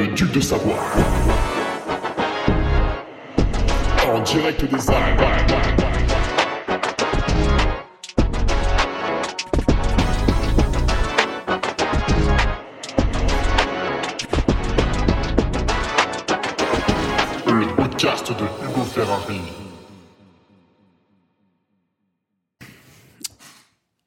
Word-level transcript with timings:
le 0.00 0.14
duc 0.14 0.32
de 0.32 0.40
Savoie. 0.40 0.78
En 4.08 4.22
direct 4.22 4.64
des 4.64 4.90
Alpes. 4.90 5.20
Le 17.46 17.76
podcast 17.76 18.32
de 18.32 18.44
Hugo 18.64 18.84
Ferrari. 18.84 19.40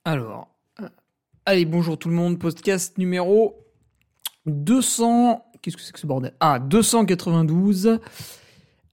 Alors, 0.06 0.48
euh, 0.82 0.90
allez, 1.46 1.66
bonjour 1.66 2.00
tout 2.00 2.10
le 2.10 2.16
monde, 2.16 2.40
podcast 2.40 2.98
numéro 2.98 3.60
200. 4.48 5.53
Qu'est-ce 5.64 5.78
que 5.78 5.82
c'est 5.82 5.94
que 5.94 6.00
ce 6.00 6.06
bordel? 6.06 6.34
Ah, 6.42 6.60
292. 6.60 8.00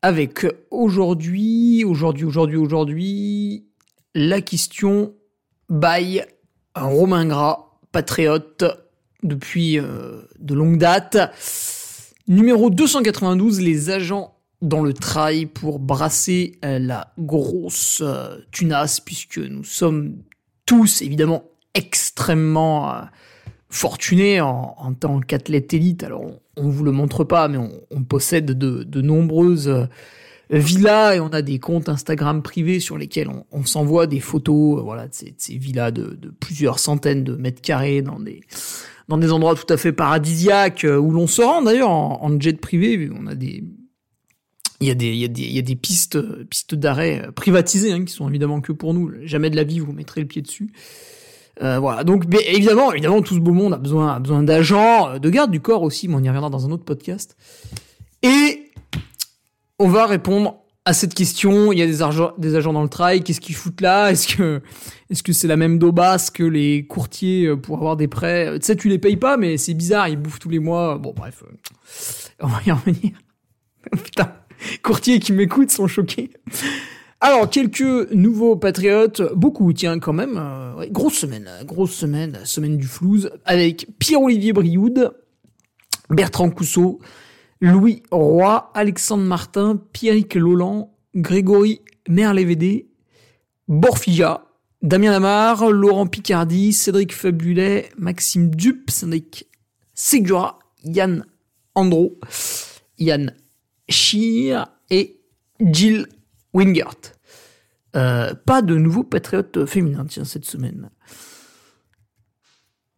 Avec 0.02 0.46
aujourd'hui, 0.70 1.84
aujourd'hui, 1.84 2.24
aujourd'hui, 2.24 2.56
aujourd'hui, 2.56 3.66
la 4.14 4.40
question 4.40 5.12
by 5.68 6.22
un 6.74 6.86
Romain 6.86 7.26
Gras, 7.26 7.66
patriote 7.92 8.64
depuis 9.22 9.78
euh, 9.78 10.22
de 10.38 10.54
longue 10.54 10.78
date. 10.78 11.18
Numéro 12.28 12.70
292, 12.70 13.60
les 13.60 13.90
agents 13.90 14.36
dans 14.62 14.82
le 14.82 14.92
trail 14.92 15.46
pour 15.46 15.80
brasser 15.80 16.58
euh, 16.64 16.78
la 16.78 17.12
grosse 17.18 18.00
euh, 18.00 18.38
tunasse, 18.52 19.00
puisque 19.00 19.38
nous 19.38 19.64
sommes 19.64 20.18
tous 20.66 21.02
évidemment 21.02 21.42
extrêmement 21.74 22.94
euh, 22.94 23.00
fortunés 23.68 24.40
en, 24.40 24.94
tant 24.98 25.20
qu'athlète 25.20 25.72
élite. 25.74 26.02
Alors 26.04 26.39
on 26.60 26.68
vous 26.68 26.84
le 26.84 26.92
montre 26.92 27.24
pas, 27.24 27.48
mais 27.48 27.58
on, 27.90 28.02
possède 28.04 28.46
de, 28.46 29.00
nombreuses 29.00 29.68
euh, 29.68 29.86
villas 30.50 31.16
et 31.16 31.20
on 31.20 31.28
a 31.28 31.42
des 31.42 31.58
comptes 31.58 31.88
Instagram 31.88 32.42
privés 32.42 32.80
sur 32.80 32.98
lesquels 32.98 33.28
on, 33.50 33.64
s'envoie 33.64 34.06
des 34.06 34.20
photos, 34.20 34.78
euh, 34.78 34.82
voilà, 34.82 35.08
de 35.08 35.14
ces, 35.14 35.56
villas 35.56 35.92
de, 35.92 36.16
plusieurs 36.40 36.78
centaines 36.78 37.24
de 37.24 37.34
mètres 37.34 37.62
carrés 37.62 38.02
dans 38.02 38.18
des 38.18 39.32
endroits 39.32 39.54
tout 39.54 39.72
à 39.72 39.76
fait 39.76 39.92
paradisiaques 39.92 40.84
euh, 40.84 40.98
où 40.98 41.10
l'on 41.10 41.26
se 41.26 41.42
rend 41.42 41.62
d'ailleurs 41.62 41.90
en, 41.90 42.40
jet 42.40 42.60
privé. 42.60 43.10
On 43.14 43.26
a 43.26 43.34
des 43.34 43.64
il 44.82 44.88
y 44.88 44.90
a 44.90 45.62
des, 45.62 45.76
pistes, 45.76 46.18
pistes 46.46 46.74
d'arrêt 46.74 47.28
privatisées 47.34 47.92
hein, 47.92 48.02
qui 48.02 48.14
sont 48.14 48.26
évidemment 48.30 48.62
que 48.62 48.72
pour 48.72 48.94
nous. 48.94 49.12
Jamais 49.24 49.50
de 49.50 49.56
la 49.56 49.64
vie 49.64 49.78
vous 49.78 49.92
mettrez 49.92 50.22
le 50.22 50.26
pied 50.26 50.40
dessus. 50.40 50.72
Euh, 51.62 51.78
voilà. 51.78 52.04
Donc, 52.04 52.24
évidemment, 52.46 52.92
évidemment, 52.92 53.20
tout 53.22 53.34
ce 53.34 53.40
beau 53.40 53.52
monde 53.52 53.74
a 53.74 53.78
besoin, 53.78 54.14
a 54.14 54.18
besoin 54.18 54.42
d'agents, 54.42 55.10
euh, 55.10 55.18
de 55.18 55.30
garde 55.30 55.50
du 55.50 55.60
corps 55.60 55.82
aussi, 55.82 56.08
mais 56.08 56.14
on 56.14 56.22
y 56.22 56.28
reviendra 56.28 56.50
dans 56.50 56.66
un 56.66 56.70
autre 56.70 56.84
podcast. 56.84 57.36
Et 58.22 58.70
on 59.78 59.88
va 59.88 60.06
répondre 60.06 60.56
à 60.84 60.92
cette 60.94 61.14
question. 61.14 61.72
Il 61.72 61.78
y 61.78 61.82
a 61.82 61.86
des, 61.86 62.02
agents, 62.02 62.32
des 62.38 62.56
agents 62.56 62.72
dans 62.72 62.82
le 62.82 62.88
trail. 62.88 63.22
Qu'est-ce 63.22 63.40
qu'ils 63.40 63.54
foutent 63.54 63.80
là? 63.80 64.10
Est-ce 64.10 64.36
que, 64.36 64.62
est-ce 65.10 65.32
c'est 65.32 65.48
la 65.48 65.56
même 65.56 65.78
daubasse 65.78 66.30
que 66.30 66.44
les 66.44 66.86
courtiers 66.86 67.46
euh, 67.46 67.56
pour 67.56 67.76
avoir 67.76 67.96
des 67.96 68.08
prêts? 68.08 68.58
Tu 68.58 68.66
sais, 68.66 68.76
tu 68.76 68.88
les 68.88 68.98
payes 68.98 69.16
pas, 69.16 69.36
mais 69.36 69.58
c'est 69.58 69.74
bizarre. 69.74 70.08
Ils 70.08 70.16
bouffent 70.16 70.38
tous 70.38 70.50
les 70.50 70.60
mois. 70.60 70.98
Bon, 70.98 71.12
bref, 71.14 71.44
on 72.40 72.46
va 72.46 72.60
y 72.66 72.70
revenir. 72.70 73.12
Putain, 74.04 74.32
courtiers 74.82 75.20
qui 75.20 75.32
m'écoutent 75.32 75.70
sont 75.70 75.86
choqués. 75.88 76.30
Alors, 77.22 77.50
quelques 77.50 78.10
nouveaux 78.12 78.56
patriotes, 78.56 79.20
beaucoup, 79.34 79.72
tiens, 79.74 79.98
quand 79.98 80.14
même. 80.14 80.38
euh, 80.38 80.86
grosse 80.90 81.18
semaine, 81.18 81.48
grosse 81.64 81.92
semaine, 81.92 82.38
semaine 82.44 82.78
du 82.78 82.86
flouze, 82.86 83.30
avec 83.44 83.88
Pierre-Olivier 83.98 84.54
Brioude, 84.54 85.12
Bertrand 86.08 86.50
Cousseau, 86.50 86.98
Louis 87.60 88.02
Roy, 88.10 88.70
Alexandre 88.72 89.24
Martin, 89.24 89.78
Pierrick 89.92 90.34
Lolland, 90.34 90.94
Grégory 91.14 91.82
Merlévédé, 92.08 92.88
Borfija, 93.68 94.46
Damien 94.80 95.10
Lamar, 95.10 95.70
Laurent 95.70 96.06
Picardi, 96.06 96.72
Cédric 96.72 97.14
Fabulet, 97.14 97.90
Maxime 97.98 98.54
Dupe, 98.54 98.90
Cédric 98.90 99.46
Segura, 99.94 100.58
Yann 100.84 101.26
Andro, 101.74 102.18
Yann 102.98 103.34
Scheer 103.90 104.66
et 104.88 105.20
Jill 105.60 106.06
Wingert. 106.52 107.14
Euh, 107.96 108.34
pas 108.46 108.62
de 108.62 108.76
nouveaux 108.76 109.02
patriotes 109.02 109.66
féminins, 109.66 110.04
tiens, 110.08 110.24
cette 110.24 110.44
semaine. 110.44 110.90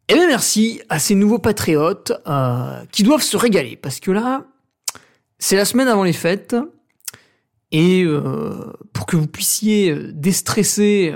Eh 0.09 0.15
bien, 0.15 0.27
merci 0.27 0.83
à 0.89 0.99
ces 0.99 1.15
nouveaux 1.15 1.39
patriotes 1.39 2.13
euh, 2.27 2.85
qui 2.93 3.03
doivent 3.03 3.23
se 3.23 3.37
régaler, 3.37 3.77
parce 3.77 4.01
que 4.01 4.11
là, 4.11 4.45
c'est 5.39 5.57
la 5.57 5.65
semaine 5.65 5.89
avant 5.89 6.05
les 6.05 6.13
fêtes, 6.13 6.57
et 7.71 8.05
euh, 8.05 8.73
pour 8.93 9.07
que 9.07 9.17
vous 9.17 9.27
puissiez 9.27 9.97
déstresser 10.13 11.15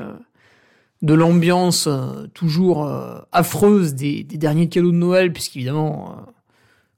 de 1.03 1.13
l'ambiance 1.13 1.87
toujours 2.33 2.91
affreuse 3.33 3.95
des, 3.95 4.25
derniers 4.25 4.71
cadeaux 4.71 4.91
de 4.91 4.97
Noël, 4.97 5.35
puisqu'évidemment, 5.35 6.17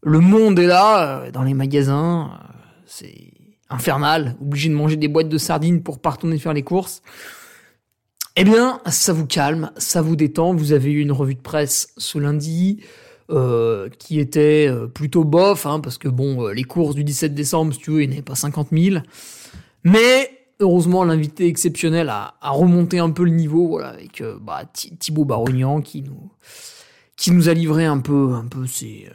le 0.04 0.20
monde 0.20 0.60
est 0.60 0.68
là, 0.68 1.32
dans 1.32 1.42
les 1.42 1.54
magasins, 1.54 2.38
c'est 2.86 3.32
infernal, 3.70 4.36
obligé 4.40 4.68
de 4.68 4.74
manger 4.74 4.96
des 4.96 5.08
boîtes 5.08 5.28
de 5.28 5.38
sardines 5.38 5.82
pour 5.82 6.00
pas 6.00 6.10
retourner 6.10 6.38
faire 6.38 6.54
les 6.54 6.62
courses. 6.62 7.02
Eh 8.36 8.44
bien, 8.44 8.80
ça 8.86 9.12
vous 9.12 9.26
calme, 9.26 9.72
ça 9.76 10.00
vous 10.00 10.14
détend. 10.16 10.54
Vous 10.54 10.72
avez 10.72 10.92
eu 10.92 11.00
une 11.00 11.12
revue 11.12 11.34
de 11.34 11.40
presse 11.40 11.92
ce 11.96 12.18
lundi 12.18 12.80
euh, 13.30 13.88
qui 13.98 14.20
était 14.20 14.68
euh, 14.70 14.86
plutôt 14.86 15.24
bof, 15.24 15.66
hein, 15.66 15.80
parce 15.80 15.98
que 15.98 16.08
bon, 16.08 16.46
euh, 16.46 16.52
les 16.52 16.64
courses 16.64 16.94
du 16.94 17.04
17 17.04 17.34
décembre, 17.34 17.74
si 17.74 17.80
tu 17.80 17.90
veux, 17.90 18.02
il 18.02 18.08
n'y 18.08 18.14
avait 18.14 18.22
pas 18.22 18.36
50 18.36 18.68
000. 18.72 19.02
Mais 19.82 20.30
heureusement, 20.60 21.04
l'invité 21.04 21.46
exceptionnel 21.46 22.08
a, 22.08 22.34
remonté 22.42 23.00
un 23.00 23.10
peu 23.10 23.24
le 23.24 23.32
niveau, 23.32 23.66
voilà, 23.66 23.88
avec 23.88 24.22
bah, 24.40 24.62
Thi- 24.72 24.96
Thibaut 24.96 25.24
Barognan 25.24 25.80
qui 25.80 26.02
nous 26.02 26.30
qui 27.16 27.32
nous 27.32 27.48
a 27.48 27.54
livré 27.54 27.84
un 27.84 27.98
peu, 27.98 28.34
un 28.34 28.46
peu 28.46 28.64
ses, 28.68 29.08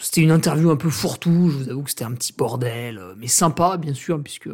c'était 0.00 0.20
une 0.20 0.30
interview 0.30 0.70
un 0.70 0.76
peu 0.76 0.90
fourre-tout. 0.90 1.50
Je 1.50 1.56
vous 1.56 1.68
avoue 1.70 1.82
que 1.82 1.90
c'était 1.90 2.04
un 2.04 2.12
petit 2.12 2.32
bordel, 2.32 2.98
euh, 2.98 3.14
mais 3.16 3.26
sympa, 3.26 3.76
bien 3.76 3.94
sûr, 3.94 4.22
puisque 4.22 4.50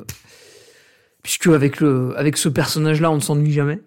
puisque 1.22 1.46
avec 1.48 1.80
le 1.80 2.16
avec 2.16 2.36
ce 2.36 2.48
personnage-là, 2.48 3.10
on 3.10 3.16
ne 3.16 3.20
s'ennuie 3.20 3.52
jamais. 3.52 3.80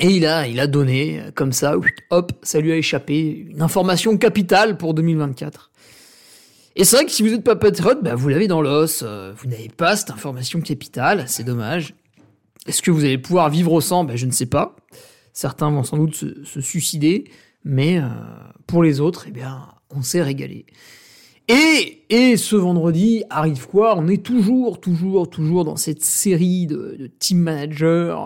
Et 0.00 0.08
il 0.08 0.26
a, 0.26 0.48
il 0.48 0.58
a 0.58 0.66
donné, 0.66 1.22
comme 1.34 1.52
ça, 1.52 1.76
hop, 2.10 2.32
ça 2.42 2.60
lui 2.60 2.72
a 2.72 2.76
échappé, 2.76 3.46
une 3.50 3.62
information 3.62 4.16
capitale 4.18 4.76
pour 4.76 4.92
2024. 4.92 5.70
Et 6.76 6.84
c'est 6.84 6.96
vrai 6.96 7.04
que 7.04 7.12
si 7.12 7.22
vous 7.22 7.28
n'êtes 7.30 7.44
pas 7.44 7.54
patriote, 7.54 8.02
bah, 8.02 8.16
vous 8.16 8.28
l'avez 8.28 8.48
dans 8.48 8.60
l'os, 8.60 9.02
euh, 9.04 9.32
vous 9.36 9.48
n'avez 9.48 9.68
pas 9.68 9.94
cette 9.96 10.10
information 10.10 10.60
capitale, 10.60 11.24
c'est 11.28 11.44
dommage. 11.44 11.94
Est-ce 12.66 12.82
que 12.82 12.90
vous 12.90 13.04
allez 13.04 13.18
pouvoir 13.18 13.48
vivre 13.50 13.72
au 13.72 13.80
sang? 13.80 14.04
Bah, 14.04 14.16
Je 14.16 14.26
ne 14.26 14.32
sais 14.32 14.46
pas. 14.46 14.74
Certains 15.32 15.70
vont 15.70 15.84
sans 15.84 15.98
doute 15.98 16.16
se, 16.16 16.44
se 16.44 16.60
suicider, 16.60 17.30
mais 17.64 17.98
euh, 17.98 18.08
pour 18.66 18.82
les 18.82 19.00
autres, 19.00 19.26
eh 19.28 19.30
bien, 19.30 19.68
on 19.96 20.02
s'est 20.02 20.22
régalé. 20.22 20.66
Et, 21.48 22.04
et 22.08 22.36
ce 22.36 22.56
vendredi 22.56 23.24
arrive 23.28 23.66
quoi 23.66 23.96
On 23.98 24.08
est 24.08 24.22
toujours, 24.22 24.80
toujours, 24.80 25.28
toujours 25.28 25.64
dans 25.64 25.76
cette 25.76 26.02
série 26.02 26.66
de, 26.66 26.96
de 26.98 27.06
team 27.06 27.38
managers 27.38 28.16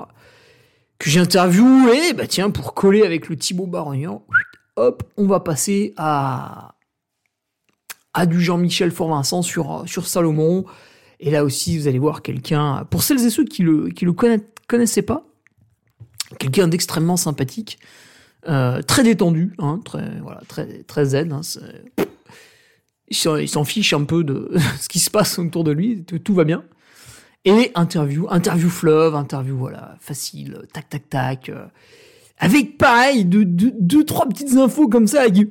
que 0.99 1.11
j'ai 1.11 1.21
interviewé. 1.21 2.13
Bah 2.13 2.27
tiens, 2.29 2.51
pour 2.51 2.75
coller 2.75 3.03
avec 3.03 3.29
le 3.29 3.37
Thibaut 3.37 3.67
Barognan, 3.67 4.25
hop, 4.77 5.03
on 5.17 5.27
va 5.27 5.41
passer 5.41 5.95
à 5.97 6.75
à 8.15 8.27
du 8.27 8.41
Jean-Michel 8.41 8.91
Fort-Vincent 8.91 9.43
sur 9.43 9.85
sur 9.87 10.07
Salomon. 10.07 10.65
Et 11.21 11.31
là 11.31 11.45
aussi, 11.45 11.77
vous 11.77 11.89
allez 11.89 11.99
voir 11.99 12.23
quelqu'un. 12.23 12.87
Pour 12.91 13.03
celles 13.03 13.25
et 13.25 13.31
ceux 13.31 13.45
qui 13.45 13.63
le 13.63 13.89
qui 13.89 14.05
le 14.05 14.15
connaissaient 14.69 15.03
pas, 15.03 15.25
quelqu'un 16.39 16.69
d'extrêmement 16.69 17.17
sympathique, 17.17 17.79
euh, 18.47 18.83
très 18.83 19.03
détendu, 19.03 19.53
hein, 19.59 19.81
très 19.85 20.21
voilà, 20.23 20.41
très 20.47 20.83
très 20.85 21.07
zen. 21.07 21.33
Hein, 21.33 21.41
il 23.11 23.49
s'en 23.49 23.65
fiche 23.65 23.93
un 23.93 24.05
peu 24.05 24.23
de 24.23 24.51
ce 24.81 24.89
qui 24.89 25.01
se 25.01 25.11
passe 25.11 25.39
autour 25.39 25.65
de 25.65 25.73
lui, 25.73 26.05
tout, 26.05 26.35
va 26.35 26.45
bien. 26.45 26.63
Et 27.45 27.73
interview, 27.75 28.27
interview 28.31 28.69
fleuve, 28.69 29.15
interview 29.15 29.57
voilà, 29.57 29.97
facile, 30.01 30.63
tac 30.73 30.89
tac 30.89 31.09
tac, 31.09 31.49
euh, 31.49 31.65
avec 32.39 32.79
pareil 32.79 33.25
deux, 33.25 33.45
deux, 33.45 34.05
trois 34.05 34.29
petites 34.29 34.57
infos 34.57 34.89
comme 34.89 35.07
ça, 35.07 35.29
qui, 35.31 35.49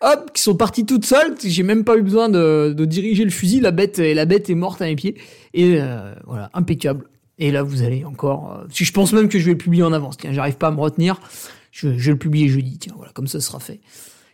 hop, 0.00 0.30
qui 0.32 0.42
sont 0.42 0.54
parties 0.54 0.86
toutes 0.86 1.04
seules. 1.04 1.34
J'ai 1.42 1.62
même 1.62 1.84
pas 1.84 1.96
eu 1.96 2.02
besoin 2.02 2.28
de, 2.28 2.74
diriger 2.84 3.24
le 3.24 3.30
fusil, 3.30 3.60
la 3.60 3.70
bête, 3.70 3.98
la 3.98 4.24
bête 4.24 4.48
est 4.48 4.54
morte 4.54 4.80
à 4.80 4.86
mes 4.86 4.96
pieds. 4.96 5.16
Et 5.52 5.80
euh, 5.80 6.14
voilà, 6.26 6.50
impeccable. 6.54 7.06
Et 7.38 7.50
là, 7.50 7.62
vous 7.62 7.82
allez 7.82 8.04
encore. 8.04 8.64
si 8.70 8.84
je 8.84 8.92
pense 8.92 9.12
même 9.12 9.28
que 9.28 9.38
je 9.38 9.46
vais 9.46 9.52
le 9.52 9.58
publier 9.58 9.82
en 9.82 9.92
avance. 9.92 10.18
Tiens, 10.18 10.32
j'arrive 10.32 10.56
pas 10.56 10.68
à 10.68 10.70
me 10.70 10.80
retenir. 10.80 11.20
Je, 11.70 11.88
vais 11.88 12.10
le 12.10 12.18
publier 12.18 12.48
jeudi. 12.48 12.78
Tiens, 12.78 12.94
voilà, 12.96 13.12
comme 13.12 13.26
ça, 13.26 13.40
sera 13.40 13.60
fait. 13.60 13.80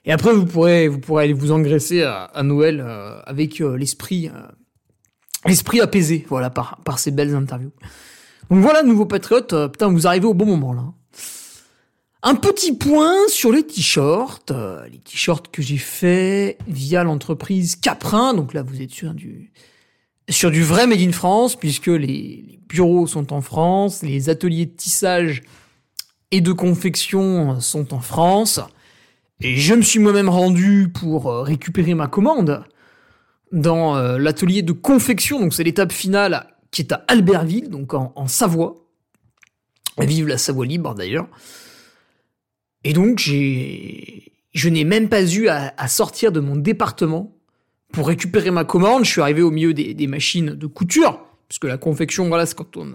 Et 0.05 0.12
après, 0.12 0.33
vous 0.33 0.47
pourrez, 0.47 0.88
vous 0.88 1.00
pourrez 1.00 1.25
aller 1.25 1.33
vous 1.33 1.53
engraisser 1.53 2.03
à, 2.03 2.43
Noël 2.43 2.81
euh, 2.81 3.21
avec 3.25 3.61
euh, 3.61 3.77
l'esprit, 3.77 4.29
euh, 4.29 4.47
l'esprit 5.44 5.81
apaisé, 5.81 6.25
voilà, 6.29 6.50
par, 6.50 6.81
par 6.85 6.99
ces 6.99 7.11
belles 7.11 7.35
interviews. 7.35 7.73
Donc 8.50 8.61
voilà, 8.61 8.83
nouveau 8.83 9.06
patriote. 9.06 9.53
euh, 9.53 9.69
putain, 9.69 9.88
vous 9.88 10.06
arrivez 10.06 10.27
au 10.27 10.35
bon 10.35 10.47
moment 10.47 10.73
là. 10.73 10.85
Un 12.23 12.35
petit 12.35 12.73
point 12.73 13.15
sur 13.29 13.53
les 13.53 13.65
t-shirts, 13.65 14.53
les 14.91 14.99
t-shirts 14.99 15.49
que 15.49 15.62
j'ai 15.62 15.77
fait 15.77 16.59
via 16.67 17.05
l'entreprise 17.05 17.77
Caprin. 17.77 18.35
Donc 18.35 18.53
là, 18.53 18.62
vous 18.62 18.83
êtes 18.83 18.91
sur 18.91 19.15
du 19.15 19.53
sur 20.29 20.50
du 20.50 20.62
vrai 20.65 20.87
made 20.87 21.00
in 21.00 21.12
France, 21.12 21.56
puisque 21.56 21.87
les 21.87 22.59
bureaux 22.69 23.06
sont 23.06 23.33
en 23.33 23.41
France, 23.41 24.03
les 24.03 24.29
ateliers 24.29 24.67
de 24.67 24.75
tissage 24.75 25.43
et 26.31 26.40
de 26.40 26.52
confection 26.52 27.61
sont 27.61 27.94
en 27.94 28.00
France. 28.00 28.61
Et 29.40 29.56
je 29.56 29.75
me 29.75 29.82
suis 29.82 29.99
moi-même 29.99 30.28
rendu 30.28 30.88
pour 30.93 31.31
euh, 31.31 31.43
récupérer 31.43 31.94
ma 31.94 32.06
commande 32.06 32.64
dans 33.52 33.96
euh, 33.96 34.19
l'atelier 34.19 34.62
de 34.62 34.73
confection. 34.73 35.40
Donc 35.40 35.55
c'est 35.55 35.64
l'étape 35.64 35.93
finale 35.93 36.46
qui 36.70 36.82
est 36.82 36.93
à 36.93 37.05
Albertville, 37.08 37.69
donc 37.69 37.94
en, 37.94 38.28
Savoie. 38.28 38.75
Vive 39.99 40.26
la 40.26 40.38
Savoie 40.38 40.67
libre 40.67 40.94
d'ailleurs. 40.94 41.28
Et 42.84 42.93
donc 42.93 43.19
j'ai, 43.19 44.32
je 44.52 44.69
n'ai 44.69 44.84
même 44.84 45.08
pas 45.08 45.23
eu 45.23 45.49
à, 45.49 45.88
sortir 45.88 46.32
de 46.32 46.40
mon 46.40 46.56
département 46.56 47.34
pour 47.93 48.08
récupérer 48.08 48.50
ma 48.50 48.64
commande. 48.64 49.05
Je 49.05 49.11
suis 49.11 49.20
arrivé 49.20 49.43
au 49.43 49.50
milieu 49.50 49.75
des, 49.75 50.06
machines 50.06 50.50
de 50.50 50.67
couture, 50.67 51.20
puisque 51.49 51.64
la 51.64 51.78
confection, 51.78 52.28
voilà, 52.28 52.46
c'est 52.46 52.56
quand 52.56 52.76
on, 52.76 52.94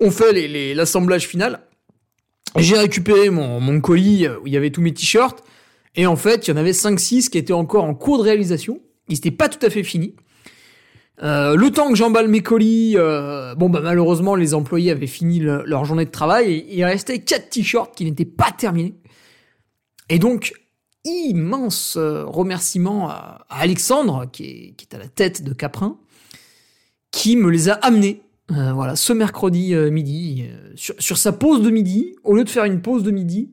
on 0.00 0.10
fait 0.10 0.74
l'assemblage 0.74 1.26
final. 1.26 1.60
J'ai 2.56 2.76
récupéré 2.76 3.30
mon, 3.30 3.80
colis 3.80 4.26
où 4.26 4.46
il 4.46 4.52
y 4.52 4.56
avait 4.56 4.70
tous 4.70 4.80
mes 4.80 4.92
t-shirts. 4.92 5.44
Et 5.94 6.06
en 6.06 6.16
fait, 6.16 6.46
il 6.46 6.50
y 6.50 6.54
en 6.54 6.56
avait 6.56 6.72
5-6 6.72 7.28
qui 7.28 7.38
étaient 7.38 7.52
encore 7.52 7.84
en 7.84 7.94
cours 7.94 8.18
de 8.18 8.22
réalisation. 8.22 8.80
Ils 9.08 9.14
n'étaient 9.14 9.30
pas 9.30 9.48
tout 9.48 9.64
à 9.64 9.70
fait 9.70 9.82
finis. 9.82 10.14
Euh, 11.22 11.56
le 11.56 11.70
temps 11.70 11.88
que 11.88 11.96
j'emballe 11.96 12.28
mes 12.28 12.42
colis, 12.42 12.96
euh, 12.96 13.54
bon 13.56 13.68
bah 13.68 13.80
malheureusement 13.82 14.36
les 14.36 14.54
employés 14.54 14.92
avaient 14.92 15.08
fini 15.08 15.40
le, 15.40 15.64
leur 15.64 15.84
journée 15.84 16.04
de 16.04 16.10
travail 16.10 16.52
et 16.52 16.76
il 16.76 16.84
restait 16.84 17.18
quatre 17.18 17.50
t-shirts 17.50 17.92
qui 17.96 18.04
n'étaient 18.04 18.24
pas 18.24 18.52
terminés. 18.52 18.94
Et 20.08 20.20
donc 20.20 20.52
immense 21.04 21.96
euh, 21.96 22.24
remerciement 22.24 23.08
à, 23.08 23.46
à 23.48 23.60
Alexandre 23.60 24.26
qui 24.30 24.44
est, 24.44 24.74
qui 24.76 24.86
est, 24.88 24.94
à 24.94 24.98
la 24.98 25.08
tête 25.08 25.42
de 25.42 25.52
Caprin, 25.52 25.98
qui 27.10 27.36
me 27.36 27.50
les 27.50 27.68
a 27.68 27.74
amenés. 27.74 28.22
Euh, 28.50 28.72
voilà, 28.72 28.96
ce 28.96 29.12
mercredi 29.12 29.74
euh, 29.74 29.90
midi, 29.90 30.48
sur, 30.74 30.94
sur 30.98 31.18
sa 31.18 31.32
pause 31.32 31.62
de 31.62 31.70
midi, 31.70 32.16
au 32.24 32.34
lieu 32.34 32.44
de 32.44 32.48
faire 32.48 32.64
une 32.64 32.80
pause 32.80 33.02
de 33.02 33.10
midi, 33.10 33.52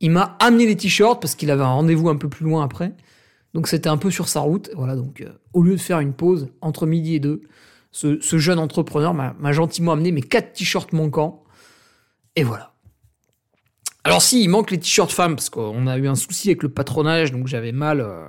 il 0.00 0.10
m'a 0.10 0.36
amené 0.38 0.66
les 0.66 0.76
t-shirts 0.76 1.20
parce 1.20 1.34
qu'il 1.34 1.50
avait 1.50 1.62
un 1.62 1.72
rendez-vous 1.72 2.08
un 2.08 2.16
peu 2.16 2.28
plus 2.28 2.44
loin 2.44 2.62
après. 2.62 2.94
Donc 3.54 3.68
c'était 3.68 3.88
un 3.88 3.96
peu 3.96 4.10
sur 4.10 4.28
sa 4.28 4.40
route. 4.40 4.70
Voilà, 4.76 4.94
donc 4.96 5.20
euh, 5.20 5.30
au 5.52 5.62
lieu 5.62 5.72
de 5.72 5.80
faire 5.80 6.00
une 6.00 6.12
pause 6.12 6.48
entre 6.60 6.86
midi 6.86 7.14
et 7.14 7.20
deux, 7.20 7.42
ce, 7.90 8.20
ce 8.20 8.38
jeune 8.38 8.58
entrepreneur 8.58 9.14
m'a 9.14 9.52
gentiment 9.52 9.92
amené 9.92 10.12
mes 10.12 10.20
quatre 10.20 10.52
t-shirts 10.52 10.92
manquants. 10.92 11.42
Et 12.36 12.44
voilà. 12.44 12.74
Alors 14.04 14.22
si, 14.22 14.42
il 14.42 14.48
manque 14.48 14.70
les 14.70 14.78
t-shirts 14.78 15.10
femmes, 15.10 15.34
parce 15.34 15.50
qu'on 15.50 15.86
a 15.86 15.98
eu 15.98 16.06
un 16.06 16.14
souci 16.14 16.48
avec 16.48 16.62
le 16.62 16.68
patronage, 16.68 17.32
donc 17.32 17.46
j'avais 17.46 17.72
mal... 17.72 18.00
Euh... 18.00 18.26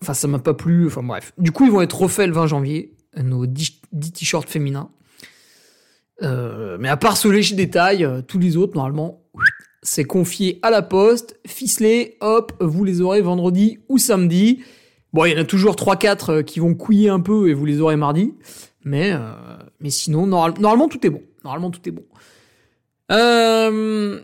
Enfin, 0.00 0.14
ça 0.14 0.26
m'a 0.26 0.38
pas 0.40 0.54
plu, 0.54 0.86
enfin 0.86 1.02
bref. 1.02 1.32
Du 1.38 1.52
coup, 1.52 1.64
ils 1.64 1.70
vont 1.70 1.82
être 1.82 2.00
refaits 2.00 2.26
le 2.26 2.32
20 2.32 2.46
janvier, 2.48 2.94
nos 3.16 3.46
10 3.46 3.80
t-shirts 4.12 4.48
féminins. 4.48 4.90
Euh, 6.22 6.76
mais 6.78 6.88
à 6.88 6.96
part 6.96 7.16
ce 7.16 7.28
léger 7.28 7.54
détail, 7.54 8.04
euh, 8.04 8.22
tous 8.22 8.38
les 8.38 8.56
autres, 8.56 8.76
normalement, 8.76 9.22
c'est 9.82 10.04
confié 10.04 10.60
à 10.62 10.70
la 10.70 10.82
poste, 10.82 11.38
ficelé, 11.46 12.16
hop, 12.20 12.52
vous 12.60 12.84
les 12.84 13.00
aurez 13.00 13.20
vendredi 13.20 13.78
ou 13.88 13.98
samedi. 13.98 14.62
Bon, 15.12 15.24
il 15.24 15.32
y 15.32 15.34
en 15.34 15.40
a 15.40 15.44
toujours 15.44 15.74
3-4 15.74 16.42
qui 16.42 16.60
vont 16.60 16.74
couiller 16.74 17.08
un 17.08 17.20
peu 17.20 17.48
et 17.48 17.54
vous 17.54 17.66
les 17.66 17.80
aurez 17.80 17.96
mardi. 17.96 18.34
Mais, 18.84 19.12
euh, 19.12 19.18
mais 19.80 19.90
sinon, 19.90 20.26
normal, 20.26 20.54
normalement, 20.60 20.88
tout 20.88 21.04
est 21.06 21.10
bon. 21.10 21.22
Normalement, 21.44 21.70
tout 21.70 21.86
est 21.88 21.92
bon. 21.92 22.04
Euh, 23.10 24.20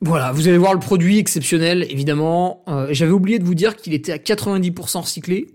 voilà, 0.00 0.32
vous 0.32 0.48
allez 0.48 0.58
voir 0.58 0.74
le 0.74 0.80
produit 0.80 1.18
exceptionnel, 1.18 1.86
évidemment. 1.90 2.64
Euh, 2.68 2.88
J'avais 2.90 3.12
oublié 3.12 3.38
de 3.38 3.44
vous 3.44 3.54
dire 3.54 3.76
qu'il 3.76 3.94
était 3.94 4.12
à 4.12 4.18
90% 4.18 5.00
recyclé. 5.00 5.46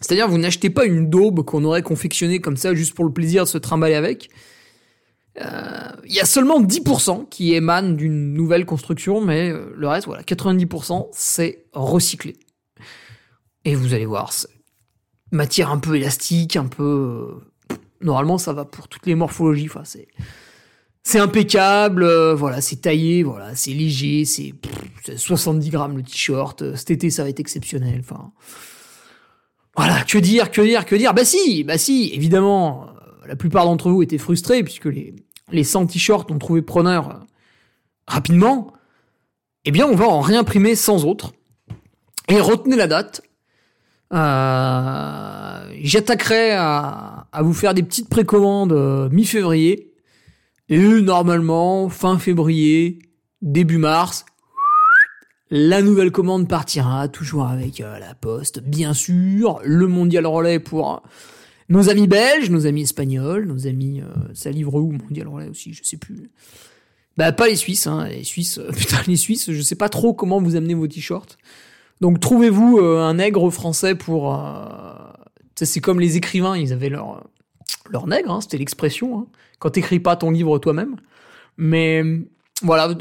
C'est-à-dire, 0.00 0.28
vous 0.28 0.38
n'achetez 0.38 0.70
pas 0.70 0.86
une 0.86 1.10
daube 1.10 1.44
qu'on 1.44 1.64
aurait 1.64 1.82
confectionnée 1.82 2.40
comme 2.40 2.56
ça 2.56 2.74
juste 2.74 2.94
pour 2.94 3.04
le 3.04 3.12
plaisir 3.12 3.44
de 3.44 3.48
se 3.48 3.58
trimballer 3.58 3.94
avec. 3.94 4.30
Il 5.36 5.42
euh, 5.44 5.90
y 6.08 6.20
a 6.20 6.24
seulement 6.24 6.60
10% 6.60 7.28
qui 7.28 7.54
émanent 7.54 7.92
d'une 7.92 8.32
nouvelle 8.32 8.66
construction, 8.66 9.20
mais 9.20 9.50
euh, 9.50 9.72
le 9.76 9.88
reste, 9.88 10.06
voilà, 10.06 10.22
90% 10.22 11.08
c'est 11.12 11.64
recyclé. 11.72 12.36
Et 13.64 13.74
vous 13.74 13.94
allez 13.94 14.06
voir, 14.06 14.32
matière 15.30 15.70
un 15.70 15.78
peu 15.78 15.96
élastique, 15.96 16.56
un 16.56 16.66
peu... 16.66 17.38
Euh, 17.70 17.76
normalement, 18.00 18.38
ça 18.38 18.52
va 18.52 18.64
pour 18.64 18.88
toutes 18.88 19.06
les 19.06 19.14
morphologies. 19.14 19.66
Enfin, 19.66 19.82
c'est 21.02 21.18
impeccable. 21.18 22.32
Voilà, 22.32 22.60
c'est 22.60 22.80
taillé. 22.80 23.22
Voilà, 23.22 23.54
c'est 23.54 23.72
léger. 23.72 24.24
C'est 24.24 24.54
70 25.16 25.70
grammes 25.70 25.96
le 25.98 26.02
t-shirt. 26.02 26.74
Cet 26.74 26.90
été, 26.90 27.10
ça 27.10 27.22
va 27.22 27.28
être 27.28 27.40
exceptionnel. 27.40 28.00
Enfin, 28.00 28.32
voilà. 29.76 30.02
Que 30.04 30.18
dire, 30.18 30.50
que 30.50 30.60
dire, 30.60 30.84
que 30.84 30.94
dire. 30.94 31.14
Bah 31.14 31.24
si, 31.24 31.64
bah 31.64 31.78
si. 31.78 32.10
Évidemment, 32.14 32.88
la 33.26 33.36
plupart 33.36 33.64
d'entre 33.64 33.90
vous 33.90 34.02
étaient 34.02 34.18
frustrés 34.18 34.62
puisque 34.62 34.86
les, 34.86 35.14
les 35.52 35.64
100 35.64 35.86
t-shirts 35.86 36.30
ont 36.30 36.38
trouvé 36.38 36.62
preneur 36.62 37.10
euh, 37.10 37.14
rapidement, 38.06 38.72
eh 39.64 39.70
bien 39.70 39.86
on 39.86 39.94
va 39.94 40.06
en 40.06 40.20
réimprimer 40.20 40.74
100 40.74 41.04
autres. 41.04 41.32
Et 42.28 42.40
retenez 42.40 42.76
la 42.76 42.86
date. 42.86 43.22
Euh, 44.12 45.72
J'attaquerai 45.82 46.52
à, 46.52 47.26
vous 47.40 47.54
faire 47.54 47.74
des 47.74 47.82
petites 47.82 48.08
précommandes 48.08 48.72
euh, 48.72 49.08
mi-février. 49.10 49.92
Et 50.68 50.78
normalement, 50.78 51.88
fin 51.88 52.18
février, 52.18 53.00
début 53.42 53.78
mars, 53.78 54.24
la 55.50 55.82
nouvelle 55.82 56.12
commande 56.12 56.48
partira, 56.48 57.08
toujours 57.08 57.46
avec 57.46 57.80
euh, 57.80 57.98
la 57.98 58.14
poste, 58.14 58.60
bien 58.60 58.94
sûr, 58.94 59.60
le 59.64 59.86
mondial 59.86 60.26
relais 60.26 60.58
pour 60.60 61.02
nos 61.68 61.88
amis 61.88 62.06
belges, 62.06 62.50
nos 62.50 62.66
amis 62.66 62.82
espagnols, 62.82 63.46
nos 63.46 63.66
amis, 63.66 64.00
euh, 64.00 64.06
ça 64.34 64.50
livre 64.50 64.74
où 64.74 64.92
mondial 64.92 65.28
relais 65.28 65.48
aussi, 65.48 65.72
je 65.72 65.82
sais 65.82 65.96
plus. 65.96 66.30
Bah 67.16 67.32
pas 67.32 67.48
les 67.48 67.56
Suisses, 67.56 67.86
hein, 67.86 68.08
les 68.08 68.24
Suisses, 68.24 68.58
euh, 68.58 68.70
putain 68.76 69.02
les 69.06 69.16
Suisses, 69.16 69.50
je 69.52 69.60
sais 69.60 69.74
pas 69.74 69.88
trop 69.88 70.14
comment 70.14 70.40
vous 70.40 70.56
amenez 70.56 70.74
vos 70.74 70.86
t-shirts. 70.86 71.36
Donc 72.00 72.18
trouvez-vous 72.20 72.78
euh, 72.78 73.00
un 73.00 73.14
nègre 73.14 73.50
français 73.50 73.94
pour, 73.94 74.34
euh, 74.34 74.64
c'est 75.54 75.80
comme 75.80 76.00
les 76.00 76.16
écrivains, 76.16 76.56
ils 76.56 76.72
avaient 76.72 76.88
leur 76.88 77.28
leur 77.90 78.06
nègre, 78.06 78.30
hein, 78.30 78.40
c'était 78.40 78.56
l'expression. 78.56 79.18
Hein, 79.18 79.26
quand 79.58 79.70
t'écris 79.70 80.00
pas 80.00 80.16
ton 80.16 80.30
livre 80.30 80.58
toi-même. 80.58 80.96
Mais 81.58 82.02
voilà, 82.62 82.94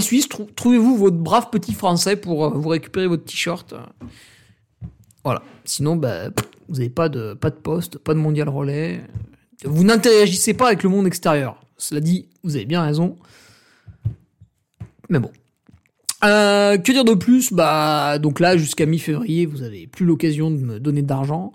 suisses, 0.00 0.28
trou 0.28 0.48
trouvez-vous 0.56 0.96
votre 0.96 1.16
brave 1.16 1.50
petit 1.50 1.72
français 1.72 2.16
pour 2.16 2.50
vous 2.50 2.68
récupérer 2.68 3.06
votre 3.06 3.24
t-shirt. 3.24 3.74
Voilà. 5.24 5.42
Sinon, 5.64 5.96
bah, 5.96 6.30
vous 6.68 6.76
n'avez 6.76 6.90
pas 6.90 7.08
de, 7.08 7.34
pas 7.34 7.50
de 7.50 7.56
poste, 7.56 7.98
pas 7.98 8.14
de 8.14 8.18
mondial 8.18 8.48
relais. 8.48 9.00
Vous 9.64 9.84
n'interagissez 9.84 10.54
pas 10.54 10.68
avec 10.68 10.82
le 10.82 10.88
monde 10.88 11.06
extérieur. 11.06 11.60
Cela 11.76 12.00
dit, 12.00 12.28
vous 12.44 12.56
avez 12.56 12.64
bien 12.64 12.82
raison. 12.82 13.16
Mais 15.08 15.18
bon. 15.18 15.30
Euh, 16.24 16.78
que 16.78 16.92
dire 16.92 17.04
de 17.04 17.14
plus? 17.14 17.52
Bah, 17.52 18.18
donc 18.18 18.40
là, 18.40 18.56
jusqu'à 18.56 18.86
mi-février, 18.86 19.46
vous 19.46 19.62
avez 19.62 19.86
plus 19.86 20.06
l'occasion 20.06 20.50
de 20.50 20.56
me 20.56 20.80
donner 20.80 21.02
d'argent. 21.02 21.52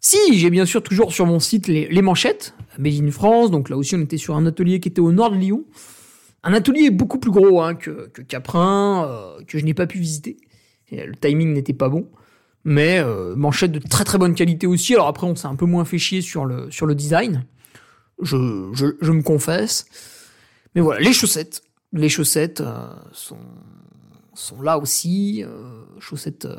Si, 0.00 0.18
j'ai 0.32 0.50
bien 0.50 0.66
sûr 0.66 0.82
toujours 0.82 1.12
sur 1.12 1.26
mon 1.26 1.40
site 1.40 1.66
les, 1.66 1.88
les, 1.88 2.02
manchettes, 2.02 2.54
Made 2.78 2.94
in 3.02 3.10
France. 3.10 3.50
Donc 3.50 3.68
là 3.68 3.76
aussi, 3.76 3.94
on 3.96 4.00
était 4.00 4.16
sur 4.16 4.36
un 4.36 4.46
atelier 4.46 4.80
qui 4.80 4.88
était 4.88 5.00
au 5.00 5.12
nord 5.12 5.30
de 5.30 5.36
Lyon. 5.36 5.64
Un 6.46 6.54
atelier 6.54 6.90
beaucoup 6.90 7.18
plus 7.18 7.30
gros 7.30 7.60
hein, 7.60 7.74
que, 7.74 8.08
Caprin, 8.22 9.06
euh, 9.08 9.44
que 9.46 9.58
je 9.58 9.64
n'ai 9.64 9.74
pas 9.74 9.86
pu 9.86 9.98
visiter. 9.98 10.36
Et 10.90 11.04
le 11.04 11.14
timing 11.16 11.52
n'était 11.52 11.74
pas 11.74 11.88
bon 11.88 12.08
mais 12.66 12.98
euh, 12.98 13.36
manchette 13.36 13.70
de 13.70 13.78
très 13.78 14.02
très 14.04 14.18
bonne 14.18 14.34
qualité 14.34 14.66
aussi. 14.66 14.92
Alors 14.92 15.06
après, 15.06 15.24
on 15.24 15.36
s'est 15.36 15.46
un 15.46 15.54
peu 15.54 15.66
moins 15.66 15.84
fait 15.84 15.98
chier 15.98 16.20
sur 16.20 16.44
le, 16.44 16.94
design, 16.94 17.46
je, 18.20 18.36
me 18.36 19.22
confesse. 19.22 19.86
Mais 20.74 20.80
voilà, 20.80 21.00
les 21.00 21.12
chaussettes, 21.12 21.62
les 21.92 22.08
chaussettes 22.08 22.60
euh, 22.60 22.88
sont, 23.12 23.38
là 24.60 24.78
aussi. 24.78 25.44
Euh, 25.44 25.84
chaussettes, 26.00 26.46
euh, 26.46 26.58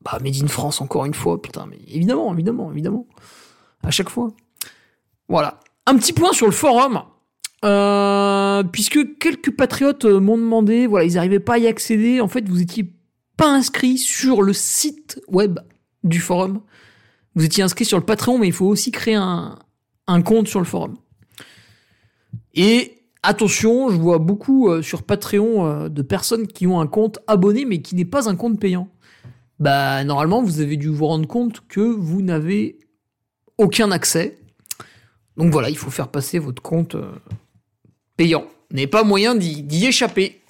bah, 0.00 0.18
made 0.22 0.40
in 0.40 0.46
France 0.46 0.80
encore 0.80 1.04
une 1.06 1.14
fois, 1.14 1.42
putain, 1.42 1.66
mais 1.66 1.80
évidemment, 1.88 2.32
évidemment, 2.32 2.70
évidemment, 2.70 3.08
à 3.82 3.90
chaque 3.90 4.10
fois. 4.10 4.28
Voilà, 5.28 5.58
un 5.86 5.96
petit 5.96 6.12
point 6.12 6.32
sur 6.32 6.46
le 6.46 6.52
forum. 6.52 7.02
Euh, 7.64 8.62
puisque 8.64 9.18
quelques 9.18 9.54
patriotes 9.54 10.04
m'ont 10.04 10.36
demandé, 10.38 10.86
voilà, 10.86 11.06
ils 11.06 11.14
n'arrivaient 11.14 11.40
pas 11.40 11.54
à 11.54 11.58
y 11.58 11.66
accéder. 11.66 12.20
En 12.20 12.28
fait, 12.28 12.48
vous 12.48 12.60
étiez 12.60 12.92
pas 13.36 13.50
inscrit 13.50 13.98
sur 13.98 14.42
le 14.42 14.52
site 14.52 15.20
web 15.28 15.60
du 16.04 16.20
forum. 16.20 16.60
Vous 17.34 17.44
étiez 17.44 17.62
inscrit 17.62 17.84
sur 17.84 17.98
le 17.98 18.04
Patreon, 18.04 18.38
mais 18.38 18.48
il 18.48 18.52
faut 18.52 18.66
aussi 18.66 18.90
créer 18.90 19.14
un, 19.14 19.58
compte 20.24 20.48
sur 20.48 20.58
le 20.58 20.66
forum. 20.66 20.96
Et 22.54 22.98
attention, 23.22 23.88
je 23.88 23.96
vois 23.96 24.18
beaucoup 24.18 24.68
euh, 24.68 24.82
sur 24.82 25.04
Patreon 25.04 25.66
euh, 25.66 25.88
de 25.88 26.02
personnes 26.02 26.46
qui 26.46 26.66
ont 26.66 26.80
un 26.80 26.86
compte 26.86 27.20
abonné, 27.26 27.64
mais 27.64 27.80
qui 27.80 27.94
n'est 27.94 28.04
pas 28.04 28.28
un 28.28 28.36
compte 28.36 28.60
payant. 28.60 28.88
Bah, 29.58 30.04
normalement, 30.04 30.42
vous 30.42 30.60
avez 30.60 30.76
dû 30.76 30.88
vous 30.88 31.06
rendre 31.06 31.26
compte 31.26 31.66
que 31.68 31.80
vous 31.80 32.20
n'avez 32.20 32.78
aucun 33.56 33.90
accès. 33.90 34.38
Donc 35.36 35.52
voilà, 35.52 35.70
il 35.70 35.78
faut 35.78 35.90
faire 35.90 36.08
passer 36.08 36.38
votre 36.38 36.60
compte 36.60 36.96
euh, 36.96 37.12
payant. 38.16 38.46
N'avez 38.70 38.86
pas 38.86 39.04
moyen 39.04 39.34
d'y 39.34 39.86
échapper. 39.86 40.42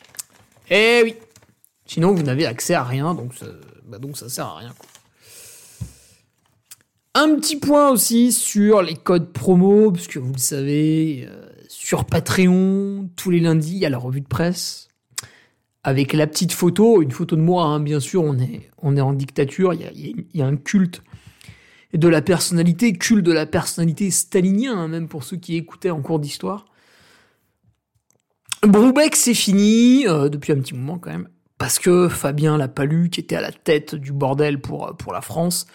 Eh 0.71 1.01
oui. 1.05 1.15
Sinon, 1.87 2.15
vous 2.15 2.23
n'avez 2.23 2.47
accès 2.47 2.75
à 2.75 2.85
rien, 2.85 3.15
donc 3.15 3.35
ça, 3.35 3.47
bah 3.87 3.99
donc 3.99 4.17
ça 4.17 4.29
sert 4.29 4.47
à 4.47 4.57
rien. 4.57 4.75
Un 7.15 7.35
petit 7.35 7.57
point 7.57 7.91
aussi 7.91 8.33
sur 8.33 8.81
les 8.81 8.95
codes 8.95 9.33
promo, 9.33 9.93
puisque 9.93 10.17
vous 10.17 10.33
le 10.33 10.39
savez, 10.39 11.27
euh, 11.29 11.45
sur 11.69 12.07
Patreon, 12.07 13.11
tous 13.17 13.31
les 13.31 13.41
lundis, 13.41 13.73
il 13.73 13.79
y 13.79 13.87
a 13.87 13.91
la 13.91 13.99
revue 13.99 14.23
de 14.23 14.27
presse. 14.27 14.89
Avec 15.85 16.15
la 16.15 16.27
petite 16.27 16.53
photo, 16.53 17.03
une 17.03 17.11
photo 17.11 17.37
de 17.37 17.43
moi, 17.43 17.65
hein, 17.65 17.81
bien 17.81 18.01
sûr, 18.01 18.23
on 18.23 18.39
est, 18.39 18.71
en 18.81 19.13
dictature, 19.13 19.75
il 19.75 19.83
y 19.83 19.85
a, 19.85 19.91
il 19.93 20.25
y 20.33 20.41
a 20.41 20.47
un 20.47 20.57
culte 20.57 21.03
de 21.93 22.09
la 22.09 22.23
personnalité, 22.23 22.95
culte 22.95 23.27
de 23.27 23.33
la 23.33 23.45
personnalité 23.45 24.11
stalinien, 24.11 24.79
hein, 24.79 24.89
même 24.89 25.09
pour 25.09 25.25
ceux 25.25 25.37
qui 25.37 25.57
écoutaient 25.57 25.91
en 25.91 26.01
cours 26.01 26.21
d'histoire. 26.21 26.65
Broubeck, 28.67 29.17
c'est 29.17 29.35
fini, 29.35 30.07
euh, 30.07 30.29
depuis 30.29 30.53
un 30.53 30.61
petit 30.61 30.75
moment 30.75 30.99
quand 30.99 31.11
même, 31.11 31.29
parce 31.59 31.79
que 31.79 32.09
Fabien 32.09 32.57
Lapalu, 32.57 33.11
qui 33.11 33.21
était 33.21 33.37
à 33.37 33.41
la 33.41 33.53
tête 33.53 33.95
du 33.95 34.13
bordel 34.13 34.61
pour, 34.61 34.97
pour 34.97 35.13
la 35.13 35.21
France, 35.21 35.67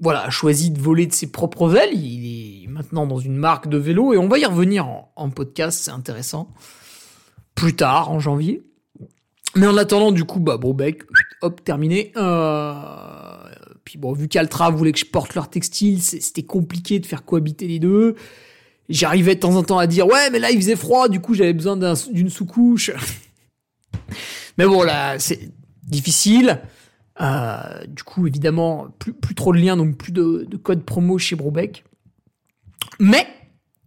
voilà, 0.00 0.24
a 0.24 0.30
choisi 0.30 0.70
de 0.70 0.80
voler 0.80 1.06
de 1.06 1.12
ses 1.12 1.30
propres 1.30 1.74
ailes. 1.76 1.94
Il 1.94 2.64
est 2.64 2.66
maintenant 2.68 3.06
dans 3.06 3.18
une 3.18 3.36
marque 3.36 3.68
de 3.68 3.78
vélo 3.78 4.12
et 4.12 4.18
on 4.18 4.28
va 4.28 4.38
y 4.38 4.44
revenir 4.44 4.86
en, 4.86 5.30
podcast, 5.30 5.80
c'est 5.84 5.90
intéressant. 5.90 6.52
Plus 7.54 7.74
tard, 7.74 8.10
en 8.10 8.20
janvier. 8.20 8.62
Mais 9.54 9.66
en 9.66 9.76
attendant, 9.78 10.12
du 10.12 10.24
coup, 10.24 10.38
bah, 10.38 10.58
Brobeck, 10.58 11.04
hop, 11.40 11.64
terminé. 11.64 12.12
Euh... 12.16 12.74
Puis 13.84 13.98
bon, 13.98 14.12
vu 14.12 14.28
qu'Altra 14.28 14.70
voulait 14.70 14.92
que 14.92 14.98
je 14.98 15.06
porte 15.06 15.34
leur 15.34 15.48
textile, 15.48 16.02
c'était 16.02 16.42
compliqué 16.42 16.98
de 16.98 17.06
faire 17.06 17.24
cohabiter 17.24 17.68
les 17.68 17.78
deux. 17.78 18.16
J'arrivais 18.88 19.34
de 19.34 19.40
temps 19.40 19.56
en 19.56 19.62
temps 19.62 19.78
à 19.78 19.86
dire, 19.86 20.06
ouais, 20.06 20.30
mais 20.30 20.38
là, 20.38 20.50
il 20.50 20.58
faisait 20.58 20.76
froid, 20.76 21.08
du 21.08 21.20
coup, 21.20 21.34
j'avais 21.34 21.52
besoin 21.52 21.76
d'une 21.76 22.30
sous-couche. 22.30 22.92
mais 24.58 24.64
bon, 24.64 24.82
là, 24.82 25.18
c'est 25.18 25.50
difficile. 25.82 26.60
Euh, 27.20 27.84
du 27.88 28.02
coup, 28.02 28.26
évidemment, 28.26 28.88
plus, 28.98 29.34
trop 29.34 29.52
de 29.52 29.58
liens, 29.58 29.76
donc 29.76 29.96
plus 29.96 30.12
de, 30.12 30.46
de 30.48 30.56
code 30.56 30.84
promo 30.84 31.18
chez 31.18 31.34
Brobeck. 31.34 31.84
Mais 33.00 33.26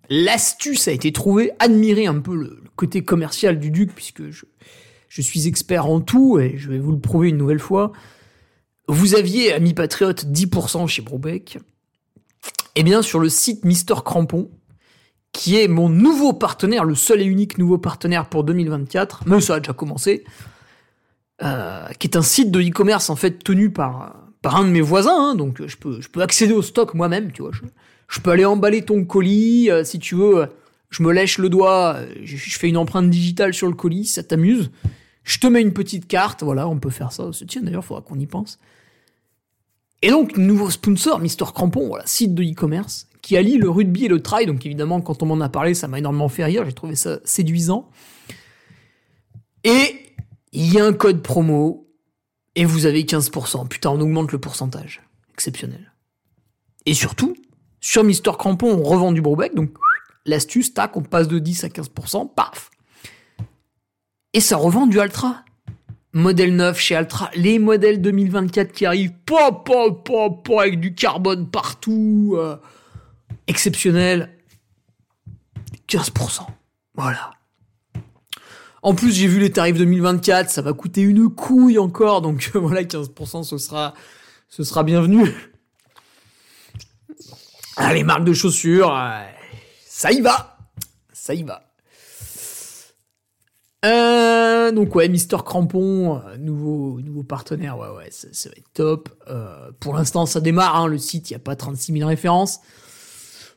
l'astuce 0.10 0.88
a 0.88 0.92
été 0.92 1.12
trouvée, 1.12 1.52
admirer 1.60 2.08
un 2.08 2.20
peu 2.20 2.36
le, 2.36 2.64
côté 2.76 3.04
commercial 3.04 3.60
du 3.60 3.72
Duc, 3.72 3.94
puisque 3.94 4.30
je, 4.30 4.46
je, 5.10 5.22
suis 5.22 5.48
expert 5.48 5.86
en 5.86 6.00
tout, 6.00 6.40
et 6.40 6.58
je 6.58 6.70
vais 6.70 6.80
vous 6.80 6.92
le 6.92 7.00
prouver 7.00 7.30
une 7.30 7.38
nouvelle 7.38 7.60
fois. 7.60 7.92
Vous 8.88 9.16
aviez, 9.16 9.54
ami 9.54 9.74
patriote, 9.74 10.26
10% 10.26 10.88
chez 10.88 11.02
Brobeck. 11.02 11.60
Eh 12.76 12.84
bien, 12.84 13.02
sur 13.02 13.20
le 13.20 13.30
site 13.30 13.66
Mister 13.66 13.96
Crampon, 14.04 14.50
qui 15.32 15.58
est 15.58 15.68
mon 15.68 15.90
nouveau 15.90 16.34
partenaire, 16.34 16.84
le 16.84 16.96
seul 16.96 17.22
et 17.22 17.26
unique 17.26 17.58
nouveau 17.58 17.78
partenaire 17.78 18.28
pour 18.28 18.44
2024, 18.44 19.24
mais 19.26 19.42
ça 19.42 19.56
a 19.56 19.60
déjà 19.60 19.74
commencé, 19.74 20.24
euh, 21.44 21.86
qui 22.00 22.08
est 22.08 22.18
un 22.18 22.22
site 22.22 22.52
de 22.52 22.62
e-commerce 22.62 23.10
en 23.10 23.16
fait 23.16 23.44
tenu 23.44 23.70
par 23.70 24.16
un 24.44 24.64
de 24.64 24.70
mes 24.70 24.82
voisins, 24.82 25.32
hein, 25.32 25.36
donc 25.36 25.66
je 25.66 25.78
peux 25.78 26.22
accéder 26.22 26.54
au 26.54 26.62
stock 26.62 26.94
moi-même, 26.94 27.32
tu 27.32 27.42
vois. 27.42 27.52
Je, 28.08 28.20
peux 28.20 28.32
aller 28.32 28.46
emballer 28.46 28.84
ton 28.84 29.06
colis 29.06 29.70
euh, 29.70 29.84
si 29.84 30.00
tu 30.00 30.16
veux. 30.16 30.48
Je 30.90 31.04
me 31.04 31.14
lèche 31.14 31.38
le 31.38 31.50
doigt, 31.50 31.98
je, 32.24 32.36
fais 32.36 32.68
une 32.68 32.78
empreinte 32.78 33.10
digitale 33.10 33.54
sur 33.54 33.68
le 33.68 33.76
colis, 33.76 34.06
ça 34.06 34.24
t'amuse. 34.24 34.72
Je 35.24 35.38
te 35.38 35.46
mets 35.46 35.62
une 35.62 35.74
petite 35.74 36.08
carte, 36.08 36.42
voilà, 36.42 36.68
on 36.68 36.80
peut 36.80 36.90
faire 36.90 37.12
ça. 37.12 37.30
Tiens, 37.48 37.62
d'ailleurs, 37.62 37.86
faudra 37.86 38.02
qu'on 38.02 38.18
y 38.18 38.26
pense. 38.26 38.58
Et 40.02 40.10
donc, 40.10 40.38
nouveau 40.38 40.70
sponsor, 40.72 41.20
Mister 41.20 41.46
Crampon, 41.54 41.88
voilà, 41.88 42.06
site 42.08 42.34
de 42.34 42.42
e-commerce, 42.42 43.09
qui 43.30 43.38
allie 43.38 43.60
le 43.60 43.70
rugby 43.70 44.06
et 44.06 44.08
le 44.08 44.24
trail. 44.24 44.48
Donc, 44.48 44.66
évidemment, 44.66 45.02
quand 45.02 45.22
on 45.22 45.28
m'en 45.28 45.40
a 45.40 45.50
parlé, 45.50 45.76
ça 45.76 45.88
m'a 45.88 46.00
énormément 46.00 46.30
fait 46.30 46.46
rire. 46.46 46.66
J'ai 46.66 46.74
trouvé 46.74 46.96
ça 46.96 47.20
séduisant. 47.26 47.88
Et 49.64 50.16
il 50.52 50.74
y 50.74 50.80
a 50.80 50.86
un 50.86 50.94
code 50.94 51.22
promo 51.22 51.88
et 52.56 52.66
vous 52.66 52.88
avez 52.88 53.04
15%. 53.04 53.68
Putain, 53.68 53.92
on 53.92 54.02
augmente 54.02 54.32
le 54.32 54.40
pourcentage. 54.40 55.04
Exceptionnel. 55.32 55.94
Et 56.88 56.96
surtout, 56.96 57.36
sur 57.80 58.04
Mister 58.04 58.32
Crampon, 58.32 58.72
on 58.72 58.82
revend 58.82 59.12
du 59.12 59.22
Brobeck, 59.22 59.54
donc 59.54 59.78
l'astuce, 60.26 60.74
tac, 60.74 60.98
on 60.98 61.04
passe 61.04 61.28
de 61.28 61.38
10 61.38 61.66
à 61.66 61.68
15%, 61.68 62.34
paf. 62.34 62.72
Et 64.34 64.40
ça 64.40 64.58
revend 64.58 64.88
du 64.88 65.00
Altra. 65.00 65.44
Modèle 66.14 66.56
9 66.56 66.80
chez 66.80 66.96
Altra, 66.96 67.30
les 67.36 67.60
modèles 67.60 68.02
2024 68.02 68.72
qui 68.72 68.88
arrivent, 68.88 69.14
pop, 69.28 69.68
pop, 69.68 70.04
pop, 70.04 70.50
avec 70.60 70.80
du 70.80 70.96
carbone 70.96 71.48
partout, 71.48 72.34
euh, 72.36 72.58
exceptionnel. 73.50 74.30
15%. 75.90 76.46
Voilà. 76.96 77.32
En 78.82 78.94
plus, 78.94 79.12
j'ai 79.12 79.28
vu 79.28 79.40
les 79.40 79.52
tarifs 79.52 79.78
2024, 79.78 80.50
ça 80.50 80.62
va 80.62 80.72
coûter 80.72 81.02
une 81.02 81.28
couille 81.28 81.78
encore, 81.78 82.22
donc 82.22 82.52
voilà, 82.54 82.84
15%, 82.84 83.44
ce 83.44 83.58
sera, 83.58 83.94
ce 84.48 84.64
sera 84.64 84.84
bienvenu. 84.84 85.34
Ah, 87.76 87.94
les 87.94 88.04
marques 88.04 88.24
de 88.24 88.34
chaussures, 88.34 88.96
euh, 88.96 89.24
ça 89.86 90.12
y 90.12 90.22
va, 90.22 90.58
ça 91.12 91.34
y 91.34 91.44
va. 91.44 91.66
Euh, 93.86 94.72
donc 94.72 94.94
ouais, 94.96 95.08
Mister 95.08 95.38
Crampon, 95.46 96.18
euh, 96.18 96.38
nouveau, 96.38 97.00
nouveau 97.02 97.24
partenaire, 97.24 97.78
ouais 97.78 97.90
ouais, 97.90 98.10
ça, 98.12 98.50
va 98.50 98.56
être 98.58 98.74
top. 98.74 99.10
pour 99.80 99.94
l'instant, 99.94 100.26
ça 100.26 100.40
démarre, 100.40 100.76
hein, 100.76 100.88
le 100.88 100.98
site, 100.98 101.30
il 101.30 101.34
n'y 101.34 101.38
a 101.38 101.40
pas 101.40 101.56
36 101.56 101.94
000 101.94 102.08
références. 102.08 102.60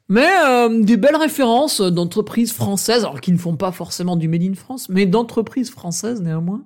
Mais 0.09 0.29
euh, 0.45 0.83
des 0.83 0.97
belles 0.97 1.17
références 1.17 1.81
d'entreprises 1.81 2.53
françaises, 2.53 3.05
alors 3.05 3.21
qui 3.21 3.33
ne 3.33 3.39
font 3.39 3.57
pas 3.57 3.73
forcément 3.73 4.17
du 4.17 4.29
Made 4.29 4.43
in 4.43 4.55
France, 4.55 4.89
mais 4.89 5.07
d'entreprises 5.07 5.71
françaises 5.71 6.21
néanmoins. 6.21 6.65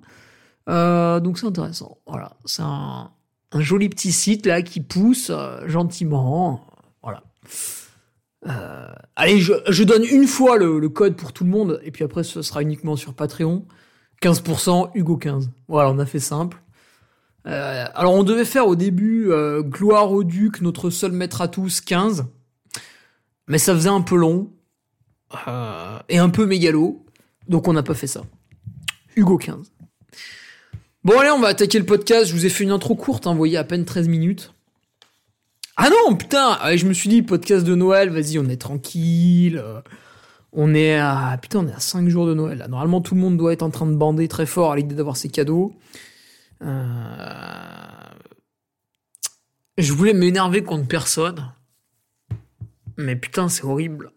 Euh, 0.69 1.19
donc 1.19 1.39
c'est 1.39 1.45
intéressant. 1.45 1.97
Voilà, 2.07 2.33
c'est 2.45 2.63
un, 2.63 3.11
joli 3.55 3.89
petit 3.89 4.11
site 4.11 4.45
là 4.45 4.61
qui 4.61 4.81
pousse 4.81 5.29
euh, 5.29 5.67
gentiment. 5.67 6.65
Voilà. 7.01 7.23
allez, 9.15 9.39
je, 9.39 9.83
donne 9.83 10.03
une 10.03 10.27
fois 10.27 10.57
le, 10.57 10.89
code 10.89 11.15
pour 11.15 11.31
tout 11.31 11.43
le 11.43 11.49
monde, 11.49 11.79
et 11.83 11.91
puis 11.91 12.03
après 12.03 12.23
ce 12.23 12.41
sera 12.41 12.61
uniquement 12.61 12.95
sur 12.95 13.13
Patreon. 13.13 13.65
15% 14.21 14.91
Hugo 14.95 15.15
15. 15.15 15.51
Voilà, 15.67 15.91
on 15.91 15.99
a 15.99 16.05
fait 16.05 16.19
simple. 16.19 16.57
alors 17.45 18.13
on 18.13 18.23
devait 18.23 18.45
faire 18.45 18.67
au 18.67 18.75
début 18.75 19.29
Gloire 19.61 20.11
au 20.11 20.23
Duc, 20.23 20.59
notre 20.61 20.89
seul 20.89 21.11
maître 21.11 21.39
à 21.39 21.47
tous, 21.47 21.81
15 21.81 22.25
mais 23.47 23.57
ça 23.57 23.73
faisait 23.73 23.89
un 23.89 24.01
peu 24.01 24.15
long 24.15 24.51
euh, 25.47 25.99
et 26.09 26.17
un 26.17 26.29
peu 26.29 26.45
mégalo, 26.45 27.05
donc 27.47 27.67
on 27.67 27.73
n'a 27.73 27.83
pas 27.83 27.93
fait 27.93 28.07
ça. 28.07 28.23
Hugo 29.15 29.37
15. 29.37 29.71
Bon 31.03 31.17
allez, 31.19 31.29
on 31.29 31.39
va 31.39 31.47
attaquer 31.47 31.79
le 31.79 31.85
podcast. 31.85 32.27
Je 32.27 32.33
vous 32.33 32.45
ai 32.45 32.49
fait 32.49 32.63
une 32.63 32.71
intro 32.71 32.95
courte, 32.95 33.27
hein, 33.27 33.31
vous 33.31 33.37
voyez, 33.37 33.57
à 33.57 33.63
peine 33.63 33.85
13 33.85 34.07
minutes. 34.07 34.53
Ah 35.77 35.89
non, 35.89 36.15
putain, 36.15 36.57
je 36.75 36.85
me 36.85 36.93
suis 36.93 37.07
dit, 37.07 37.21
podcast 37.21 37.65
de 37.65 37.75
Noël, 37.75 38.09
vas-y, 38.09 38.39
on 38.39 38.49
est 38.49 38.59
tranquille. 38.59 39.61
Euh, 39.63 39.79
on 40.51 40.73
est 40.73 40.97
à, 40.97 41.37
putain, 41.41 41.59
on 41.59 41.67
est 41.67 41.73
à 41.73 41.79
5 41.79 42.09
jours 42.09 42.25
de 42.25 42.33
Noël. 42.33 42.65
Normalement, 42.67 42.99
tout 42.99 43.15
le 43.15 43.21
monde 43.21 43.37
doit 43.37 43.53
être 43.53 43.61
en 43.63 43.69
train 43.69 43.85
de 43.85 43.95
bander 43.95 44.27
très 44.27 44.47
fort 44.47 44.71
à 44.71 44.75
l'idée 44.75 44.95
d'avoir 44.95 45.15
ses 45.15 45.29
cadeaux. 45.29 45.73
Euh, 46.63 46.83
je 49.77 49.93
voulais 49.93 50.13
m'énerver 50.13 50.63
contre 50.63 50.87
personne. 50.87 51.51
Mais 52.97 53.15
putain, 53.15 53.47
c'est 53.47 53.63
horrible. 53.63 54.11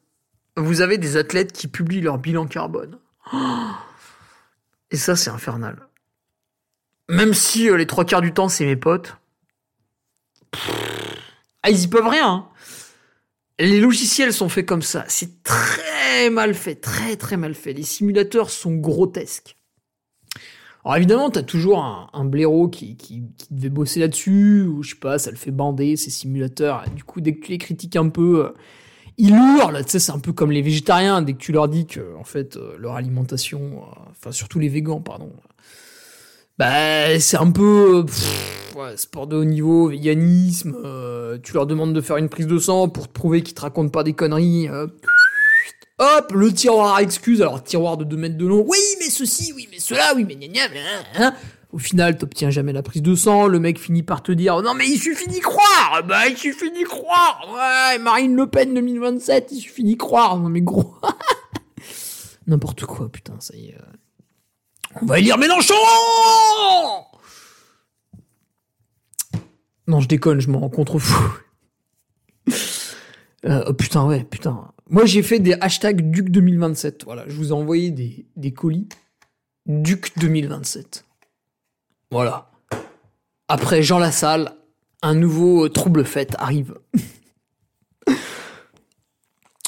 Vous 0.57 0.81
avez 0.81 0.99
des 0.99 1.17
athlètes 1.17 1.53
qui 1.53 1.69
publient 1.69 2.01
leur 2.01 2.19
bilan 2.19 2.47
carbone. 2.47 2.99
Et 4.91 4.97
ça, 4.97 5.15
c'est 5.17 5.31
infernal. 5.31 5.87
Même 7.09 7.35
si 7.35 7.69
euh, 7.69 7.77
les 7.77 7.87
trois 7.87 8.05
quarts 8.05 8.21
du 8.21 8.33
temps, 8.33 8.49
c'est 8.49 8.65
mes 8.65 8.77
potes. 8.77 9.17
Ah, 11.63 11.71
ils 11.71 11.83
y 11.83 11.89
peuvent 11.89 12.09
rien. 12.09 12.29
Hein. 12.29 12.49
Les 13.59 13.81
logiciels 13.81 14.33
sont 14.33 14.49
faits 14.49 14.67
comme 14.67 14.83
ça. 14.83 15.05
C'est 15.09 15.43
très 15.43 16.31
mal 16.31 16.55
fait, 16.55 16.77
très 16.77 17.17
très 17.17 17.37
mal 17.37 17.55
fait. 17.55 17.73
Les 17.73 17.83
simulateurs 17.83 18.51
sont 18.51 18.75
grotesques. 18.75 19.57
Alors 20.85 20.97
évidemment, 20.97 21.31
t'as 21.31 21.43
toujours 21.43 21.85
un, 21.85 22.25
blaireau 22.25 22.69
qui, 22.69 22.97
devait 23.51 23.69
bosser 23.69 24.01
là-dessus, 24.01 24.63
ou 24.63 24.83
je 24.83 24.91
sais 24.91 24.97
pas, 24.97 25.19
ça 25.19 25.31
le 25.31 25.37
fait 25.37 25.51
bander, 25.51 25.97
ces 25.97 26.11
simulateurs. 26.11 26.85
Du 26.95 27.05
coup, 27.05 27.21
dès 27.21 27.35
que 27.35 27.45
tu 27.45 27.53
les 27.53 27.59
critiques 27.59 27.97
un 27.97 28.09
peu, 28.09 28.47
euh, 28.47 28.51
ils 29.19 29.35
hurlent, 29.35 29.85
tu 29.85 29.91
sais, 29.91 29.99
c'est 29.99 30.13
un 30.13 30.19
peu 30.19 30.33
comme 30.33 30.51
les 30.51 30.63
végétariens, 30.63 31.21
dès 31.21 31.35
que 31.35 31.39
tu 31.39 31.53
leur 31.53 31.69
dis 31.69 31.87
que, 31.87 32.17
en 32.19 32.25
fait, 32.25 32.57
euh, 32.57 32.77
leur 32.79 32.95
alimentation, 32.95 33.61
euh, 33.61 34.01
enfin, 34.11 34.33
surtout 34.33 34.59
les 34.59 34.69
végans, 34.69 35.03
pardon, 35.03 35.31
bah, 36.59 37.19
c'est 37.21 37.37
un 37.37 37.51
peu, 37.51 38.07
ouais, 38.75 38.97
sport 38.97 39.27
de 39.27 39.37
haut 39.37 39.45
niveau, 39.45 39.89
véganisme, 39.89 40.77
tu 41.43 41.53
leur 41.53 41.67
demandes 41.67 41.93
de 41.93 42.01
faire 42.01 42.17
une 42.17 42.31
prise 42.31 42.47
de 42.47 42.59
sang 42.59 42.89
pour 42.89 43.07
te 43.07 43.13
prouver 43.13 43.43
qu'ils 43.43 43.55
te 43.55 43.61
racontent 43.61 43.91
pas 43.91 44.03
des 44.03 44.15
conneries, 44.15 44.69
Hop, 46.01 46.33
le 46.33 46.51
tiroir 46.51 46.95
à 46.95 47.03
excuses. 47.03 47.43
Alors, 47.43 47.63
tiroir 47.63 47.99
de 47.99 48.05
2 48.05 48.17
mètres 48.17 48.39
de 48.39 48.47
long. 48.47 48.65
Oui, 48.67 48.79
mais 48.99 49.11
ceci, 49.11 49.53
oui, 49.55 49.69
mais 49.71 49.79
cela, 49.79 50.15
oui, 50.17 50.25
mais 50.25 50.35
gna 50.35 50.49
gna, 50.49 50.81
hein. 51.17 51.35
Au 51.73 51.79
final, 51.79 52.17
t'obtiens 52.17 52.49
jamais 52.49 52.73
la 52.73 52.83
prise 52.83 53.03
de 53.03 53.15
sang. 53.15 53.47
Le 53.47 53.61
mec 53.61 53.79
finit 53.79 54.03
par 54.03 54.23
te 54.23 54.33
dire, 54.33 54.63
non, 54.63 54.73
mais 54.73 54.89
il 54.89 54.99
suffit 54.99 55.29
d'y 55.29 55.41
croire. 55.41 56.03
Bah, 56.09 56.27
il 56.27 56.39
suffit 56.39 56.71
d'y 56.73 56.85
croire. 56.85 57.47
Ouais, 57.53 57.99
Marine 57.99 58.35
Le 58.35 58.47
Pen 58.47 58.73
2027, 58.73 59.49
il 59.53 59.61
suffit 59.61 59.85
d'y 59.85 59.99
croire. 59.99 60.39
Non, 60.39 60.49
mais 60.49 60.63
gros. 60.63 60.95
n'importe 62.47 62.87
quoi, 62.87 63.11
putain, 63.11 63.35
ça 63.39 63.55
y 63.55 63.69
est. 63.69 63.79
On 65.03 65.07
va 65.07 65.19
élire 65.19 65.37
Mélenchon 65.37 65.75
Non, 69.87 70.01
je 70.01 70.09
déconne, 70.09 70.41
je 70.41 70.49
m'en 70.49 70.69
contrefous. 70.71 71.41
euh, 73.45 73.65
oh, 73.69 73.75
putain, 73.75 74.07
ouais, 74.07 74.25
putain. 74.25 74.73
Moi, 74.91 75.07
j'ai 75.07 75.23
fait 75.23 75.39
des 75.39 75.55
hashtags 75.61 76.11
Duc 76.11 76.31
2027. 76.31 77.05
Voilà, 77.05 77.25
je 77.29 77.37
vous 77.37 77.51
ai 77.51 77.53
envoyé 77.53 77.93
des, 77.93 78.27
des 78.35 78.53
colis. 78.53 78.89
Duc 79.67 80.19
2027. 80.19 81.05
Voilà. 82.11 82.51
Après 83.47 83.85
Jean 83.85 84.01
Lassalle, 84.01 84.57
un 85.01 85.15
nouveau 85.15 85.69
trouble 85.69 86.05
fête 86.05 86.35
arrive. 86.39 86.75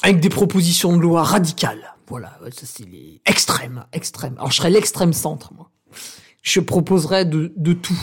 Avec 0.03 0.19
des 0.19 0.27
propositions 0.27 0.97
de 0.97 1.01
loi 1.01 1.23
radicales. 1.23 1.95
Voilà, 2.07 2.37
ça 2.51 2.65
c'est 2.65 2.85
les 2.85 3.21
extrêmes. 3.25 3.85
Alors 4.35 4.51
je 4.51 4.57
serais 4.57 4.69
l'extrême 4.69 5.13
centre, 5.13 5.53
moi. 5.53 5.71
Je 6.41 6.59
proposerais 6.59 7.23
de, 7.23 7.53
de 7.55 7.71
tout, 7.71 7.97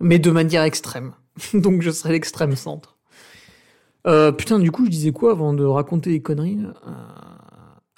mais 0.00 0.18
de 0.18 0.32
manière 0.32 0.64
extrême. 0.64 1.12
Donc 1.54 1.82
je 1.82 1.92
serais 1.92 2.10
l'extrême 2.10 2.56
centre. 2.56 2.97
Euh, 4.06 4.32
putain, 4.32 4.58
du 4.58 4.70
coup, 4.70 4.84
je 4.84 4.90
disais 4.90 5.12
quoi 5.12 5.32
avant 5.32 5.52
de 5.52 5.64
raconter 5.64 6.10
des 6.10 6.22
conneries 6.22 6.60
euh... 6.64 6.90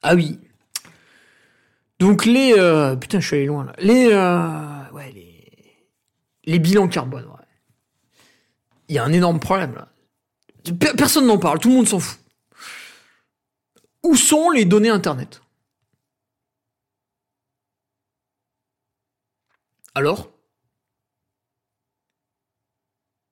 Ah 0.03 0.15
oui. 0.15 0.41
Donc 1.99 2.25
les... 2.25 2.55
Euh... 2.59 2.97
Putain, 2.97 3.21
je 3.21 3.27
suis 3.27 3.37
allé 3.37 3.47
loin 3.47 3.65
là. 3.65 3.75
Les... 3.79 4.11
Euh... 4.13 4.91
Ouais, 4.93 5.13
les... 5.13 5.87
Les 6.45 6.59
bilans 6.59 6.89
carbone, 6.89 7.27
ouais. 7.27 7.47
Il 8.89 8.95
y 8.95 8.99
a 8.99 9.05
un 9.05 9.13
énorme 9.13 9.39
problème 9.39 9.75
là. 9.75 9.89
Personne 10.97 11.27
n'en 11.27 11.39
parle, 11.39 11.59
tout 11.59 11.69
le 11.69 11.77
monde 11.77 11.89
s'en 11.89 12.01
fout. 12.01 12.19
Où 14.03 14.17
sont 14.17 14.51
les 14.51 14.65
données 14.65 14.89
Internet? 14.89 15.43
Alors? 19.95 20.31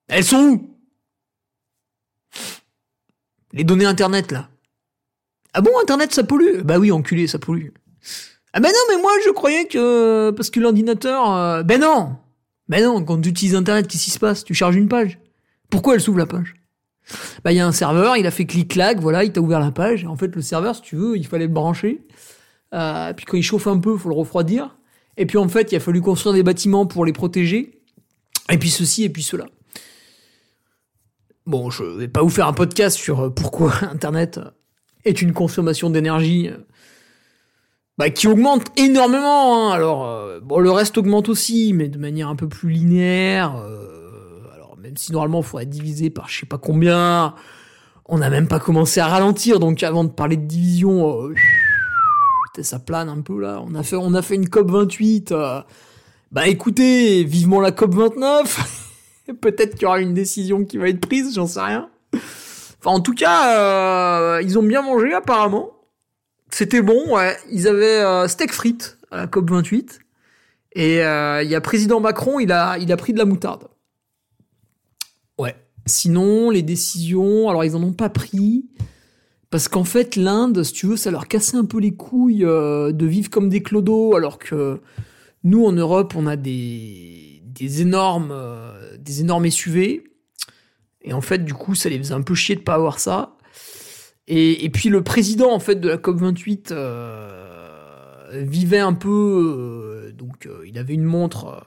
Elles 0.09 0.25
sont 0.25 0.43
où? 0.43 0.78
Les 3.59 3.65
données 3.65 3.87
Internet, 3.87 4.31
là. 4.31 4.49
Ah 5.53 5.61
bon, 5.61 5.73
Internet, 5.83 6.15
ça 6.15 6.23
pollue? 6.23 6.61
Bah 6.63 6.79
oui, 6.79 6.93
enculé, 6.93 7.27
ça 7.27 7.41
pollue. 7.41 7.71
Ah 8.53 8.61
ben 8.61 8.69
non, 8.69 8.79
mais 8.89 9.03
moi, 9.03 9.11
je 9.27 9.31
croyais 9.31 9.67
que... 9.67 10.31
Parce 10.31 10.49
que 10.49 10.61
l'ordinateur... 10.61 11.29
Euh... 11.35 11.63
Ben 11.65 11.81
non 11.81 12.19
Ben 12.69 12.85
non, 12.85 13.03
quand 13.05 13.21
tu 13.21 13.31
utilises 13.31 13.57
Internet, 13.57 13.89
qu'est-ce 13.89 14.05
qui 14.05 14.11
se 14.13 14.21
passe? 14.21 14.45
Tu 14.45 14.55
charges 14.55 14.77
une 14.77 14.89
page. 14.89 15.19
Pourquoi 15.71 15.95
elle 15.95 16.01
s'ouvre 16.01 16.19
la 16.19 16.27
page? 16.27 16.55
Bah, 17.43 17.51
il 17.51 17.57
y 17.57 17.61
a 17.61 17.67
un 17.67 17.73
serveur, 17.73 18.17
il 18.17 18.29
a 18.29 18.31
fait 18.31 18.47
clic-clac, 18.47 19.01
voilà, 19.01 19.25
il 19.25 19.33
t'a 19.33 19.41
ouvert 19.41 19.59
la 19.59 19.73
page. 19.73 20.05
En 20.05 20.17
fait, 20.17 20.35
le 20.37 20.41
serveur, 20.41 20.77
si 20.77 20.83
tu 20.83 20.95
veux, 20.95 21.17
il 21.17 21.27
fallait 21.27 21.49
le 21.49 21.53
brancher. 21.53 22.07
Euh, 22.75 23.13
puis 23.13 23.25
quand 23.25 23.37
il 23.37 23.43
chauffe 23.43 23.67
un 23.67 23.79
peu, 23.79 23.95
il 23.95 23.99
faut 23.99 24.09
le 24.09 24.15
refroidir. 24.15 24.77
Et 25.17 25.27
puis 25.27 25.37
en 25.37 25.49
fait, 25.49 25.73
il 25.73 25.77
a 25.77 25.81
fallu 25.81 26.01
construire 26.01 26.35
des 26.35 26.45
bâtiments 26.45 26.87
pour 26.87 27.05
les 27.05 27.13
protéger. 27.13 27.83
Et 28.53 28.59
puis 28.59 28.71
ceci, 28.71 29.03
et 29.03 29.09
puis 29.09 29.25
cela. 29.25 29.47
Bon, 31.49 31.71
je 31.71 31.83
vais 31.83 32.09
pas 32.09 32.23
vous 32.23 32.29
faire 32.29 32.47
un 32.47 32.53
podcast 32.53 32.97
sur 32.97 33.21
euh, 33.21 33.31
pourquoi 33.31 33.73
Internet 33.91 34.39
est 35.05 35.23
une 35.23 35.33
consommation 35.33 35.91
d'énergie 35.91 36.49
euh, 36.49 36.59
bah, 37.97 38.11
qui 38.11 38.29
augmente 38.29 38.67
énormément. 38.77 39.71
Hein. 39.71 39.73
Alors, 39.73 40.07
euh, 40.07 40.41
bon, 40.41 40.59
le 40.59 40.71
reste 40.71 40.99
augmente 40.99 41.31
aussi, 41.31 41.73
mais 41.73 41.89
de 41.89 41.99
manière 41.99 42.29
un 42.29 42.37
peu 42.37 42.49
plus 42.49 42.69
linéaire. 42.69 43.57
Euh, 43.57 43.89
même 44.79 44.97
si 44.97 45.11
normalement 45.11 45.41
il 45.41 45.45
faudrait 45.45 45.67
diviser 45.67 46.11
par 46.11 46.29
je 46.29 46.41
sais 46.41 46.47
pas 46.47 46.59
combien. 46.59 47.35
On 48.07 48.19
n'a 48.19 48.31
même 48.31 48.47
pas 48.47 48.61
commencé 48.61 49.01
à 49.01 49.07
ralentir, 49.07 49.59
donc 49.59 49.83
avant 49.83 50.05
de 50.05 50.11
parler 50.11 50.37
de 50.37 50.47
division, 50.47 51.25
euh, 51.25 51.35
ça 52.63 52.79
plane 52.79 53.09
un 53.09 53.23
peu 53.23 53.41
là. 53.41 53.63
On 53.67 53.75
a 53.75 53.83
fait, 53.83 53.97
on 53.97 54.13
a 54.15 54.23
fait 54.23 54.35
une 54.35 54.49
COP 54.49 54.71
28. 54.71 55.33
Euh, 55.33 55.63
bah 56.31 56.47
écoutez, 56.47 57.25
vivement 57.25 57.61
la 57.61 57.73
COP 57.73 57.95
29. 57.95 58.85
Peut-être 59.41 59.75
qu'il 59.75 59.83
y 59.83 59.87
aura 59.87 60.01
une 60.01 60.15
décision 60.15 60.65
qui 60.65 60.79
va 60.79 60.89
être 60.89 61.01
prise, 61.01 61.35
j'en 61.35 61.47
sais 61.47 61.61
rien. 61.61 61.89
Enfin, 62.15 62.91
en 62.91 63.01
tout 63.01 63.15
cas, 63.15 63.59
euh, 63.59 64.43
ils 64.43 64.59
ont 64.59 64.63
bien 64.63 64.83
mangé 64.83 65.13
apparemment. 65.13 65.73
C'était 66.51 66.83
bon, 66.83 67.15
ouais. 67.15 67.37
Ils 67.51 67.69
avaient 67.69 68.01
euh, 68.01 68.29
steak 68.29 68.53
frites 68.53 68.99
à 69.11 69.19
la 69.19 69.27
COP 69.27 69.51
28. 69.51 70.01
Et 70.73 71.03
euh, 71.03 71.43
il 71.43 71.51
y 71.51 71.55
a 71.55 71.61
président 71.61 72.01
Macron, 72.01 72.41
il 72.41 72.53
a, 72.53 72.79
il 72.79 72.93
a 72.93 72.97
pris 72.97 73.13
de 73.13 73.19
la 73.19 73.25
moutarde. 73.25 73.69
Ouais. 75.39 75.57
Sinon, 75.87 76.51
les 76.51 76.63
décisions, 76.63 77.49
alors 77.49 77.65
ils 77.65 77.75
en 77.75 77.83
ont 77.83 77.93
pas 77.93 78.09
pris. 78.09 78.67
Parce 79.51 79.69
qu'en 79.69 79.85
fait, 79.85 80.17
l'Inde, 80.17 80.63
si 80.63 80.73
tu 80.73 80.87
veux, 80.87 80.97
ça 80.97 81.11
leur 81.11 81.27
cassait 81.27 81.57
un 81.57 81.65
peu 81.65 81.79
les 81.79 81.95
couilles 81.95 82.45
euh, 82.45 82.93
de 82.93 83.07
vivre 83.07 83.31
comme 83.31 83.49
des 83.49 83.63
clodos, 83.63 84.15
alors 84.15 84.39
que 84.39 84.81
nous, 85.43 85.65
en 85.65 85.73
Europe, 85.73 86.15
on 86.17 86.27
a 86.27 86.37
des, 86.37 87.28
des 87.67 87.83
énormes, 87.83 88.31
euh, 88.33 88.97
des 88.99 89.21
énormes 89.21 89.51
SUV. 89.51 90.05
Et 91.03 91.13
en 91.13 91.21
fait, 91.21 91.45
du 91.45 91.55
coup, 91.55 91.75
ça 91.75 91.89
les 91.89 91.99
faisait 91.99 92.15
un 92.15 92.23
peu 92.23 92.35
chier 92.35 92.57
de 92.57 92.61
pas 92.61 92.75
avoir 92.75 92.99
ça. 92.99 93.37
Et, 94.27 94.69
puis 94.71 94.91
le 94.91 95.03
président, 95.03 95.51
en 95.53 95.59
fait, 95.59 95.77
de 95.77 95.89
la 95.89 95.97
COP28 95.97 96.69
euh, 96.73 98.29
vivait 98.33 98.79
un 98.79 98.93
peu... 98.93 100.13
donc, 100.15 100.47
il 100.67 100.77
avait 100.79 100.93
une 100.93 101.05
montre 101.05 101.63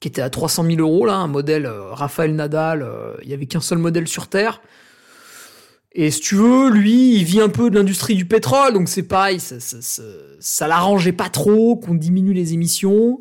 qui 0.00 0.08
était 0.08 0.22
à 0.22 0.30
300 0.30 0.64
000 0.64 0.80
euros, 0.80 1.06
là, 1.06 1.14
un 1.14 1.26
modèle 1.26 1.66
euh, 1.66 1.92
Raphaël 1.92 2.34
Nadal, 2.34 2.82
euh, 2.82 3.14
il 3.22 3.30
y 3.30 3.34
avait 3.34 3.46
qu'un 3.46 3.60
seul 3.60 3.78
modèle 3.78 4.06
sur 4.08 4.28
Terre. 4.28 4.60
Et 5.92 6.10
si 6.10 6.20
tu 6.20 6.34
veux, 6.34 6.70
lui, 6.70 7.14
il 7.16 7.24
vit 7.24 7.40
un 7.40 7.48
peu 7.48 7.70
de 7.70 7.78
l'industrie 7.78 8.14
du 8.14 8.26
pétrole, 8.26 8.74
donc 8.74 8.88
c'est 8.88 9.02
pareil, 9.02 9.40
ça, 9.40 9.58
ça, 9.60 9.78
ça, 9.80 10.02
ça 10.38 10.68
l'arrangeait 10.68 11.12
pas 11.12 11.30
trop 11.30 11.76
qu'on 11.76 11.94
diminue 11.94 12.34
les 12.34 12.52
émissions. 12.52 13.20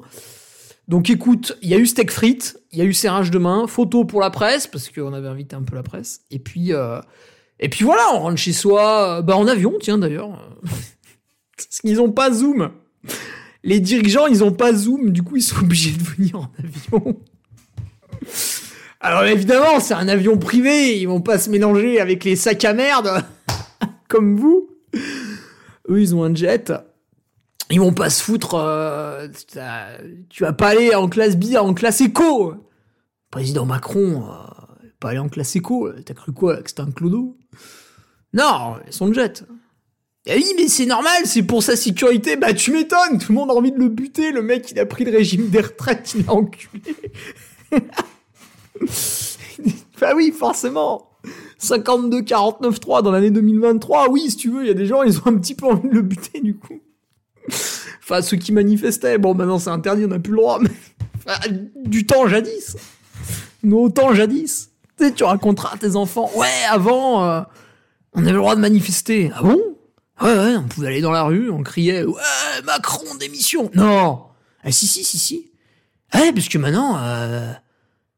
Donc 0.88 1.10
écoute, 1.10 1.58
il 1.62 1.70
y 1.70 1.74
a 1.74 1.78
eu 1.78 1.86
steak 1.86 2.12
frites, 2.12 2.60
il 2.72 2.80
y 2.80 2.82
a 2.82 2.86
eu 2.86 2.94
serrage 2.94 3.32
de 3.32 3.40
main, 3.40 3.68
photo 3.68 4.06
pour 4.06 4.22
la 4.22 4.30
presse, 4.30 4.68
parce 4.68 4.90
qu'on 4.90 5.14
avait 5.14 5.28
invité 5.28 5.56
un 5.56 5.64
peu 5.64 5.76
la 5.76 5.84
presse. 5.84 6.22
Et 6.30 6.40
puis, 6.40 6.74
euh, 6.74 7.00
et 7.60 7.70
puis 7.70 7.84
voilà, 7.84 8.04
on 8.14 8.20
rentre 8.20 8.38
chez 8.38 8.54
soi, 8.54 9.22
bah 9.22 9.36
en 9.36 9.48
avion, 9.48 9.74
tiens 9.80 9.98
d'ailleurs. 9.98 10.30
Parce 11.58 11.80
qu'ils 11.80 12.02
ont 12.02 12.12
pas 12.12 12.34
Zoom 12.34 12.70
les 13.66 13.80
dirigeants, 13.80 14.28
ils 14.28 14.44
ont 14.44 14.54
pas 14.54 14.74
Zoom, 14.74 15.10
du 15.10 15.24
coup, 15.24 15.36
ils 15.36 15.42
sont 15.42 15.60
obligés 15.62 15.92
de 15.92 16.04
venir 16.04 16.38
en 16.38 16.52
avion. 16.64 17.18
Alors 19.02 19.26
évidemment, 19.26 19.80
c'est 19.80 19.94
un 19.94 20.08
avion 20.08 20.38
privé, 20.38 20.98
ils 21.00 21.08
vont 21.08 21.22
pas 21.22 21.38
se 21.38 21.50
mélanger 21.50 22.00
avec 22.00 22.24
les 22.24 22.36
sacs 22.36 22.64
à 22.64 22.74
merde, 22.74 23.24
comme 24.08 24.38
vous. 24.38 24.70
Eux, 25.90 26.00
ils 26.00 26.16
ont 26.16 26.24
un 26.24 26.34
jet. 26.34 26.72
Ils 27.72 27.80
vont 27.80 27.94
pas 27.94 28.10
se 28.10 28.24
foutre. 28.24 28.56
Euh, 28.56 29.28
tu 30.30 30.44
vas 30.44 30.54
pas 30.54 30.70
aller 30.70 30.94
en 30.94 31.08
classe 31.08 31.36
B, 31.36 31.56
en 31.56 31.74
classe 31.74 32.02
éco. 32.02 32.54
Président 33.32 33.66
Macron, 33.66 34.24
euh, 34.24 34.88
pas 35.00 35.10
aller 35.10 35.20
en 35.20 35.30
classe 35.30 35.56
éco. 35.56 35.90
T'as 36.06 36.14
cru 36.14 36.32
quoi 36.32 36.58
Que 36.62 36.70
c'était 36.70 36.82
un 36.82 36.92
clodo? 36.92 37.38
Non, 38.34 38.76
son 38.90 39.12
jet. 39.14 39.44
Eh 40.28 40.36
oui, 40.36 40.46
mais 40.58 40.68
c'est 40.68 40.86
normal, 40.86 41.22
c'est 41.26 41.44
pour 41.44 41.62
sa 41.62 41.76
sécurité. 41.76 42.36
Bah, 42.36 42.54
tu 42.54 42.72
m'étonnes, 42.72 43.20
tout 43.20 43.32
le 43.32 43.36
monde 43.36 43.52
a 43.52 43.54
envie 43.54 43.72
de 43.72 43.78
le 43.78 43.90
buter. 43.90 44.32
Le 44.32 44.42
mec, 44.42 44.72
il 44.72 44.80
a 44.80 44.86
pris 44.86 45.06
le 45.06 45.12
régime 45.12 45.50
des 45.50 45.62
retraites, 45.62 46.16
il 46.18 46.28
a 46.28 46.34
enculé. 46.34 46.96
bah 50.02 50.14
oui, 50.16 50.32
forcément. 50.32 51.12
52, 51.60 52.24
49, 52.24 52.80
3 52.80 53.02
dans 53.02 53.12
l'année 53.12 53.32
2023. 53.32 54.10
Oui, 54.10 54.30
si 54.30 54.38
tu 54.38 54.50
veux, 54.50 54.64
il 54.64 54.68
y 54.68 54.72
a 54.72 54.76
des 54.76 54.86
gens, 54.86 55.04
ils 55.04 55.18
ont 55.20 55.28
un 55.28 55.38
petit 55.38 55.56
peu 55.56 55.68
envie 55.68 55.90
de 55.90 55.94
le 55.94 56.02
buter, 56.02 56.42
du 56.42 56.56
coup. 56.56 56.82
Enfin, 58.04 58.22
ceux 58.22 58.38
qui 58.38 58.52
manifestaient. 58.52 59.18
Bon, 59.18 59.34
maintenant, 59.34 59.58
c'est 59.58 59.72
interdit, 59.72 60.06
on 60.06 60.10
n'a 60.10 60.20
plus 60.20 60.32
le 60.32 60.38
droit. 60.38 60.60
Mais... 60.62 60.70
Enfin, 61.26 61.40
du 61.86 62.06
temps 62.06 62.28
jadis. 62.28 62.78
Nos 63.64 63.90
temps 63.90 64.14
jadis. 64.14 64.70
Tu 64.98 65.06
sais, 65.06 65.12
tu 65.12 65.24
raconteras 65.24 65.74
à 65.74 65.78
tes 65.78 65.96
enfants. 65.96 66.30
Ouais, 66.36 66.48
avant, 66.70 67.26
euh, 67.26 67.42
on 68.14 68.22
avait 68.22 68.32
le 68.32 68.38
droit 68.38 68.56
de 68.56 68.62
manifester. 68.62 69.32
Ah 69.34 69.42
bon? 69.42 69.60
Ouais, 70.22 70.34
ouais, 70.34 70.56
on 70.56 70.64
pouvait 70.64 70.88
aller 70.88 71.02
dans 71.02 71.12
la 71.12 71.24
rue, 71.24 71.50
on 71.50 71.62
criait 71.64 72.04
Ouais, 72.06 72.22
Macron, 72.64 73.04
démission 73.20 73.70
Non 73.74 74.28
Ah, 74.64 74.72
si, 74.72 74.88
si, 74.88 75.04
si, 75.04 75.18
si. 75.18 75.52
Ouais, 76.14 76.32
parce 76.32 76.48
que 76.48 76.58
maintenant, 76.58 76.98
euh, 76.98 77.52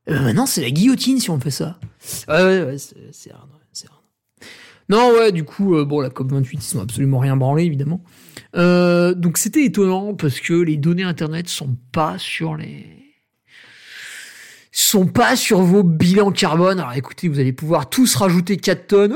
euh, 0.09 0.19
maintenant, 0.19 0.45
c'est 0.45 0.61
la 0.61 0.69
guillotine 0.69 1.19
si 1.19 1.31
on 1.31 1.39
fait 1.39 1.49
ça. 1.49 1.79
Ouais, 2.27 2.43
ouais, 2.43 2.63
ouais, 2.63 2.77
c'est 2.77 3.31
hard, 3.31 3.49
c'est 3.73 3.87
hard. 3.87 4.01
Non, 4.89 5.11
ouais, 5.11 5.31
du 5.31 5.43
coup, 5.43 5.83
bon, 5.85 6.01
la 6.01 6.09
COP28, 6.09 6.49
ils 6.53 6.61
sont 6.61 6.81
absolument 6.81 7.19
rien 7.19 7.35
branlés, 7.35 7.63
évidemment. 7.63 8.01
Euh, 8.55 9.13
donc, 9.13 9.37
c'était 9.37 9.63
étonnant 9.63 10.13
parce 10.13 10.39
que 10.39 10.53
les 10.53 10.77
données 10.77 11.03
Internet 11.03 11.49
sont 11.49 11.77
pas 11.91 12.17
sur 12.17 12.55
les 12.55 12.97
sont 14.71 15.07
pas 15.07 15.35
sur 15.35 15.61
vos 15.61 15.81
bilans 15.81 16.31
carbone. 16.31 16.79
Alors 16.79 16.93
écoutez, 16.93 17.27
vous 17.27 17.39
allez 17.39 17.51
pouvoir 17.51 17.89
tous 17.89 18.13
rajouter 18.15 18.57
4 18.57 18.87
tonnes. 18.87 19.13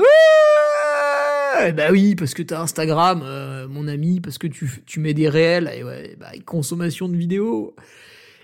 Ouais, 1.58 1.72
bah 1.72 1.88
oui, 1.92 2.16
parce 2.16 2.34
que 2.34 2.42
t'as 2.42 2.60
Instagram, 2.60 3.22
euh, 3.24 3.68
mon 3.68 3.86
ami, 3.86 4.20
parce 4.20 4.38
que 4.38 4.48
tu, 4.48 4.68
tu 4.86 4.98
mets 4.98 5.14
des 5.14 5.28
réels, 5.28 5.70
et 5.72 5.84
ouais, 5.84 6.16
bah, 6.18 6.30
consommation 6.44 7.08
de 7.08 7.16
vidéos. 7.16 7.76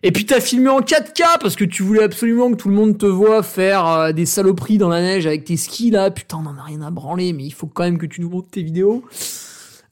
Et 0.04 0.12
puis 0.12 0.26
t'as 0.26 0.40
filmé 0.40 0.68
en 0.68 0.80
4K 0.80 1.40
parce 1.40 1.56
que 1.56 1.64
tu 1.64 1.82
voulais 1.82 2.04
absolument 2.04 2.52
que 2.52 2.56
tout 2.56 2.68
le 2.68 2.74
monde 2.74 2.96
te 2.96 3.06
voit 3.06 3.42
faire 3.42 3.86
euh, 3.86 4.12
des 4.12 4.26
saloperies 4.26 4.78
dans 4.78 4.88
la 4.88 5.00
neige 5.00 5.26
avec 5.26 5.44
tes 5.44 5.56
skis 5.56 5.90
là. 5.90 6.12
Putain, 6.12 6.38
on 6.44 6.46
en 6.46 6.56
a 6.56 6.62
rien 6.62 6.82
à 6.82 6.90
branler, 6.90 7.32
mais 7.32 7.44
il 7.44 7.52
faut 7.52 7.66
quand 7.66 7.82
même 7.82 7.98
que 7.98 8.06
tu 8.06 8.20
nous 8.20 8.30
montres 8.30 8.50
tes 8.50 8.62
vidéos. 8.62 9.04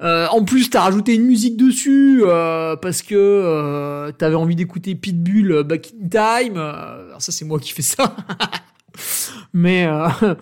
Euh, 0.03 0.27
en 0.29 0.45
plus, 0.45 0.69
t'as 0.69 0.83
rajouté 0.83 1.15
une 1.15 1.25
musique 1.25 1.57
dessus 1.57 2.23
euh, 2.25 2.77
parce 2.77 3.03
que 3.03 3.15
euh, 3.15 4.13
t'avais 4.13 4.35
envie 4.35 4.57
d'écouter 4.57 4.95
Pitbull 4.95 5.63
Back 5.63 5.93
in 5.95 6.09
Time. 6.09 6.57
Alors 6.59 7.23
ça, 7.23 7.33
c'est 7.33 7.45
moi 7.45 7.59
qui 7.59 7.73
fais 7.73 7.83
ça. 7.83 8.15
mais 9.55 9.89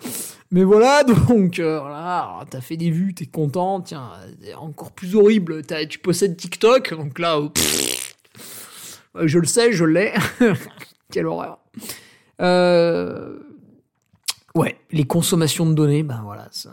mais 0.51 0.63
voilà, 0.63 1.03
donc 1.27 1.59
voilà, 1.59 2.45
t'as 2.49 2.61
fait 2.61 2.77
des 2.77 2.91
vues, 2.91 3.13
t'es 3.13 3.25
content. 3.25 3.81
Tiens, 3.81 4.11
encore 4.57 4.91
plus 4.91 5.15
horrible, 5.15 5.61
tu 5.89 5.99
possèdes 5.99 6.35
TikTok, 6.35 6.93
donc 6.93 7.19
là, 7.19 7.39
euh, 9.15 9.27
je 9.27 9.39
le 9.39 9.47
sais, 9.47 9.71
je 9.71 9.85
l'ai. 9.85 10.13
Quelle 11.11 11.27
horreur. 11.27 11.59
Ouais, 14.53 14.77
les 14.91 15.03
consommations 15.03 15.65
de 15.65 15.73
données, 15.73 16.03
ben 16.03 16.21
voilà, 16.23 16.47
ça. 16.51 16.71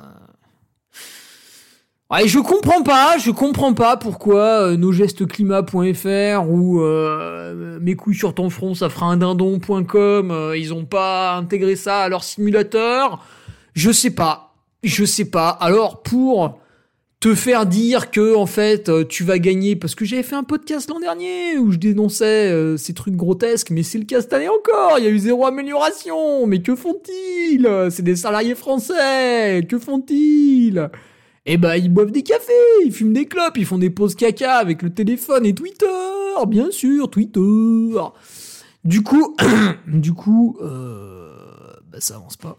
Ouais, 2.12 2.28
je 2.28 2.40
comprends 2.40 2.82
pas, 2.82 3.16
je 3.16 3.30
comprends 3.30 3.72
pas 3.72 3.96
pourquoi 3.96 4.68
euh, 4.68 4.76
nosgestesclimat.fr 4.76 6.46
ou 6.46 6.82
euh, 6.82 7.78
mes 7.80 7.96
couilles 7.96 8.14
sur 8.14 8.34
ton 8.34 8.50
front, 8.50 8.74
ça 8.74 8.90
fera 8.90 9.06
un 9.06 9.16
dindon.com, 9.16 10.30
euh, 10.30 10.54
ils 10.54 10.74
ont 10.74 10.84
pas 10.84 11.32
intégré 11.36 11.74
ça 11.74 12.00
à 12.00 12.08
leur 12.10 12.22
simulateur. 12.22 13.24
Je 13.72 13.90
sais 13.90 14.10
pas, 14.10 14.52
je 14.82 15.06
sais 15.06 15.24
pas. 15.24 15.48
Alors 15.48 16.02
pour 16.02 16.58
te 17.18 17.34
faire 17.34 17.64
dire 17.64 18.10
que 18.10 18.36
en 18.36 18.44
fait 18.44 18.90
euh, 18.90 19.04
tu 19.06 19.24
vas 19.24 19.38
gagner 19.38 19.74
parce 19.74 19.94
que 19.94 20.04
j'avais 20.04 20.22
fait 20.22 20.36
un 20.36 20.44
podcast 20.44 20.90
l'an 20.90 21.00
dernier 21.00 21.56
où 21.56 21.72
je 21.72 21.78
dénonçais 21.78 22.50
euh, 22.50 22.76
ces 22.76 22.92
trucs 22.92 23.16
grotesques 23.16 23.70
mais 23.70 23.84
c'est 23.84 23.98
le 23.98 24.04
cas 24.04 24.20
cette 24.20 24.32
année 24.32 24.48
encore 24.48 24.98
il 24.98 25.04
y 25.04 25.06
a 25.06 25.10
eu 25.10 25.18
zéro 25.18 25.46
amélioration 25.46 26.46
mais 26.46 26.60
que 26.60 26.74
font-ils? 26.74 27.70
C'est 27.90 28.02
des 28.02 28.16
salariés 28.16 28.56
français 28.56 29.64
que 29.66 29.78
font-ils? 29.78 30.90
Eh 31.46 31.56
ben 31.56 31.76
ils 31.76 31.92
boivent 31.92 32.12
des 32.12 32.22
cafés 32.22 32.52
ils 32.84 32.92
fument 32.92 33.12
des 33.12 33.26
clopes 33.26 33.56
ils 33.56 33.66
font 33.66 33.78
des 33.78 33.90
pauses 33.90 34.14
caca 34.14 34.56
avec 34.56 34.82
le 34.82 34.92
téléphone 34.92 35.44
et 35.46 35.54
Twitter 35.54 35.86
bien 36.46 36.70
sûr 36.70 37.10
Twitter 37.10 37.40
du 38.84 39.02
coup 39.02 39.36
du 39.86 40.12
coup 40.12 40.56
euh, 40.60 41.34
bah 41.90 42.00
ça 42.00 42.16
avance 42.16 42.36
pas 42.36 42.58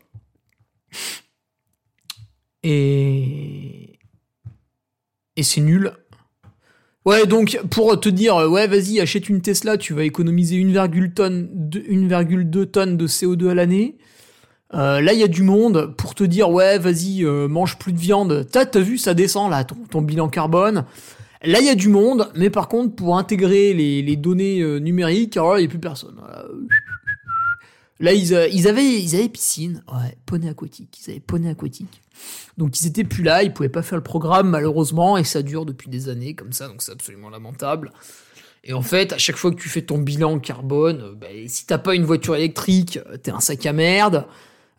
et 2.64 4.00
et 5.36 5.44
c'est 5.44 5.62
nul. 5.62 5.92
Ouais, 7.06 7.26
donc 7.26 7.60
pour 7.70 8.00
te 8.00 8.08
dire, 8.08 8.36
ouais, 8.36 8.68
vas-y, 8.68 9.02
achète 9.02 9.28
une 9.28 9.42
Tesla, 9.42 9.78
tu 9.78 9.94
vas 9.94 10.04
économiser 10.04 10.56
1,2 10.58 11.14
tonnes 11.14 11.50
de, 11.52 11.80
1,2 11.80 12.66
tonnes 12.68 12.98
de 12.98 13.08
CO2 13.08 13.50
à 13.50 13.56
l'année. 13.56 13.98
Euh, 14.74 15.02
là, 15.02 15.14
il 15.14 15.20
y 15.20 15.24
a 15.24 15.28
du 15.28 15.44
monde 15.44 15.94
pour 15.98 16.16
te 16.16 16.24
dire, 16.24 16.50
ouais, 16.50 16.80
vas-y, 16.80 17.24
euh, 17.24 17.48
mange 17.48 17.78
plus 17.78 17.94
de 17.94 18.00
viande. 18.00 18.48
T'as, 18.52 18.66
t'as 18.66 18.80
vu, 18.80 18.98
ça 18.98 19.14
descend 19.14 19.52
là, 19.52 19.64
ton, 19.64 19.76
ton 19.90 20.02
bilan 20.02 20.30
carbone. 20.30 20.86
Là, 21.44 21.60
il 21.60 21.66
y 21.66 21.70
a 21.70 21.76
du 21.76 21.90
monde, 21.90 22.32
mais 22.36 22.50
par 22.50 22.70
contre, 22.70 22.96
pour 22.96 23.18
intégrer 23.18 23.74
les, 23.74 24.02
les 24.02 24.16
données 24.16 24.62
euh, 24.62 24.80
numériques, 24.80 25.36
alors 25.36 25.58
il 25.58 25.62
n'y 25.62 25.68
a 25.68 25.70
plus 25.70 25.80
personne. 25.80 26.16
Là, 28.00 28.14
ils, 28.14 28.34
euh, 28.34 28.48
ils, 28.48 28.68
avaient, 28.68 29.02
ils 29.02 29.16
avaient 29.16 29.30
piscine, 29.30 29.84
ouais, 29.88 30.18
poney 30.26 30.50
aquatique, 30.50 31.00
ils 31.00 31.12
avaient 31.12 31.20
poney 31.20 31.50
aquatique. 31.50 32.02
Donc 32.58 32.80
ils 32.80 32.88
étaient 32.88 33.04
plus 33.04 33.24
là, 33.24 33.44
ils 33.44 33.54
pouvaient 33.54 33.70
pas 33.70 33.82
faire 33.82 33.98
le 33.98 34.04
programme 34.04 34.50
malheureusement 34.50 35.18
et 35.18 35.24
ça 35.24 35.42
dure 35.42 35.66
depuis 35.66 35.90
des 35.90 36.10
années 36.10 36.34
comme 36.34 36.54
ça, 36.54 36.68
donc 36.68 36.82
c'est 36.82 36.92
absolument 36.92 37.30
lamentable. 37.30 37.92
Et 38.64 38.74
en 38.74 38.82
fait, 38.82 39.14
à 39.14 39.18
chaque 39.18 39.36
fois 39.36 39.52
que 39.52 39.60
tu 39.60 39.70
fais 39.70 39.82
ton 39.82 39.98
bilan 39.98 40.40
carbone, 40.40 41.16
bah, 41.20 41.28
si 41.48 41.66
t'as 41.66 41.78
pas 41.78 41.96
une 41.96 42.06
voiture 42.06 42.36
électrique, 42.36 43.00
t'es 43.22 43.32
un 43.32 43.40
sac 43.42 43.66
à 43.66 43.74
merde. 43.74 44.26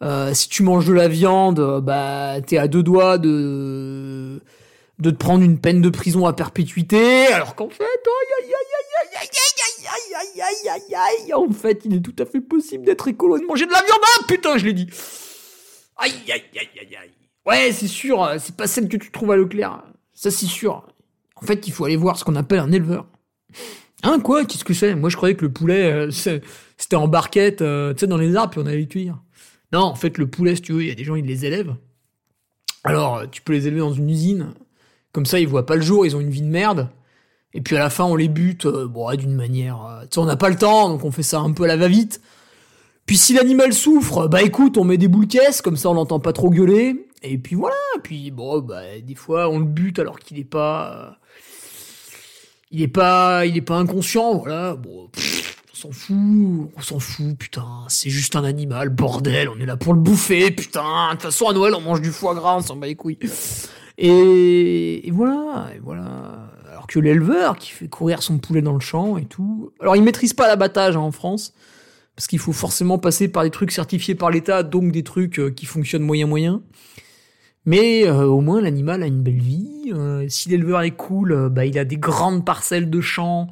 Euh, 0.02 0.34
si 0.34 0.48
tu 0.48 0.62
manges 0.62 0.86
de 0.86 0.92
la 0.92 1.08
viande, 1.08 1.60
euh, 1.60 1.80
bah 1.80 2.40
t'es 2.46 2.58
à 2.58 2.68
deux 2.68 2.82
doigts 2.82 3.18
de 3.18 4.40
de 5.00 5.10
te 5.10 5.16
prendre 5.16 5.42
une 5.42 5.58
peine 5.58 5.80
de 5.80 5.88
prison 5.88 6.24
à 6.26 6.32
perpétuité, 6.32 7.26
alors 7.26 7.56
qu'en 7.56 7.68
fait, 7.68 7.82
en 11.34 11.50
fait, 11.50 11.82
il 11.84 11.96
est 11.96 12.00
tout 12.00 12.14
à 12.18 12.26
fait 12.26 12.40
possible 12.40 12.84
d'être 12.84 13.08
écolo 13.08 13.36
et 13.36 13.40
de 13.40 13.46
manger 13.46 13.66
de 13.66 13.72
la 13.72 13.82
viande. 13.82 13.98
Ah 14.02 14.24
putain, 14.28 14.56
je 14.58 14.64
l'ai 14.64 14.72
dit. 14.72 14.88
Aïe 15.96 16.12
aïe 16.28 16.42
aïe 16.56 16.68
aïe 16.80 16.96
aïe. 16.96 17.10
Ouais, 17.46 17.72
c'est 17.72 17.88
sûr, 17.88 18.22
euh, 18.22 18.36
c'est 18.38 18.56
pas 18.56 18.66
celle 18.66 18.88
que 18.88 18.96
tu 18.96 19.10
trouves 19.10 19.30
à 19.32 19.36
Leclerc. 19.36 19.82
Ça, 20.12 20.30
c'est 20.30 20.46
sûr. 20.46 20.86
En 21.36 21.46
fait, 21.46 21.66
il 21.66 21.72
faut 21.72 21.84
aller 21.84 21.96
voir 21.96 22.18
ce 22.18 22.24
qu'on 22.24 22.36
appelle 22.36 22.60
un 22.60 22.72
éleveur. 22.72 23.06
Hein, 24.02 24.20
quoi 24.20 24.44
Qu'est-ce 24.44 24.64
que 24.64 24.74
c'est 24.74 24.94
Moi, 24.94 25.10
je 25.10 25.16
croyais 25.16 25.34
que 25.34 25.44
le 25.44 25.52
poulet, 25.52 25.92
euh, 25.92 26.10
c'était 26.10 26.96
en 26.96 27.08
barquette, 27.08 27.62
euh, 27.62 27.92
tu 27.94 28.00
sais, 28.00 28.06
dans 28.06 28.16
les 28.16 28.36
arbres, 28.36 28.50
puis 28.52 28.60
on 28.62 28.66
allait 28.66 28.78
les 28.78 28.88
cuire. 28.88 29.18
Non, 29.74 29.80
en 29.80 29.96
fait, 29.96 30.18
le 30.18 30.28
poulet, 30.28 30.54
si 30.54 30.62
tu 30.62 30.72
veux, 30.72 30.82
il 30.82 30.88
y 30.88 30.92
a 30.92 30.94
des 30.94 31.02
gens, 31.02 31.16
ils 31.16 31.26
les 31.26 31.44
élèvent. 31.46 31.74
Alors, 32.84 33.16
euh, 33.16 33.26
tu 33.26 33.42
peux 33.42 33.52
les 33.52 33.66
élever 33.66 33.80
dans 33.80 33.92
une 33.92 34.08
usine. 34.08 34.54
Comme 35.10 35.26
ça, 35.26 35.40
ils 35.40 35.48
voient 35.48 35.66
pas 35.66 35.74
le 35.74 35.82
jour, 35.82 36.06
ils 36.06 36.14
ont 36.14 36.20
une 36.20 36.30
vie 36.30 36.42
de 36.42 36.46
merde. 36.46 36.90
Et 37.54 37.60
puis 37.60 37.74
à 37.74 37.80
la 37.80 37.90
fin, 37.90 38.04
on 38.04 38.14
les 38.14 38.28
bute, 38.28 38.66
euh, 38.66 38.86
bon, 38.86 39.12
d'une 39.16 39.34
manière... 39.34 39.84
euh, 39.84 40.02
tu 40.02 40.08
sais, 40.12 40.20
on 40.20 40.26
n'a 40.26 40.36
pas 40.36 40.48
le 40.48 40.54
temps, 40.54 40.88
donc 40.88 41.04
on 41.04 41.10
fait 41.10 41.24
ça 41.24 41.40
un 41.40 41.50
peu 41.50 41.64
à 41.64 41.66
la 41.66 41.76
va-vite. 41.76 42.20
Puis 43.04 43.16
si 43.16 43.34
l'animal 43.34 43.72
souffre, 43.72 44.28
bah 44.28 44.42
écoute, 44.42 44.78
on 44.78 44.84
met 44.84 44.96
des 44.96 45.08
boules 45.08 45.26
caisses, 45.26 45.60
comme 45.60 45.76
ça 45.76 45.90
on 45.90 45.94
l'entend 45.94 46.20
pas 46.20 46.32
trop 46.32 46.50
gueuler. 46.50 47.08
Et 47.22 47.36
puis 47.38 47.56
voilà, 47.56 47.74
puis 48.04 48.30
bon, 48.30 48.60
bah 48.60 49.00
des 49.04 49.14
fois 49.16 49.48
on 49.48 49.58
le 49.58 49.64
bute 49.64 49.98
alors 49.98 50.20
qu'il 50.20 50.38
est 50.38 50.44
pas... 50.44 51.18
il 52.70 52.80
est 52.80 52.86
pas... 52.86 53.44
Il 53.44 53.56
est 53.56 53.60
pas 53.60 53.76
inconscient, 53.76 54.38
voilà. 54.38 54.76
Bon, 54.76 55.10
on 55.86 56.80
s'en 56.80 56.98
fout, 56.98 57.36
putain, 57.38 57.66
c'est 57.88 58.10
juste 58.10 58.36
un 58.36 58.44
animal, 58.44 58.88
bordel, 58.88 59.48
on 59.48 59.58
est 59.60 59.66
là 59.66 59.76
pour 59.76 59.92
le 59.92 60.00
bouffer, 60.00 60.50
putain. 60.50 61.08
De 61.08 61.12
toute 61.12 61.22
façon 61.22 61.48
à 61.48 61.52
Noël 61.52 61.74
on 61.74 61.80
mange 61.80 62.00
du 62.00 62.10
foie 62.10 62.34
gras, 62.34 62.56
on 62.56 62.62
s'en 62.62 62.76
bat 62.76 62.86
les 62.86 62.94
couilles. 62.94 63.18
Et, 63.98 65.10
voilà, 65.12 65.68
et 65.74 65.78
voilà. 65.78 66.50
Alors 66.70 66.86
que 66.86 66.98
l'éleveur 66.98 67.56
qui 67.56 67.70
fait 67.70 67.88
courir 67.88 68.22
son 68.22 68.38
poulet 68.38 68.62
dans 68.62 68.72
le 68.72 68.80
champ 68.80 69.16
et 69.18 69.24
tout. 69.24 69.72
Alors 69.80 69.94
il 69.96 70.02
maîtrise 70.02 70.32
pas 70.32 70.48
l'abattage 70.48 70.96
hein, 70.96 71.00
en 71.00 71.12
France 71.12 71.52
parce 72.16 72.26
qu'il 72.26 72.38
faut 72.38 72.52
forcément 72.52 72.98
passer 72.98 73.28
par 73.28 73.42
des 73.42 73.50
trucs 73.50 73.72
certifiés 73.72 74.14
par 74.14 74.30
l'État, 74.30 74.62
donc 74.62 74.92
des 74.92 75.02
trucs 75.02 75.38
euh, 75.38 75.50
qui 75.50 75.66
fonctionnent 75.66 76.02
moyen 76.02 76.26
moyen. 76.26 76.62
Mais 77.66 78.06
euh, 78.06 78.26
au 78.26 78.40
moins 78.40 78.60
l'animal 78.60 79.02
a 79.02 79.06
une 79.06 79.22
belle 79.22 79.40
vie. 79.40 79.92
Euh, 79.92 80.26
si 80.28 80.48
l'éleveur 80.48 80.82
est 80.82 80.92
cool, 80.92 81.48
bah 81.50 81.64
il 81.64 81.78
a 81.78 81.84
des 81.84 81.96
grandes 81.96 82.44
parcelles 82.44 82.90
de 82.90 83.00
champs 83.00 83.48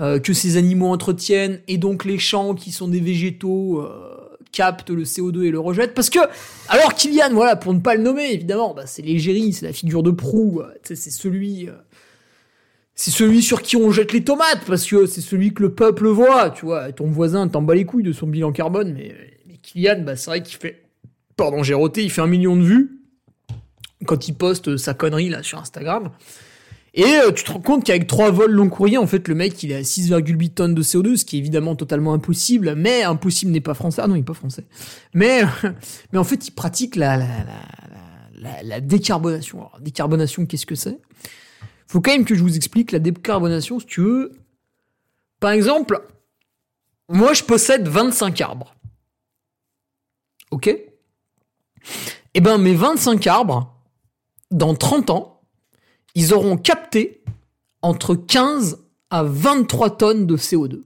euh, 0.00 0.18
que 0.20 0.32
ces 0.32 0.56
animaux 0.56 0.88
entretiennent, 0.88 1.60
et 1.66 1.76
donc 1.76 2.04
les 2.04 2.18
champs 2.18 2.54
qui 2.54 2.70
sont 2.70 2.88
des 2.88 3.00
végétaux 3.00 3.80
euh, 3.80 4.38
captent 4.52 4.90
le 4.90 5.02
CO2 5.02 5.42
et 5.42 5.50
le 5.50 5.58
rejettent. 5.58 5.94
Parce 5.94 6.10
que, 6.10 6.20
alors 6.68 6.94
Kylian, 6.94 7.30
voilà, 7.32 7.56
pour 7.56 7.74
ne 7.74 7.80
pas 7.80 7.94
le 7.94 8.02
nommer, 8.02 8.32
évidemment, 8.32 8.74
bah, 8.74 8.86
c'est 8.86 9.02
l'égérie, 9.02 9.52
c'est 9.52 9.66
la 9.66 9.72
figure 9.72 10.02
de 10.02 10.10
proue, 10.10 10.60
euh, 10.60 10.72
c'est 10.84 10.96
celui... 10.96 11.68
c'est 12.94 13.10
celui 13.10 13.42
sur 13.42 13.62
qui 13.62 13.76
on 13.76 13.90
jette 13.90 14.12
les 14.12 14.22
tomates, 14.22 14.64
parce 14.66 14.86
que 14.86 15.06
c'est 15.06 15.20
celui 15.20 15.52
que 15.52 15.62
le 15.62 15.74
peuple 15.74 16.06
voit, 16.06 16.50
tu 16.50 16.66
vois. 16.66 16.92
Ton 16.92 17.06
voisin 17.06 17.48
t'en 17.48 17.62
bat 17.62 17.74
les 17.74 17.84
couilles 17.84 18.04
de 18.04 18.12
son 18.12 18.28
bilan 18.28 18.52
carbone, 18.52 18.94
mais, 18.94 19.14
mais 19.46 19.56
Kylian, 19.62 20.02
bah, 20.02 20.16
c'est 20.16 20.30
vrai 20.30 20.42
qu'il 20.42 20.58
fait... 20.58 20.84
Pardon, 21.36 21.62
j'ai 21.62 21.74
roté, 21.74 22.04
il 22.04 22.10
fait 22.10 22.20
un 22.20 22.26
million 22.26 22.56
de 22.56 22.62
vues 22.62 22.98
quand 24.06 24.28
il 24.28 24.34
poste 24.34 24.76
sa 24.76 24.94
connerie 24.94 25.28
là 25.28 25.42
sur 25.42 25.58
Instagram. 25.58 26.10
Et 26.98 27.04
euh, 27.04 27.30
tu 27.30 27.44
te 27.44 27.52
rends 27.52 27.60
compte 27.60 27.84
qu'avec 27.84 28.08
trois 28.08 28.32
vols 28.32 28.50
long 28.50 28.68
courrier, 28.68 28.98
en 28.98 29.06
fait, 29.06 29.28
le 29.28 29.36
mec, 29.36 29.62
il 29.62 29.70
est 29.70 29.76
à 29.76 29.82
6,8 29.82 30.54
tonnes 30.54 30.74
de 30.74 30.82
CO2, 30.82 31.16
ce 31.16 31.24
qui 31.24 31.36
est 31.36 31.38
évidemment 31.38 31.76
totalement 31.76 32.12
impossible, 32.12 32.74
mais 32.74 33.04
impossible 33.04 33.52
n'est 33.52 33.60
pas 33.60 33.74
français. 33.74 34.02
Ah 34.02 34.08
non, 34.08 34.16
il 34.16 34.20
est 34.20 34.24
pas 34.24 34.34
français. 34.34 34.64
Mais, 35.14 35.42
en 36.16 36.24
fait, 36.24 36.48
il 36.48 36.50
pratique 36.50 36.96
la, 36.96 37.16
la, 37.16 38.62
la 38.64 38.80
décarbonation. 38.80 39.58
Alors, 39.58 39.78
décarbonation, 39.80 40.44
qu'est-ce 40.44 40.66
que 40.66 40.74
c'est? 40.74 40.98
Faut 41.86 42.00
quand 42.00 42.10
même 42.10 42.24
que 42.24 42.34
je 42.34 42.42
vous 42.42 42.56
explique 42.56 42.90
la 42.90 42.98
décarbonation, 42.98 43.78
si 43.78 43.86
tu 43.86 44.00
veux. 44.00 44.32
Par 45.38 45.52
exemple, 45.52 46.02
moi, 47.08 47.32
je 47.32 47.44
possède 47.44 47.86
25 47.86 48.40
arbres. 48.40 48.74
Ok? 50.50 50.76
Eh 52.34 52.40
ben, 52.40 52.58
mes 52.58 52.74
25 52.74 53.24
arbres, 53.28 53.72
dans 54.50 54.74
30 54.74 55.10
ans, 55.10 55.37
ils 56.14 56.34
auront 56.34 56.56
capté 56.56 57.22
entre 57.82 58.14
15 58.14 58.78
à 59.10 59.22
23 59.22 59.96
tonnes 59.96 60.26
de 60.26 60.36
CO2. 60.36 60.82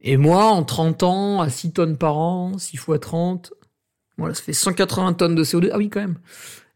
Et 0.00 0.16
moi, 0.16 0.44
en 0.44 0.62
30 0.62 1.02
ans, 1.02 1.40
à 1.40 1.50
6 1.50 1.72
tonnes 1.72 1.96
par 1.96 2.16
an, 2.18 2.56
6 2.58 2.76
fois 2.76 2.98
30, 2.98 3.52
voilà, 4.16 4.34
ça 4.34 4.42
fait 4.42 4.52
180 4.52 5.14
tonnes 5.14 5.34
de 5.34 5.44
CO2. 5.44 5.70
Ah 5.72 5.78
oui, 5.78 5.88
quand 5.90 6.00
même. 6.00 6.18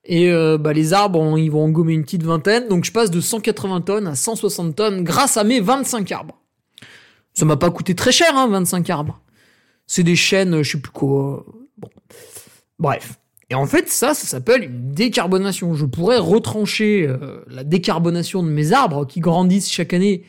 Et 0.05 0.33
euh, 0.33 0.59
bah, 0.59 0.72
les 0.72 0.92
arbres, 0.92 1.38
ils 1.38 1.51
vont 1.51 1.64
en 1.64 1.68
gommer 1.68 1.94
une 1.94 2.03
petite 2.03 2.25
vingtaine, 2.25 2.68
donc 2.68 2.85
je 2.85 2.92
passe 2.92 3.11
de 3.11 3.20
180 3.20 3.83
tonnes 3.83 4.07
à 4.09 4.16
160 4.16 4.75
tonnes 4.75 5.05
grâce 5.05 5.37
à 5.37 5.44
mes 5.44 5.61
25 5.61 6.11
arbres. 6.11 6.40
Ça 7.35 7.44
m'a 7.44 7.57
pas 7.57 7.70
coûté 7.70 7.94
très 7.94 8.12
cher, 8.12 8.37
hein, 8.37 8.48
25 8.48 8.90
arbres. 8.90 9.20
C'est 9.87 10.03
des 10.03 10.16
chaînes, 10.16 10.62
je 10.62 10.72
sais 10.72 10.79
plus 10.79 10.92
quoi. 10.92 11.46
Bon. 11.79 11.88
Bref. 12.79 13.18
Et 13.52 13.54
en 13.54 13.66
fait, 13.66 13.90
ça, 13.90 14.14
ça 14.14 14.26
s'appelle 14.26 14.64
une 14.64 14.94
décarbonation. 14.94 15.74
Je 15.74 15.84
pourrais 15.84 16.16
retrancher 16.16 17.06
euh, 17.06 17.44
la 17.48 17.64
décarbonation 17.64 18.42
de 18.42 18.48
mes 18.48 18.72
arbres 18.72 19.06
qui 19.06 19.20
grandissent 19.20 19.70
chaque 19.70 19.92
année 19.92 20.22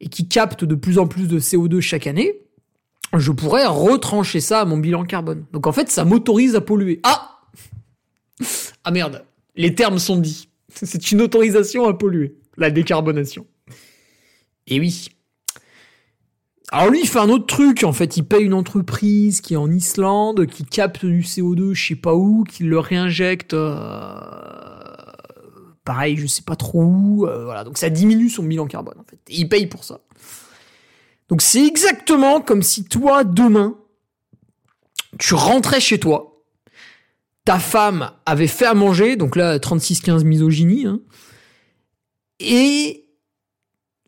et 0.00 0.08
qui 0.08 0.28
captent 0.28 0.64
de 0.64 0.74
plus 0.74 0.98
en 0.98 1.06
plus 1.06 1.28
de 1.28 1.38
CO2 1.38 1.82
chaque 1.82 2.06
année. 2.06 2.40
Je 3.14 3.32
pourrais 3.32 3.66
retrancher 3.66 4.40
ça 4.40 4.62
à 4.62 4.64
mon 4.64 4.78
bilan 4.78 5.04
carbone. 5.04 5.44
Donc 5.52 5.66
en 5.66 5.72
fait, 5.72 5.90
ça 5.90 6.06
m'autorise 6.06 6.56
à 6.56 6.62
polluer. 6.62 7.00
Ah 7.02 7.42
Ah 8.82 8.90
merde, 8.90 9.26
les 9.56 9.74
termes 9.74 9.98
sont 9.98 10.16
dits. 10.16 10.48
C'est 10.72 11.12
une 11.12 11.20
autorisation 11.20 11.86
à 11.86 11.92
polluer, 11.92 12.38
la 12.56 12.70
décarbonation. 12.70 13.46
Et 14.68 14.80
oui. 14.80 15.10
Alors 16.76 16.90
lui, 16.90 17.02
il 17.02 17.08
fait 17.08 17.20
un 17.20 17.28
autre 17.28 17.46
truc, 17.46 17.84
en 17.84 17.92
fait, 17.92 18.16
il 18.16 18.24
paye 18.24 18.42
une 18.42 18.52
entreprise 18.52 19.40
qui 19.40 19.54
est 19.54 19.56
en 19.56 19.70
Islande, 19.70 20.44
qui 20.46 20.64
capte 20.64 21.04
du 21.06 21.20
CO2 21.20 21.72
je 21.72 21.86
sais 21.86 21.94
pas 21.94 22.14
où, 22.14 22.42
qui 22.42 22.64
le 22.64 22.80
réinjecte, 22.80 23.54
euh, 23.54 24.20
pareil, 25.84 26.16
je 26.16 26.26
sais 26.26 26.42
pas 26.42 26.56
trop 26.56 26.82
où, 26.82 27.26
euh, 27.28 27.44
voilà, 27.44 27.62
donc 27.62 27.78
ça 27.78 27.90
diminue 27.90 28.28
son 28.28 28.42
bilan 28.42 28.66
carbone, 28.66 28.98
en 28.98 29.04
fait. 29.04 29.20
Et 29.28 29.36
il 29.36 29.48
paye 29.48 29.68
pour 29.68 29.84
ça. 29.84 30.00
Donc 31.28 31.42
c'est 31.42 31.64
exactement 31.64 32.40
comme 32.40 32.64
si 32.64 32.82
toi, 32.82 33.22
demain, 33.22 33.78
tu 35.20 35.34
rentrais 35.34 35.78
chez 35.78 36.00
toi, 36.00 36.42
ta 37.44 37.60
femme 37.60 38.10
avait 38.26 38.48
fait 38.48 38.66
à 38.66 38.74
manger, 38.74 39.14
donc 39.14 39.36
là, 39.36 39.58
36-15 39.60 40.24
misogynie, 40.24 40.86
hein, 40.86 40.98
et 42.40 43.06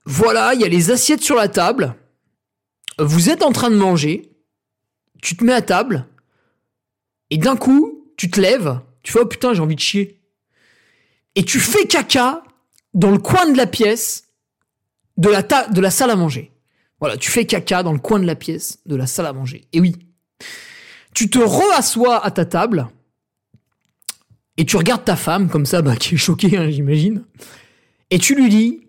voilà, 0.04 0.54
il 0.54 0.62
y 0.62 0.64
a 0.64 0.68
les 0.68 0.90
assiettes 0.90 1.22
sur 1.22 1.36
la 1.36 1.46
table, 1.46 1.94
vous 2.98 3.30
êtes 3.30 3.42
en 3.42 3.52
train 3.52 3.70
de 3.70 3.76
manger, 3.76 4.32
tu 5.22 5.36
te 5.36 5.44
mets 5.44 5.52
à 5.52 5.62
table, 5.62 6.06
et 7.30 7.38
d'un 7.38 7.56
coup, 7.56 8.04
tu 8.16 8.30
te 8.30 8.40
lèves, 8.40 8.80
tu 9.02 9.12
fais 9.12 9.20
oh 9.20 9.26
putain, 9.26 9.54
j'ai 9.54 9.60
envie 9.60 9.74
de 9.74 9.80
chier. 9.80 10.20
Et 11.34 11.44
tu 11.44 11.60
fais 11.60 11.86
caca 11.86 12.42
dans 12.94 13.10
le 13.10 13.18
coin 13.18 13.50
de 13.50 13.56
la 13.56 13.66
pièce 13.66 14.28
de 15.16 15.28
la, 15.28 15.90
salle 15.90 16.10
à 16.10 16.16
manger. 16.16 16.52
Voilà, 17.00 17.16
tu 17.16 17.30
fais 17.30 17.46
caca 17.46 17.82
dans 17.82 17.92
le 17.92 17.98
coin 17.98 18.18
de 18.18 18.26
la 18.26 18.34
pièce 18.34 18.78
de 18.86 18.96
la 18.96 19.06
salle 19.06 19.26
à 19.26 19.32
manger. 19.32 19.66
Et 19.72 19.80
oui, 19.80 19.96
tu 21.14 21.28
te 21.28 21.38
reassois 21.38 22.24
à 22.24 22.30
ta 22.30 22.44
table 22.44 22.88
et 24.56 24.64
tu 24.64 24.76
regardes 24.76 25.04
ta 25.04 25.16
femme 25.16 25.48
comme 25.48 25.66
ça, 25.66 25.82
bah, 25.82 25.96
qui 25.96 26.14
est 26.14 26.18
choquée, 26.18 26.56
hein, 26.56 26.70
j'imagine, 26.70 27.24
et 28.10 28.18
tu 28.18 28.34
lui 28.34 28.48
dis, 28.48 28.88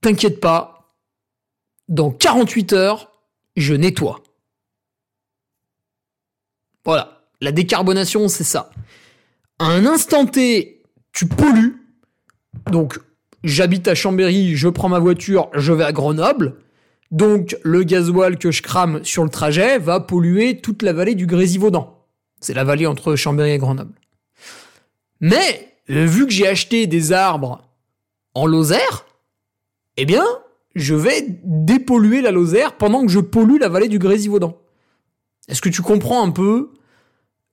t'inquiète 0.00 0.40
pas, 0.40 0.94
dans 1.88 2.10
48 2.10 2.72
heures, 2.72 3.17
je 3.60 3.74
nettoie. 3.74 4.22
Voilà. 6.84 7.22
La 7.40 7.52
décarbonation, 7.52 8.28
c'est 8.28 8.44
ça. 8.44 8.70
À 9.58 9.66
un 9.66 9.86
instant 9.86 10.26
T, 10.26 10.82
tu 11.12 11.26
pollues. 11.26 11.76
Donc, 12.70 12.98
j'habite 13.44 13.86
à 13.88 13.94
Chambéry, 13.94 14.56
je 14.56 14.68
prends 14.68 14.88
ma 14.88 14.98
voiture, 14.98 15.48
je 15.54 15.72
vais 15.72 15.84
à 15.84 15.92
Grenoble. 15.92 16.56
Donc, 17.10 17.56
le 17.62 17.84
gasoil 17.84 18.38
que 18.38 18.50
je 18.50 18.62
crame 18.62 19.04
sur 19.04 19.24
le 19.24 19.30
trajet 19.30 19.78
va 19.78 20.00
polluer 20.00 20.60
toute 20.60 20.82
la 20.82 20.92
vallée 20.92 21.14
du 21.14 21.26
Grésivaudan. 21.26 22.04
C'est 22.40 22.54
la 22.54 22.64
vallée 22.64 22.86
entre 22.86 23.16
Chambéry 23.16 23.52
et 23.52 23.58
Grenoble. 23.58 23.94
Mais, 25.20 25.74
vu 25.88 26.26
que 26.26 26.32
j'ai 26.32 26.46
acheté 26.46 26.86
des 26.86 27.12
arbres 27.12 27.62
en 28.34 28.46
Lozère, 28.46 29.06
eh 29.96 30.04
bien, 30.04 30.24
je 30.78 30.94
vais 30.94 31.40
dépolluer 31.44 32.20
la 32.20 32.30
Lozère 32.30 32.76
pendant 32.76 33.04
que 33.04 33.12
je 33.12 33.20
pollue 33.20 33.58
la 33.60 33.68
vallée 33.68 33.88
du 33.88 33.98
Grésivaudan. 33.98 34.56
Est-ce 35.48 35.62
que 35.62 35.68
tu 35.68 35.82
comprends 35.82 36.24
un 36.24 36.30
peu 36.30 36.72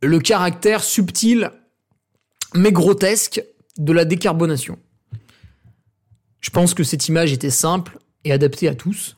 le 0.01 0.19
caractère 0.19 0.83
subtil 0.83 1.51
mais 2.53 2.71
grotesque 2.71 3.43
de 3.77 3.93
la 3.93 4.05
décarbonation? 4.05 4.77
Je 6.41 6.49
pense 6.49 6.73
que 6.73 6.83
cette 6.83 7.07
image 7.07 7.31
était 7.33 7.49
simple 7.49 7.97
et 8.23 8.31
adaptée 8.31 8.67
à 8.67 8.75
tous. 8.75 9.17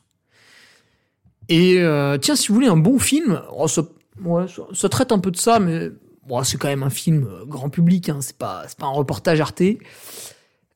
Et 1.48 1.78
euh, 1.78 2.18
tiens, 2.18 2.36
si 2.36 2.48
vous 2.48 2.54
voulez 2.54 2.68
un 2.68 2.76
bon 2.76 2.98
film, 2.98 3.42
oh, 3.52 3.66
ça, 3.68 4.88
traite 4.88 5.12
un 5.12 5.18
peu 5.18 5.30
de 5.30 5.36
ça, 5.36 5.58
mais 5.60 5.90
c'est 6.44 6.58
quand 6.58 6.68
même 6.68 6.82
un 6.82 6.90
film 6.90 7.26
euh, 7.26 7.44
grand 7.44 7.70
public, 7.70 8.08
hein, 8.08 8.18
c'est 8.20 8.36
pas, 8.36 8.66
un 8.80 8.88
reportage 8.88 9.40
Arte. 9.40 9.62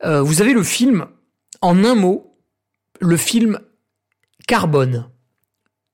Euh, 0.05 0.23
vous 0.23 0.40
avez 0.40 0.55
le 0.55 0.62
film, 0.62 1.07
en 1.61 1.85
un 1.85 1.95
mot, 1.95 2.32
le 3.03 3.17
film 3.17 3.59
Carbone, 4.47 5.09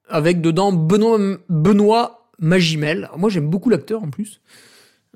avec 0.08 0.40
dedans 0.40 0.72
Benoît, 0.72 2.30
Magimel. 2.38 3.10
Moi, 3.16 3.30
j'aime 3.30 3.48
beaucoup 3.48 3.70
l'acteur 3.70 4.02
en 4.02 4.10
plus. 4.10 4.40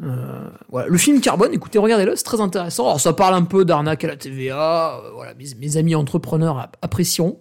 Euh, 0.03 0.51
voilà. 0.71 0.89
Le 0.89 0.99
film 0.99 1.21
Carbone, 1.21 1.53
écoutez, 1.53 1.79
regardez-le, 1.79 2.17
c'est 2.17 2.25
très 2.25 2.41
intéressant. 2.41 2.85
Alors, 2.85 3.01
ça 3.01 3.13
parle 3.13 3.35
un 3.35 3.45
peu 3.45 3.65
d'arnaque 3.65 4.05
à 4.05 4.09
la 4.09 4.17
TVA, 4.17 5.01
euh, 5.05 5.11
voilà, 5.13 5.35
mes, 5.35 5.77
amis 5.77 5.95
entrepreneurs 5.95 6.71
apprécient, 6.81 7.39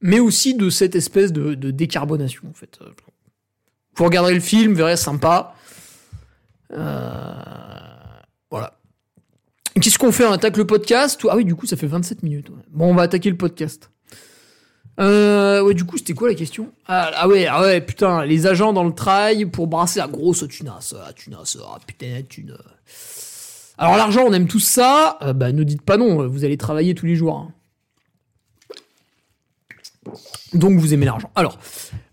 mais 0.00 0.20
aussi 0.20 0.54
de 0.54 0.70
cette 0.70 0.94
espèce 0.94 1.32
de, 1.32 1.54
décarbonation, 1.70 2.44
en 2.48 2.54
fait. 2.54 2.78
Vous 3.96 4.04
regarderez 4.04 4.34
le 4.34 4.40
film, 4.40 4.72
vous 4.72 4.78
verrez, 4.78 4.96
sympa. 4.96 5.54
Euh. 6.72 7.34
Qu'est-ce 9.80 9.98
qu'on 9.98 10.12
fait 10.12 10.24
On 10.24 10.32
attaque 10.32 10.56
le 10.56 10.66
podcast 10.66 11.20
Ah 11.28 11.36
oui, 11.36 11.44
du 11.44 11.54
coup, 11.54 11.66
ça 11.66 11.76
fait 11.76 11.86
27 11.86 12.22
minutes. 12.22 12.48
Bon, 12.70 12.90
on 12.90 12.94
va 12.94 13.02
attaquer 13.02 13.30
le 13.30 13.36
podcast. 13.36 13.90
Euh, 15.00 15.62
ouais, 15.62 15.74
du 15.74 15.84
coup, 15.84 15.96
c'était 15.96 16.12
quoi 16.12 16.28
la 16.28 16.34
question? 16.34 16.70
Ah, 16.86 17.10
ah, 17.14 17.28
ouais, 17.28 17.46
ah 17.46 17.62
ouais, 17.62 17.80
putain, 17.80 18.24
les 18.24 18.46
agents 18.46 18.72
dans 18.72 18.84
le 18.84 18.94
trail 18.94 19.46
pour 19.46 19.66
brasser 19.66 20.00
la 20.00 20.08
grosse 20.08 20.46
tunasse. 20.48 20.94
Ah, 21.02 21.12
tunasse, 21.14 21.56
ah, 21.64 21.78
putain. 21.86 22.22
Alors, 23.78 23.96
l'argent, 23.96 24.24
on 24.26 24.32
aime 24.32 24.46
tous 24.46 24.60
ça. 24.60 25.18
Euh, 25.22 25.32
bah, 25.32 25.52
ne 25.52 25.64
dites 25.64 25.82
pas 25.82 25.96
non, 25.96 26.28
vous 26.28 26.44
allez 26.44 26.58
travailler 26.58 26.94
tous 26.94 27.06
les 27.06 27.16
jours. 27.16 27.36
Hein. 27.36 27.52
Donc, 30.52 30.78
vous 30.78 30.92
aimez 30.92 31.06
l'argent. 31.06 31.30
Alors, 31.34 31.58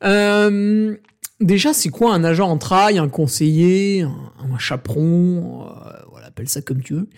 euh, 0.06 0.96
déjà, 1.42 1.74
c'est 1.74 1.90
quoi 1.90 2.14
un 2.14 2.24
agent 2.24 2.50
en 2.50 2.58
trail, 2.58 2.98
un 2.98 3.10
conseiller, 3.10 4.04
un, 4.04 4.58
chaperon 4.58 5.68
euh, 5.68 5.92
Voilà, 6.10 6.28
appelle 6.28 6.48
ça 6.48 6.62
comme 6.62 6.82
tu 6.82 6.94
veux. 6.94 7.10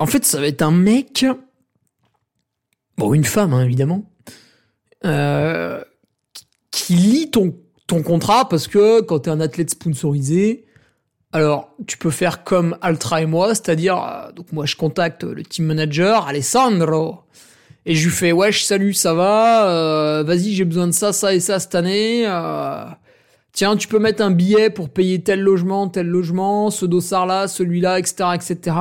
En 0.00 0.06
fait, 0.06 0.24
ça 0.24 0.40
va 0.40 0.46
être 0.46 0.62
un 0.62 0.70
mec, 0.70 1.26
bon, 2.96 3.12
une 3.12 3.26
femme, 3.26 3.52
hein, 3.52 3.62
évidemment, 3.62 4.10
euh, 5.04 5.84
qui 6.70 6.94
lit 6.94 7.30
ton, 7.30 7.54
contrat 8.02 8.48
parce 8.48 8.66
que 8.66 9.02
quand 9.02 9.18
t'es 9.20 9.30
un 9.30 9.40
athlète 9.40 9.68
sponsorisé, 9.68 10.64
alors 11.32 11.76
tu 11.86 11.98
peux 11.98 12.10
faire 12.10 12.44
comme 12.44 12.78
Altra 12.80 13.20
et 13.20 13.26
moi, 13.26 13.48
c'est-à-dire, 13.48 14.02
euh, 14.02 14.32
donc 14.32 14.52
moi 14.52 14.64
je 14.64 14.76
contacte 14.76 15.22
le 15.22 15.42
team 15.42 15.66
manager, 15.66 16.26
Alessandro, 16.26 17.18
et 17.84 17.94
je 17.94 18.08
lui 18.08 18.14
fais, 18.14 18.32
wesh, 18.32 18.64
salut, 18.64 18.94
ça 18.94 19.12
va, 19.12 19.68
euh, 19.68 20.22
vas-y, 20.22 20.54
j'ai 20.54 20.64
besoin 20.64 20.86
de 20.86 20.92
ça, 20.92 21.12
ça 21.12 21.34
et 21.34 21.40
ça 21.40 21.58
cette 21.58 21.74
année, 21.74 22.24
tiens, 23.52 23.76
tu 23.76 23.88
peux 23.88 23.98
mettre 23.98 24.22
un 24.22 24.30
billet 24.30 24.70
pour 24.70 24.90
payer 24.90 25.22
tel 25.22 25.40
logement, 25.40 25.88
tel 25.88 26.06
logement, 26.06 26.70
ce 26.70 26.86
dossard-là, 26.86 27.48
celui-là, 27.48 27.98
etc., 27.98 28.30
etc. 28.34 28.76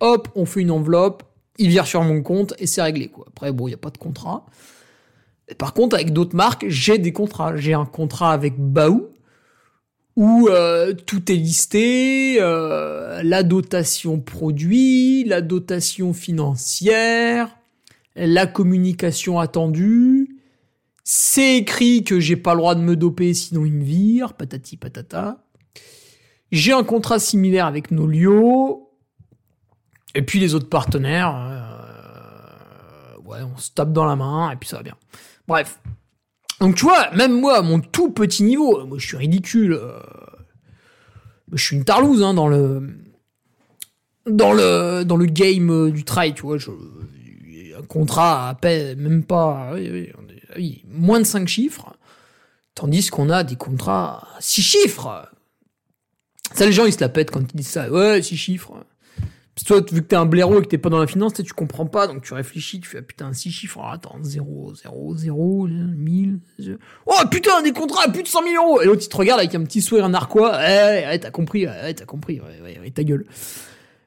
Hop, 0.00 0.28
on 0.34 0.44
fait 0.44 0.60
une 0.60 0.70
enveloppe, 0.70 1.22
il 1.58 1.68
vire 1.68 1.86
sur 1.86 2.02
mon 2.02 2.22
compte 2.22 2.54
et 2.58 2.66
c'est 2.66 2.82
réglé. 2.82 3.10
Après, 3.28 3.52
bon, 3.52 3.68
il 3.68 3.70
n'y 3.70 3.74
a 3.74 3.78
pas 3.78 3.90
de 3.90 3.98
contrat. 3.98 4.46
par 5.58 5.74
contre, 5.74 5.96
avec 5.96 6.12
d'autres 6.12 6.36
marques, 6.36 6.64
j'ai 6.68 6.98
des 6.98 7.12
contrats. 7.12 7.56
J'ai 7.56 7.74
un 7.74 7.86
contrat 7.86 8.32
avec 8.32 8.54
Baou, 8.58 9.08
où 10.16 10.48
euh, 10.48 10.92
tout 10.92 11.32
est 11.32 11.36
listé, 11.36 12.36
euh, 12.40 13.22
la 13.22 13.42
dotation 13.42 14.20
produit, 14.20 15.24
la 15.24 15.40
dotation 15.40 16.12
financière, 16.12 17.56
la 18.16 18.46
communication 18.46 19.38
attendue, 19.38 20.19
c'est 21.12 21.56
écrit 21.56 22.04
que 22.04 22.20
j'ai 22.20 22.36
pas 22.36 22.54
le 22.54 22.58
droit 22.58 22.76
de 22.76 22.82
me 22.82 22.94
doper 22.94 23.34
sinon 23.34 23.64
il 23.66 23.72
me 23.72 23.82
vire, 23.82 24.34
patati 24.34 24.76
patata. 24.76 25.44
J'ai 26.52 26.72
un 26.72 26.84
contrat 26.84 27.18
similaire 27.18 27.66
avec 27.66 27.90
Nolio. 27.90 28.92
Et 30.14 30.22
puis 30.22 30.38
les 30.38 30.54
autres 30.54 30.68
partenaires, 30.68 31.34
euh, 31.34 33.16
ouais, 33.24 33.40
on 33.42 33.56
se 33.56 33.72
tape 33.72 33.92
dans 33.92 34.04
la 34.04 34.14
main 34.14 34.52
et 34.52 34.56
puis 34.56 34.68
ça 34.68 34.76
va 34.76 34.84
bien. 34.84 34.94
Bref. 35.48 35.80
Donc 36.60 36.76
tu 36.76 36.84
vois, 36.84 37.10
même 37.10 37.40
moi, 37.40 37.56
à 37.56 37.62
mon 37.62 37.80
tout 37.80 38.12
petit 38.12 38.44
niveau, 38.44 38.86
moi 38.86 38.98
je 38.98 39.06
suis 39.08 39.16
ridicule. 39.16 39.72
Euh, 39.72 39.98
je 41.52 41.64
suis 41.64 41.74
une 41.74 41.84
tarlouse 41.84 42.22
hein, 42.22 42.34
dans 42.34 42.46
le 42.46 42.88
dans 44.26 44.52
le 44.52 45.02
dans 45.02 45.16
le 45.16 45.26
game 45.26 45.90
du 45.90 46.04
trail, 46.04 46.34
tu 46.34 46.42
vois. 46.42 46.56
Je, 46.58 46.70
un 47.76 47.82
contrat 47.82 48.48
à 48.48 48.54
peine, 48.54 49.00
même 49.00 49.24
pas. 49.24 49.72
Moins 50.86 51.18
de 51.18 51.24
5 51.24 51.48
chiffres, 51.48 51.96
tandis 52.74 53.08
qu'on 53.08 53.30
a 53.30 53.44
des 53.44 53.56
contrats 53.56 54.28
à 54.36 54.40
6 54.40 54.62
chiffres. 54.62 55.28
Ça, 56.54 56.66
les 56.66 56.72
gens, 56.72 56.84
ils 56.84 56.92
se 56.92 57.00
la 57.00 57.08
pètent 57.08 57.30
quand 57.30 57.40
ils 57.40 57.56
disent 57.56 57.68
ça. 57.68 57.90
Ouais, 57.90 58.22
6 58.22 58.36
chiffres. 58.36 58.84
Parce 59.54 59.66
toi, 59.66 59.80
vu 59.92 60.02
que 60.02 60.06
t'es 60.06 60.16
un 60.16 60.26
blaireau 60.26 60.58
et 60.58 60.62
que 60.62 60.68
t'es 60.68 60.78
pas 60.78 60.88
dans 60.88 61.00
la 61.00 61.06
finance, 61.06 61.34
tu 61.34 61.52
comprends 61.52 61.86
pas, 61.86 62.06
donc 62.06 62.22
tu 62.22 62.32
réfléchis, 62.32 62.80
tu 62.80 62.88
fais, 62.88 62.98
ah, 62.98 63.02
putain, 63.02 63.32
6 63.32 63.50
chiffres, 63.50 63.80
ah, 63.82 63.94
attends, 63.94 64.16
0, 64.22 64.74
0, 64.74 65.16
0, 65.16 65.66
1000, 65.68 66.40
oh 67.06 67.12
putain, 67.30 67.60
des 67.62 67.72
contrats 67.72 68.04
à 68.06 68.08
plus 68.08 68.22
de 68.22 68.28
100 68.28 68.42
000 68.44 68.64
euros! 68.64 68.80
Et 68.80 68.86
l'autre, 68.86 69.02
il 69.04 69.08
te 69.08 69.16
regarde 69.16 69.40
avec 69.40 69.54
un 69.54 69.62
petit 69.64 69.82
sourire 69.82 70.08
narquois, 70.08 70.58
eh, 70.62 71.06
ouais, 71.06 71.18
t'as 71.18 71.30
compris, 71.30 71.66
ouais, 71.66 71.92
t'as 71.94 72.06
compris, 72.06 72.40
ouais, 72.40 72.80
ouais, 72.80 72.90
ta 72.90 73.04
gueule. 73.04 73.26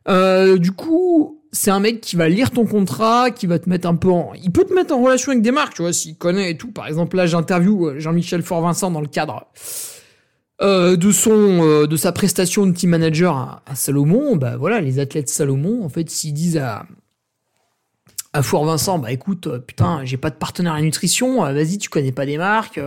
Euh, 0.07 0.57
du 0.57 0.71
coup, 0.71 1.42
c'est 1.55 1.71
un 1.71 1.79
mec 1.79 2.01
qui 2.01 2.15
va 2.15 2.27
lire 2.27 2.51
ton 2.51 2.65
contrat, 2.65 3.29
qui 3.31 3.45
va 3.47 3.59
te 3.59 3.69
mettre 3.69 3.87
un 3.87 3.95
peu 3.95 4.09
en... 4.09 4.33
Il 4.43 4.51
peut 4.51 4.65
te 4.65 4.73
mettre 4.73 4.93
en 4.93 5.01
relation 5.01 5.31
avec 5.31 5.43
des 5.43 5.51
marques, 5.51 5.75
tu 5.75 5.83
vois, 5.83 5.93
s'il 5.93 6.17
connaît 6.17 6.51
et 6.51 6.57
tout. 6.57 6.71
Par 6.71 6.87
exemple, 6.87 7.15
là, 7.15 7.27
j'interview 7.27 7.87
euh, 7.87 7.99
Jean-Michel 7.99 8.41
Fort-Vincent 8.41 8.89
dans 8.89 9.01
le 9.01 9.07
cadre 9.07 9.47
euh, 10.61 10.95
de 10.95 11.11
son 11.11 11.31
euh, 11.31 11.87
de 11.87 11.95
sa 11.95 12.11
prestation 12.11 12.65
de 12.65 12.71
team 12.73 12.89
manager 12.89 13.61
à, 13.65 13.75
Salomon, 13.75 14.35
bah 14.35 14.57
voilà, 14.57 14.81
les 14.81 14.99
athlètes 14.99 15.29
Salomon, 15.29 15.83
en 15.85 15.89
fait, 15.89 16.09
s'ils 16.09 16.33
disent 16.33 16.57
à 16.57 16.85
à 18.35 18.41
Fort 18.41 18.65
Vincent, 18.65 18.97
bah 18.97 19.11
écoute, 19.11 19.47
putain, 19.67 20.01
j'ai 20.05 20.17
pas 20.17 20.31
de 20.31 20.35
partenaire 20.35 20.73
à 20.73 20.81
nutrition, 20.81 21.43
vas-y, 21.43 21.77
tu 21.77 21.89
connais 21.89 22.11
pas 22.11 22.25
des 22.25 22.37
marques 22.37 22.79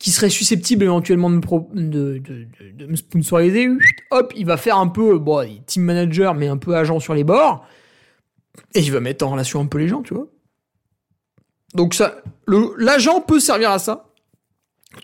qui 0.00 0.10
seraient 0.10 0.30
susceptibles 0.30 0.82
éventuellement 0.82 1.30
de 1.30 1.36
me, 1.36 1.40
pro- 1.40 1.70
de, 1.72 2.18
de, 2.18 2.46
de- 2.76 2.86
me 2.86 2.96
sponsoriser, 2.96 3.68
hop, 4.10 4.32
il 4.36 4.46
va 4.46 4.56
faire 4.56 4.76
un 4.78 4.88
peu, 4.88 5.18
bon, 5.18 5.48
team 5.66 5.84
manager, 5.84 6.34
mais 6.34 6.48
un 6.48 6.56
peu 6.56 6.74
agent 6.74 6.98
sur 6.98 7.14
les 7.14 7.22
bords, 7.22 7.64
et 8.74 8.80
il 8.80 8.92
va 8.92 9.00
mettre 9.00 9.26
en 9.26 9.30
relation 9.30 9.60
un 9.60 9.66
peu 9.66 9.78
les 9.78 9.88
gens, 9.88 10.02
tu 10.02 10.14
vois. 10.14 10.26
Donc 11.74 11.94
ça, 11.94 12.22
l'agent 12.76 13.20
peut 13.20 13.40
servir 13.40 13.70
à 13.70 13.78
ça, 13.78 14.12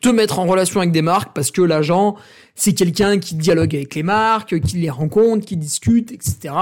te 0.03 0.09
mettre 0.09 0.39
en 0.39 0.47
relation 0.47 0.81
avec 0.81 0.93
des 0.93 1.03
marques, 1.03 1.35
parce 1.35 1.51
que 1.51 1.63
l'agent, 1.63 2.17
c'est 2.55 2.75
quelqu'un 2.75 3.19
qui 3.19 3.35
dialogue 3.35 3.75
avec 3.75 3.95
les 3.95 4.03
marques, 4.05 4.61
qui 4.61 4.77
les 4.77 4.91
rencontre, 4.91 5.45
qui 5.45 5.57
discute, 5.57 6.13
etc. 6.13 6.55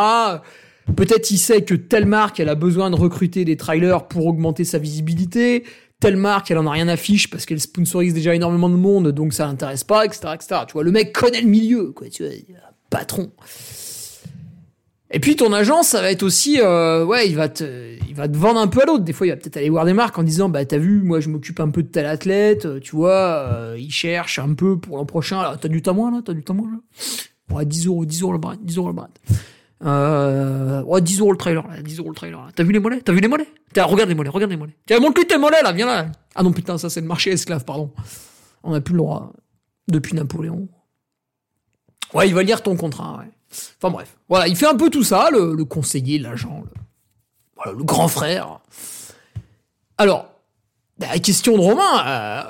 Peut-être 0.96 1.30
il 1.30 1.36
sait 1.36 1.62
que 1.62 1.74
telle 1.74 2.06
marque, 2.06 2.40
elle 2.40 2.48
a 2.48 2.54
besoin 2.54 2.90
de 2.90 2.96
recruter 2.96 3.44
des 3.44 3.58
trailers 3.58 4.08
pour 4.08 4.26
augmenter 4.26 4.64
sa 4.64 4.78
visibilité. 4.78 5.64
Telle 6.00 6.16
marque, 6.16 6.50
elle 6.50 6.58
en 6.58 6.66
a 6.66 6.70
rien 6.70 6.88
à 6.88 6.96
fiche 6.96 7.28
parce 7.28 7.44
qu'elle 7.44 7.60
sponsorise 7.60 8.14
déjà 8.14 8.34
énormément 8.34 8.70
de 8.70 8.76
monde, 8.76 9.08
donc 9.08 9.34
ça 9.34 9.46
l'intéresse 9.46 9.84
pas, 9.84 10.06
etc., 10.06 10.28
etc. 10.34 10.60
Tu 10.66 10.72
vois, 10.72 10.84
le 10.84 10.92
mec 10.92 11.12
connaît 11.12 11.42
le 11.42 11.48
milieu, 11.48 11.92
quoi, 11.92 12.08
tu 12.08 12.24
vois, 12.24 12.32
patron. 12.88 13.30
Et 15.10 15.20
puis 15.20 15.36
ton 15.36 15.52
agent, 15.54 15.82
ça 15.84 16.02
va 16.02 16.10
être 16.10 16.22
aussi, 16.22 16.60
euh, 16.60 17.04
ouais, 17.04 17.28
il 17.28 17.34
va 17.34 17.48
te, 17.48 17.64
il 18.08 18.14
va 18.14 18.28
te 18.28 18.36
vendre 18.36 18.60
un 18.60 18.66
peu 18.68 18.82
à 18.82 18.84
l'autre. 18.84 19.04
Des 19.04 19.14
fois, 19.14 19.26
il 19.26 19.30
va 19.30 19.36
peut-être 19.36 19.56
aller 19.56 19.70
voir 19.70 19.86
des 19.86 19.94
marques 19.94 20.18
en 20.18 20.22
disant, 20.22 20.50
bah 20.50 20.64
t'as 20.66 20.76
vu, 20.76 21.00
moi 21.00 21.20
je 21.20 21.30
m'occupe 21.30 21.60
un 21.60 21.70
peu 21.70 21.82
de 21.82 21.88
tel 21.88 22.04
athlète, 22.04 22.66
euh, 22.66 22.78
tu 22.78 22.94
vois, 22.94 23.12
euh, 23.12 23.76
il 23.78 23.90
cherche 23.90 24.38
un 24.38 24.52
peu 24.52 24.78
pour 24.78 24.98
l'an 24.98 25.06
prochain. 25.06 25.38
Alors, 25.40 25.58
t'as 25.58 25.68
du 25.68 25.80
temps 25.80 26.10
là, 26.10 26.20
t'as 26.24 26.34
du 26.34 26.42
temps 26.42 26.54
là? 26.54 27.54
Ouais, 27.54 27.64
10 27.64 27.86
euros, 27.86 28.04
10 28.04 28.22
euros 28.22 28.32
le 28.32 28.38
bras, 28.38 28.56
10 28.60 28.76
euros 28.76 28.88
le 28.88 28.92
bras. 28.94 29.08
Euh, 29.84 30.82
ouais, 30.82 31.00
10 31.00 31.20
euros 31.20 31.32
le 31.32 31.38
trailer, 31.38 31.66
là, 31.66 31.80
10 31.80 31.98
euros 32.00 32.10
le 32.10 32.14
trailer. 32.14 32.38
là. 32.38 32.48
T'as 32.54 32.62
vu 32.64 32.72
les 32.72 32.78
mollets? 32.80 33.00
T'as 33.00 33.12
vu 33.12 33.20
les 33.20 33.28
mollets? 33.28 33.48
Tiens, 33.72 33.84
regarde 33.84 34.10
les 34.10 34.14
mollets, 34.14 34.28
regarde 34.28 34.50
les 34.50 34.58
mollets. 34.58 34.76
Tiens, 34.86 35.00
montre-lui 35.00 35.26
tes 35.26 35.38
mollets, 35.38 35.62
là, 35.62 35.72
viens 35.72 35.86
là. 35.86 36.12
Ah 36.34 36.42
non, 36.42 36.52
putain, 36.52 36.76
ça 36.76 36.90
c'est 36.90 37.00
le 37.00 37.06
marché 37.06 37.30
esclave, 37.30 37.64
pardon. 37.64 37.90
On 38.62 38.72
n'a 38.72 38.82
plus 38.82 38.92
le 38.92 38.98
droit 38.98 39.32
depuis 39.86 40.14
Napoléon. 40.14 40.68
Ouais, 42.12 42.28
il 42.28 42.34
va 42.34 42.42
lire 42.42 42.62
ton 42.62 42.76
contrat, 42.76 43.18
ouais. 43.18 43.30
Enfin 43.50 43.90
bref. 43.90 44.16
Voilà, 44.28 44.48
il 44.48 44.56
fait 44.56 44.66
un 44.66 44.76
peu 44.76 44.90
tout 44.90 45.04
ça, 45.04 45.30
le, 45.30 45.54
le 45.54 45.64
conseiller, 45.64 46.18
l'agent, 46.18 46.64
le, 47.64 47.84
grand 47.84 48.08
frère. 48.08 48.60
Alors, 49.96 50.30
la 50.98 51.18
question 51.18 51.56
de 51.56 51.62
Romain, 51.62 52.06
euh, 52.06 52.42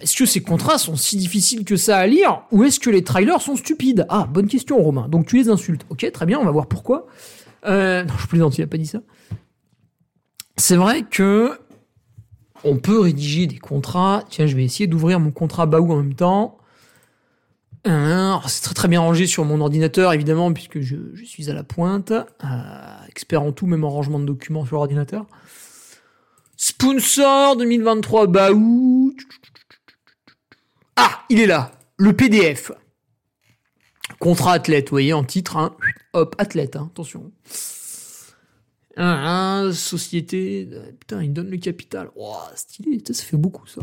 est-ce 0.00 0.16
que 0.16 0.26
ces 0.26 0.42
contrats 0.42 0.78
sont 0.78 0.96
si 0.96 1.16
difficiles 1.16 1.64
que 1.64 1.76
ça 1.76 1.98
à 1.98 2.06
lire 2.06 2.42
ou 2.50 2.64
est-ce 2.64 2.78
que 2.78 2.90
les 2.90 3.02
trailers 3.02 3.40
sont 3.40 3.56
stupides? 3.56 4.06
Ah, 4.08 4.26
bonne 4.30 4.48
question, 4.48 4.82
Romain. 4.82 5.08
Donc 5.08 5.26
tu 5.26 5.36
les 5.36 5.48
insultes. 5.48 5.86
Ok, 5.88 6.10
très 6.12 6.26
bien, 6.26 6.38
on 6.38 6.44
va 6.44 6.50
voir 6.50 6.66
pourquoi. 6.66 7.06
Euh, 7.66 8.04
non, 8.04 8.14
je 8.18 8.26
plaisante, 8.26 8.58
il 8.58 8.62
a 8.62 8.66
pas 8.66 8.76
dit 8.76 8.86
ça. 8.86 9.00
C'est 10.56 10.76
vrai 10.76 11.02
que 11.02 11.58
on 12.64 12.76
peut 12.76 13.00
rédiger 13.00 13.46
des 13.46 13.58
contrats. 13.58 14.24
Tiens, 14.28 14.46
je 14.46 14.56
vais 14.56 14.64
essayer 14.64 14.86
d'ouvrir 14.86 15.20
mon 15.20 15.30
contrat 15.30 15.66
Baou 15.66 15.92
en 15.92 15.96
même 15.96 16.14
temps. 16.14 16.58
C'est 17.84 18.62
très 18.62 18.74
très 18.74 18.88
bien 18.88 19.00
rangé 19.00 19.26
sur 19.26 19.44
mon 19.44 19.60
ordinateur, 19.60 20.12
évidemment, 20.12 20.52
puisque 20.52 20.80
je, 20.80 20.96
suis 21.24 21.50
à 21.50 21.54
la 21.54 21.64
pointe. 21.64 22.12
Euh, 22.12 23.06
expert 23.08 23.42
en 23.42 23.52
tout, 23.52 23.66
même 23.66 23.84
en 23.84 23.90
rangement 23.90 24.18
de 24.18 24.24
documents 24.24 24.64
sur 24.64 24.76
l'ordinateur. 24.76 25.26
Sponsor 26.56 27.56
2023 27.56 28.26
Baou. 28.28 29.14
Ah, 30.96 31.24
il 31.28 31.40
est 31.40 31.46
là. 31.46 31.72
Le 31.96 32.14
PDF. 32.14 32.72
Contrat 34.18 34.54
athlète, 34.54 34.86
vous 34.86 34.94
voyez, 34.94 35.12
en 35.12 35.24
titre. 35.24 35.56
Hein. 35.56 35.76
Hop, 36.12 36.34
athlète, 36.38 36.76
hein, 36.76 36.88
attention. 36.90 37.32
Ah, 38.96 39.64
ah, 39.66 39.72
société. 39.72 40.68
Putain, 41.00 41.22
il 41.22 41.32
donne 41.32 41.50
le 41.50 41.58
capital. 41.58 42.10
Oh, 42.16 42.36
stylé, 42.54 43.02
ça 43.06 43.24
fait 43.24 43.36
beaucoup 43.36 43.66
ça. 43.66 43.82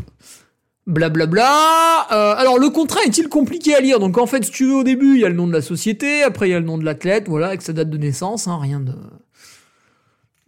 Blablabla. 0.86 2.08
Euh, 2.12 2.34
alors, 2.36 2.58
le 2.58 2.68
contrat 2.70 3.00
est-il 3.06 3.28
compliqué 3.28 3.74
à 3.74 3.80
lire? 3.80 4.00
Donc, 4.00 4.18
en 4.18 4.26
fait, 4.26 4.44
si 4.44 4.50
tu 4.50 4.66
veux, 4.66 4.74
au 4.76 4.84
début, 4.84 5.14
il 5.14 5.20
y 5.20 5.24
a 5.24 5.28
le 5.28 5.34
nom 5.34 5.46
de 5.46 5.52
la 5.52 5.62
société, 5.62 6.22
après, 6.22 6.48
il 6.48 6.52
y 6.52 6.54
a 6.54 6.60
le 6.60 6.66
nom 6.66 6.78
de 6.78 6.84
l'athlète, 6.84 7.28
voilà, 7.28 7.48
avec 7.48 7.62
sa 7.62 7.72
date 7.72 7.90
de 7.90 7.98
naissance, 7.98 8.48
hein, 8.48 8.58
rien 8.60 8.80
de. 8.80 8.92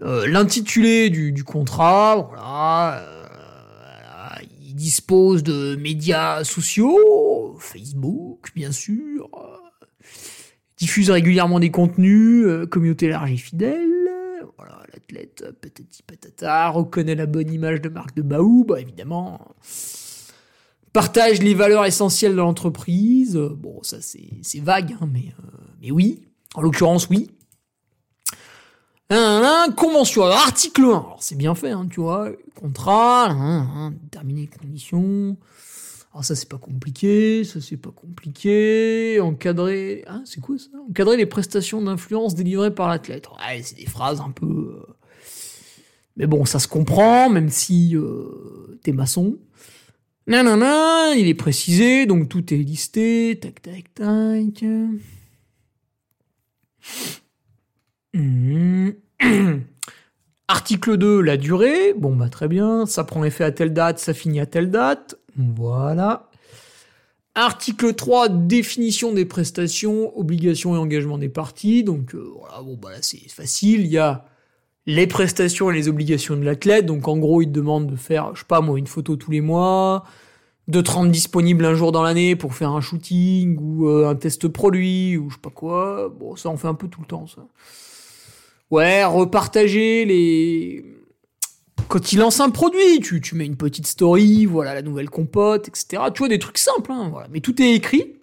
Euh, 0.03 0.27
L'intitulé 0.27 1.09
du, 1.09 1.45
contrat, 1.45 2.17
voilà. 2.29 2.99
euh, 2.99 4.45
Il 4.65 4.75
dispose 4.75 5.45
de 5.45 5.77
médias 5.77 6.43
sociaux, 6.43 7.57
Facebook, 7.61 8.51
bien 8.57 8.73
sûr. 8.73 9.29
euh, 9.35 9.57
diffuse 10.77 11.11
régulièrement 11.11 11.61
des 11.61 11.71
contenus, 11.71 12.45
euh, 12.45 12.67
communauté 12.67 13.09
large 13.09 13.31
et 13.31 13.37
fidèle. 13.37 13.89
Voilà, 14.59 14.83
l'athlète, 14.93 15.45
patati 15.63 16.03
patata, 16.03 16.69
reconnaît 16.71 17.15
la 17.15 17.27
bonne 17.27 17.53
image 17.53 17.81
de 17.81 17.89
marque 17.89 18.17
de 18.17 18.23
Baou, 18.23 18.65
bah 18.69 18.81
évidemment. 18.81 19.41
Partage 20.95 21.43
les 21.43 21.53
valeurs 21.55 21.85
essentielles 21.85 22.33
de 22.33 22.37
l'entreprise. 22.39 23.37
Bon, 23.37 23.83
ça 23.83 23.99
c'est 24.01 24.61
vague, 24.61 24.97
hein, 25.01 25.09
mais, 25.13 25.35
euh, 25.41 25.57
mais 25.83 25.91
oui. 25.91 26.23
En 26.55 26.63
l'occurrence, 26.63 27.09
oui. 27.11 27.31
Convention. 29.77 30.25
Alors, 30.25 30.39
article 30.39 30.83
1. 30.83 30.85
Alors, 30.87 31.19
c'est 31.21 31.37
bien 31.37 31.55
fait, 31.55 31.71
hein, 31.71 31.87
tu 31.91 32.01
vois. 32.01 32.31
Contrat, 32.55 33.31
hein, 33.31 33.69
hein, 33.75 33.95
déterminer 34.05 34.43
les 34.43 34.47
conditions. 34.47 35.37
Alors, 36.13 36.25
ça, 36.25 36.35
c'est 36.37 36.49
pas 36.49 36.59
compliqué. 36.59 37.43
Ça, 37.45 37.61
c'est 37.61 37.77
pas 37.77 37.91
compliqué. 37.91 39.19
Encadrer. 39.21 40.05
Ah, 40.07 40.21
c'est 40.25 40.41
quoi 40.41 40.57
ça? 40.59 40.69
Encadrer 40.89 41.17
les 41.17 41.27
prestations 41.27 41.83
d'influence 41.83 42.35
délivrées 42.35 42.73
par 42.75 42.89
l'athlète. 42.89 43.27
Ouais, 43.29 43.63
c'est 43.63 43.77
des 43.77 43.87
phrases 43.87 44.21
un 44.21 44.31
peu. 44.31 44.47
euh, 44.87 44.95
Mais 46.17 46.27
bon, 46.27 46.45
ça 46.45 46.59
se 46.61 46.69
comprend, 46.69 47.29
même 47.31 47.51
si 47.51 47.97
euh, 47.97 48.79
t'es 48.83 48.93
maçon. 48.93 49.37
Non, 50.27 51.13
il 51.17 51.29
est 51.29 51.35
précisé, 51.35 52.07
donc 52.07 52.29
tout 52.29 52.53
est 52.55 52.57
listé. 52.57 53.39
Tac, 53.41 53.61
tac, 53.61 53.93
tac. 53.95 54.65
Mhm. 58.15 58.95
Article 60.49 60.97
2, 60.97 61.21
la 61.21 61.37
durée. 61.37 61.95
Bon, 61.95 62.15
bah 62.17 62.29
très 62.29 62.49
bien. 62.49 62.87
Ça 62.87 63.05
prend 63.05 63.25
effet 63.25 63.45
à 63.45 63.53
telle 63.53 63.73
date, 63.73 63.99
ça 63.99 64.15
finit 64.15 64.41
à 64.41 64.47
telle 64.47 64.71
date. 64.71 65.19
Voilà. 65.37 66.31
Article 67.35 67.95
3, 67.95 68.29
définition 68.29 69.13
des 69.13 69.25
prestations, 69.25 70.17
obligations 70.17 70.75
et 70.75 70.79
engagements 70.79 71.19
des 71.19 71.29
parties. 71.29 71.83
Donc 71.83 72.15
euh, 72.15 72.31
voilà, 72.39 72.63
bon, 72.63 72.77
bah 72.81 72.93
là 72.93 72.99
c'est 73.03 73.29
facile. 73.29 73.81
Il 73.81 73.89
y 73.89 73.99
a 73.99 74.25
les 74.87 75.07
prestations 75.07 75.71
et 75.71 75.75
les 75.75 75.89
obligations 75.89 76.37
de 76.37 76.45
l'athlète. 76.45 76.87
Donc 76.87 77.09
en 77.09 77.17
gros, 77.17 77.43
il 77.43 77.47
te 77.47 77.53
demande 77.53 77.87
de 77.87 77.97
faire, 77.97 78.35
je 78.35 78.41
sais 78.41 78.47
pas 78.47 78.61
moi, 78.61 78.79
une 78.79 78.87
photo 78.87 79.17
tous 79.17 79.31
les 79.31 79.41
mois, 79.41 80.05
de 80.69 80.81
te 80.81 80.91
rendre 80.91 81.11
disponible 81.11 81.65
un 81.65 81.75
jour 81.75 81.93
dans 81.93 82.03
l'année 82.03 82.37
pour 82.37 82.55
faire 82.55 82.71
un 82.71 82.81
shooting 82.81 83.59
ou 83.61 83.89
euh, 83.89 84.09
un 84.09 84.15
test 84.15 84.49
produit 84.49 85.17
ou 85.17 85.31
je 85.31 85.35
sais 85.35 85.41
pas 85.41 85.51
quoi. 85.51 86.13
Bon, 86.19 86.37
ça 86.37 86.49
on 86.49 86.57
fait 86.57 86.69
un 86.69 86.75
peu 86.75 86.89
tout 86.89 87.01
le 87.01 87.07
temps 87.07 87.27
ça. 87.27 87.47
Ouais, 88.71 89.05
repartager 89.05 90.05
les 90.05 90.85
quand 91.89 92.13
il 92.13 92.19
lance 92.19 92.41
un 92.41 92.51
produit, 92.51 93.01
tu, 93.03 93.21
tu 93.21 93.35
mets 93.35 93.45
une 93.45 93.57
petite 93.57 93.87
story, 93.87 94.47
voilà 94.47 94.75
la 94.75 94.83
nouvelle 94.83 95.11
compote, 95.11 95.69
etc. 95.69 96.03
Tu 96.15 96.21
vois 96.21 96.29
des 96.29 96.39
trucs 96.39 96.59
simples, 96.59 96.91
hein, 96.91 97.09
voilà. 97.11 97.29
Mais 97.31 97.41
tout 97.41 97.61
est 97.61 97.75
écrit. 97.75 98.17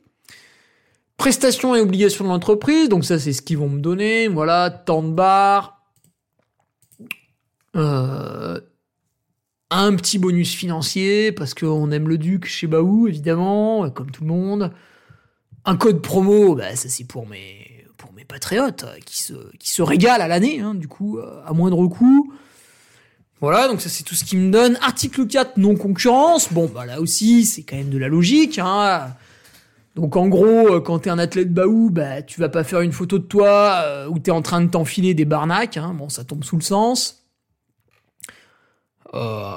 Prestations 1.17 1.76
et 1.76 1.80
obligations 1.80 2.26
de 2.26 2.30
l'entreprise, 2.30 2.89
donc 2.89 3.06
ça 3.06 3.19
c'est 3.19 3.34
ce 3.34 3.43
qu'ils 3.43 3.60
vont 3.60 3.69
me 3.69 3.80
donner. 3.80 4.28
Voilà, 4.28 4.71
temps 4.71 5.04
de 5.04 5.12
bar, 5.12 5.80
euh, 7.75 8.60
un 9.69 9.95
petit 9.95 10.19
bonus 10.19 10.53
financier 10.53 11.31
parce 11.31 11.53
qu'on 11.53 11.91
aime 11.91 12.10
le 12.10 12.17
duc 12.17 12.45
chez 12.45 12.67
Baou 12.67 13.07
évidemment, 13.07 13.89
comme 13.89 14.12
tout 14.12 14.23
le 14.23 14.29
monde. 14.29 14.71
Un 15.63 15.78
code 15.78 16.01
promo, 16.01 16.55
bah 16.55 16.76
ça 16.76 16.89
c'est 16.89 17.05
pour 17.05 17.28
mes 17.28 17.86
pour 17.97 18.11
mes 18.13 18.26
patriotes 18.26 18.84
euh, 18.84 18.97
qui 19.05 19.22
se 19.22 19.34
qui 19.57 19.69
se 19.69 19.82
régalent 19.82 20.24
à 20.24 20.28
l'année, 20.28 20.59
hein, 20.59 20.74
du 20.74 20.88
coup 20.88 21.19
euh, 21.19 21.41
à 21.45 21.53
moindre 21.53 21.88
coût. 21.88 22.34
Voilà, 23.39 23.67
donc 23.67 23.82
ça 23.82 23.89
c'est 23.89 24.03
tout 24.03 24.15
ce 24.15 24.24
qui 24.24 24.38
me 24.38 24.51
donne. 24.51 24.78
Article 24.82 25.26
4, 25.26 25.57
non 25.57 25.76
concurrence. 25.76 26.51
Bon, 26.51 26.69
bah 26.72 26.86
là 26.86 27.01
aussi, 27.01 27.45
c'est 27.45 27.63
quand 27.63 27.76
même 27.76 27.89
de 27.89 27.97
la 27.97 28.07
logique. 28.07 28.59
Hein. 28.59 29.15
Donc 29.95 30.15
en 30.15 30.28
gros, 30.28 30.80
quand 30.82 30.99
t'es 30.99 31.09
un 31.09 31.17
athlète 31.17 31.51
Baou, 31.51 31.89
bah 31.91 32.22
tu 32.22 32.39
vas 32.39 32.49
pas 32.49 32.63
faire 32.63 32.82
une 32.82 32.91
photo 32.91 33.17
de 33.17 33.24
toi 33.24 33.84
où 34.09 34.19
t'es 34.19 34.32
en 34.32 34.43
train 34.43 34.61
de 34.61 34.69
t'enfiler 34.69 35.15
des 35.15 35.26
barnaques. 35.26 35.78
Hein. 35.78 35.95
Bon, 35.97 36.07
ça 36.07 36.24
tombe 36.24 36.43
sous 36.43 36.57
le 36.57 36.61
sens. 36.61 37.20
Euh, 39.14 39.53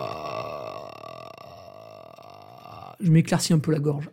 Je 3.00 3.10
m'éclaircis 3.10 3.52
un 3.52 3.58
peu 3.58 3.72
la 3.72 3.78
gorge. 3.78 4.10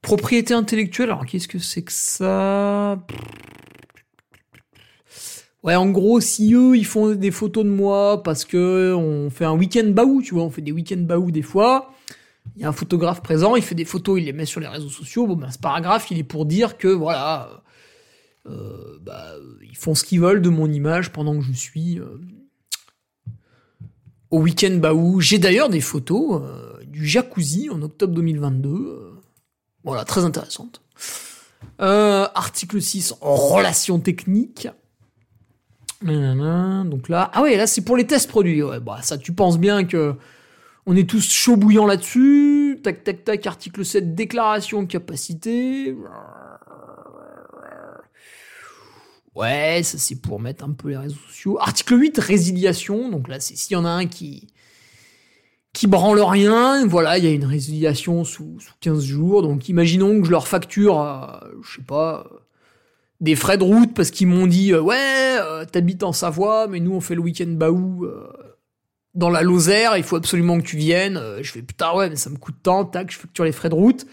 Propriété 0.00 0.54
intellectuelle, 0.54 1.10
alors 1.10 1.26
qu'est-ce 1.26 1.48
que 1.48 1.58
c'est 1.58 1.82
que 1.82 1.92
ça? 1.92 2.98
Ouais, 5.62 5.76
en 5.76 5.90
gros, 5.90 6.20
si 6.20 6.54
eux, 6.54 6.76
ils 6.76 6.86
font 6.86 7.14
des 7.14 7.30
photos 7.30 7.64
de 7.64 7.70
moi 7.70 8.22
parce 8.24 8.44
que 8.44 8.92
on 8.94 9.30
fait 9.30 9.44
un 9.44 9.52
week-end 9.56 9.88
baou, 9.90 10.20
tu 10.20 10.34
vois, 10.34 10.42
on 10.42 10.50
fait 10.50 10.62
des 10.62 10.72
week-ends 10.72 11.02
baou 11.02 11.30
des 11.30 11.42
fois, 11.42 11.92
il 12.56 12.62
y 12.62 12.64
a 12.64 12.68
un 12.68 12.72
photographe 12.72 13.22
présent, 13.22 13.54
il 13.54 13.62
fait 13.62 13.76
des 13.76 13.84
photos, 13.84 14.18
il 14.18 14.24
les 14.24 14.32
met 14.32 14.44
sur 14.44 14.60
les 14.60 14.66
réseaux 14.66 14.88
sociaux. 14.88 15.26
Bon, 15.28 15.36
ben, 15.36 15.50
ce 15.52 15.58
paragraphe, 15.58 16.10
il 16.10 16.18
est 16.18 16.24
pour 16.24 16.46
dire 16.46 16.78
que 16.78 16.88
voilà, 16.88 17.62
euh, 18.46 18.98
bah, 19.02 19.34
ils 19.62 19.76
font 19.76 19.94
ce 19.94 20.02
qu'ils 20.02 20.20
veulent 20.20 20.42
de 20.42 20.48
mon 20.48 20.70
image 20.70 21.12
pendant 21.12 21.38
que 21.38 21.44
je 21.44 21.52
suis 21.52 22.00
euh, 22.00 22.20
au 24.32 24.40
week-end 24.40 24.76
Baou. 24.80 25.20
J'ai 25.20 25.38
d'ailleurs 25.38 25.68
des 25.68 25.80
photos 25.80 26.42
euh, 26.42 26.82
du 26.84 27.06
jacuzzi 27.06 27.70
en 27.70 27.80
octobre 27.82 28.12
2022. 28.14 29.12
voilà, 29.84 30.04
très 30.04 30.24
intéressante. 30.24 30.82
article 31.78 32.82
6, 32.82 33.14
relations 33.20 34.00
techniques. 34.00 34.68
Donc 36.02 37.08
là, 37.08 37.30
ah 37.32 37.42
ouais, 37.42 37.56
là 37.56 37.68
c'est 37.68 37.82
pour 37.82 37.96
les 37.96 38.06
tests 38.06 38.28
produits. 38.28 38.62
Ouais, 38.62 38.80
bah 38.80 38.98
ça, 39.02 39.18
tu 39.18 39.32
penses 39.32 39.58
bien 39.58 39.84
que 39.84 40.16
on 40.86 40.96
est 40.96 41.08
tous 41.08 41.30
chaud 41.30 41.56
bouillant 41.56 41.86
là-dessus. 41.86 42.80
Tac, 42.82 43.04
tac, 43.04 43.24
tac. 43.24 43.46
Article 43.46 43.84
7, 43.84 44.14
déclaration 44.14 44.84
capacité. 44.86 45.96
Ouais, 49.34 49.80
ça 49.82 49.98
c'est 49.98 50.20
pour 50.20 50.40
mettre 50.40 50.64
un 50.64 50.72
peu 50.72 50.90
les 50.90 50.96
réseaux 50.96 51.20
sociaux. 51.28 51.58
Article 51.60 51.98
8, 51.98 52.18
résiliation. 52.18 53.08
Donc 53.10 53.28
là, 53.28 53.40
c'est 53.40 53.56
s'il 53.56 53.74
y 53.74 53.76
en 53.76 53.84
a 53.84 53.90
un 53.90 54.06
qui 54.06 54.48
qui 55.72 55.86
branle 55.86 56.20
rien, 56.20 56.86
voilà, 56.86 57.18
il 57.18 57.24
y 57.24 57.26
a 57.26 57.30
une 57.30 57.46
résiliation 57.46 58.24
sous, 58.24 58.60
sous 58.60 58.74
15 58.80 59.04
jours. 59.04 59.42
Donc 59.42 59.68
imaginons 59.68 60.20
que 60.20 60.26
je 60.26 60.30
leur 60.30 60.46
facture, 60.46 61.00
euh, 61.00 61.38
je 61.62 61.76
sais 61.76 61.82
pas, 61.82 62.26
des 63.20 63.36
frais 63.36 63.56
de 63.56 63.64
route 63.64 63.94
parce 63.94 64.10
qu'ils 64.10 64.26
m'ont 64.26 64.46
dit 64.46 64.72
euh, 64.72 64.80
ouais, 64.80 65.38
euh, 65.40 65.64
t'habites 65.64 66.02
en 66.02 66.12
Savoie, 66.12 66.66
mais 66.68 66.80
nous 66.80 66.92
on 66.92 67.00
fait 67.00 67.14
le 67.14 67.22
week-end 67.22 67.48
baou 67.48 68.06
dans 69.14 69.30
la 69.30 69.42
Lozère, 69.42 69.96
il 69.96 70.02
faut 70.02 70.16
absolument 70.16 70.58
que 70.58 70.66
tu 70.66 70.76
viennes. 70.76 71.20
je 71.42 71.50
fais 71.52 71.62
putain 71.62 71.94
ouais, 71.94 72.08
mais 72.10 72.16
ça 72.16 72.30
me 72.30 72.36
coûte 72.36 72.56
tant, 72.62 72.84
tac, 72.84 73.10
je 73.10 73.18
facture 73.18 73.44
les 73.44 73.52
frais 73.52 73.68
de 73.68 73.74
route. 73.74 74.06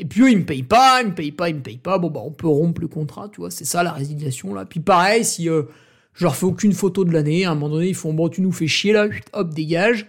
Et 0.00 0.06
puis 0.06 0.22
eux, 0.22 0.30
ils 0.30 0.38
me 0.38 0.46
payent 0.46 0.62
pas, 0.62 1.02
ils 1.02 1.08
me 1.08 1.14
payent 1.14 1.30
pas, 1.30 1.50
ils 1.50 1.56
me 1.56 1.60
payent 1.60 1.76
pas. 1.76 1.98
Bon, 1.98 2.08
bah, 2.08 2.22
on 2.24 2.32
peut 2.32 2.48
rompre 2.48 2.80
le 2.80 2.88
contrat, 2.88 3.28
tu 3.28 3.42
vois. 3.42 3.50
C'est 3.50 3.66
ça, 3.66 3.82
la 3.82 3.92
résiliation, 3.92 4.54
là. 4.54 4.64
Puis 4.64 4.80
pareil, 4.80 5.26
si 5.26 5.46
euh, 5.50 5.64
je 6.14 6.24
leur 6.24 6.36
fais 6.36 6.46
aucune 6.46 6.72
photo 6.72 7.04
de 7.04 7.12
l'année, 7.12 7.44
à 7.44 7.50
un 7.50 7.54
moment 7.54 7.74
donné, 7.74 7.88
ils 7.88 7.94
font, 7.94 8.14
bon, 8.14 8.30
tu 8.30 8.40
nous 8.40 8.50
fais 8.50 8.66
chier, 8.66 8.94
là, 8.94 9.08
hop, 9.34 9.52
dégage. 9.52 10.08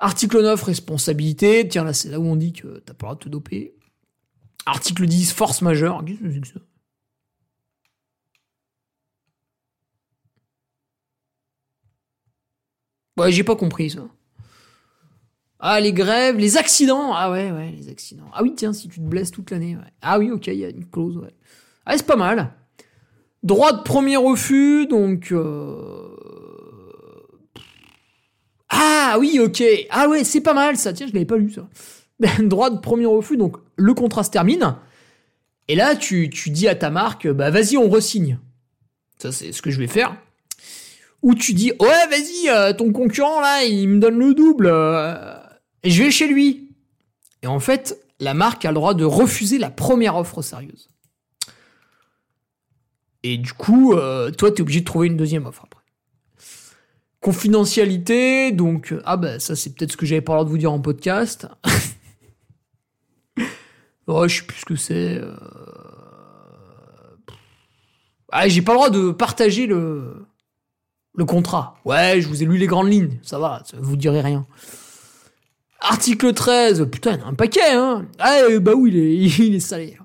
Article 0.00 0.42
9, 0.42 0.60
responsabilité. 0.64 1.68
Tiens, 1.68 1.84
là, 1.84 1.92
c'est 1.92 2.08
là 2.08 2.18
où 2.18 2.24
on 2.24 2.34
dit 2.34 2.52
que 2.52 2.80
t'as 2.80 2.92
pas 2.92 3.06
le 3.06 3.08
droit 3.10 3.14
de 3.14 3.20
te 3.20 3.28
doper. 3.28 3.74
Article 4.66 5.06
10, 5.06 5.32
force 5.32 5.62
majeure. 5.62 6.04
Qu'est-ce 6.04 6.18
que 6.18 6.32
c'est 6.32 6.40
que 6.40 6.48
ça? 6.48 6.60
Ouais, 13.16 13.30
j'ai 13.30 13.44
pas 13.44 13.54
compris 13.56 13.90
ça. 13.90 14.08
Ah, 15.64 15.78
les 15.78 15.92
grèves, 15.92 16.38
les 16.38 16.56
accidents. 16.56 17.12
Ah 17.14 17.30
ouais, 17.30 17.52
ouais, 17.52 17.72
les 17.78 17.88
accidents. 17.88 18.26
Ah 18.34 18.42
oui, 18.42 18.52
tiens, 18.56 18.72
si 18.72 18.88
tu 18.88 18.98
te 18.98 19.04
blesses 19.04 19.30
toute 19.30 19.52
l'année. 19.52 19.78
Ah 20.02 20.18
oui, 20.18 20.32
ok, 20.32 20.48
il 20.48 20.54
y 20.54 20.64
a 20.64 20.70
une 20.70 20.84
clause. 20.84 21.20
Ah, 21.86 21.96
c'est 21.96 22.04
pas 22.04 22.16
mal. 22.16 22.52
Droit 23.44 23.72
de 23.72 23.82
premier 23.82 24.16
refus, 24.16 24.88
donc... 24.88 25.30
Euh... 25.30 26.16
Ah 28.70 29.16
oui, 29.20 29.38
ok. 29.38 29.62
Ah 29.90 30.08
ouais, 30.08 30.24
c'est 30.24 30.40
pas 30.40 30.54
mal 30.54 30.76
ça. 30.76 30.92
Tiens, 30.92 31.06
je 31.06 31.12
l'avais 31.12 31.26
pas 31.26 31.36
lu 31.36 31.52
ça. 31.52 31.68
Droit 32.42 32.70
de 32.70 32.78
premier 32.78 33.06
refus, 33.06 33.36
donc 33.36 33.56
le 33.76 33.94
contrat 33.94 34.24
se 34.24 34.30
termine. 34.30 34.74
Et 35.68 35.76
là, 35.76 35.94
tu, 35.94 36.28
tu 36.28 36.50
dis 36.50 36.66
à 36.66 36.74
ta 36.74 36.90
marque, 36.90 37.28
bah 37.28 37.50
vas-y, 37.50 37.76
on 37.76 37.88
resigne. 37.88 38.38
Ça, 39.18 39.30
c'est 39.30 39.52
ce 39.52 39.62
que 39.62 39.70
je 39.70 39.78
vais 39.78 39.86
faire. 39.86 40.16
Ou 41.22 41.36
tu 41.36 41.52
dis, 41.52 41.70
ouais, 41.78 42.06
vas-y, 42.10 42.48
euh, 42.48 42.72
ton 42.72 42.90
concurrent 42.90 43.40
là, 43.40 43.62
il 43.62 43.88
me 43.88 44.00
donne 44.00 44.18
le 44.18 44.34
double. 44.34 44.66
Euh, 44.66 45.36
et 45.82 45.90
je 45.90 46.02
vais 46.02 46.10
chez 46.10 46.28
lui. 46.28 46.68
Et 47.42 47.46
en 47.46 47.60
fait, 47.60 47.98
la 48.20 48.34
marque 48.34 48.64
a 48.64 48.68
le 48.68 48.76
droit 48.76 48.94
de 48.94 49.04
refuser 49.04 49.58
la 49.58 49.70
première 49.70 50.16
offre 50.16 50.42
sérieuse. 50.42 50.88
Et 53.22 53.38
du 53.38 53.52
coup, 53.52 53.94
euh, 53.94 54.30
toi, 54.30 54.50
tu 54.50 54.58
es 54.58 54.60
obligé 54.62 54.80
de 54.80 54.84
trouver 54.84 55.06
une 55.08 55.16
deuxième 55.16 55.46
offre 55.46 55.62
après. 55.64 55.80
Confidentialité, 57.20 58.50
donc, 58.50 58.94
ah 59.04 59.16
bah 59.16 59.38
ça 59.38 59.54
c'est 59.54 59.74
peut-être 59.74 59.92
ce 59.92 59.96
que 59.96 60.06
j'avais 60.06 60.22
pas 60.22 60.34
l'air 60.34 60.44
de 60.44 60.50
vous 60.50 60.58
dire 60.58 60.72
en 60.72 60.80
podcast. 60.80 61.46
oh, 64.08 64.26
je 64.26 64.38
sais 64.38 64.42
plus 64.44 64.58
ce 64.58 64.64
que 64.64 64.74
c'est. 64.74 65.18
Euh... 65.18 65.36
Ah, 68.32 68.48
j'ai 68.48 68.62
pas 68.62 68.72
le 68.72 68.78
droit 68.78 68.90
de 68.90 69.12
partager 69.12 69.66
le, 69.66 70.26
le 71.14 71.24
contrat. 71.24 71.76
Ouais, 71.84 72.20
je 72.20 72.26
vous 72.26 72.42
ai 72.42 72.46
lu 72.46 72.56
les 72.56 72.66
grandes 72.66 72.90
lignes, 72.90 73.20
ça 73.22 73.38
va, 73.38 73.62
ça 73.66 73.76
vous 73.80 73.96
dirait 73.96 74.22
rien. 74.22 74.44
Article 75.82 76.32
13, 76.32 76.86
putain, 76.90 77.14
il 77.14 77.18
y 77.18 77.22
a 77.22 77.26
un 77.26 77.34
paquet, 77.34 77.72
hein. 77.72 78.06
Ah, 78.20 78.42
euh, 78.48 78.60
bah 78.60 78.72
oui, 78.76 78.90
il 78.92 78.98
est, 78.98 79.14
il 79.46 79.54
est 79.56 79.60
salé. 79.60 79.98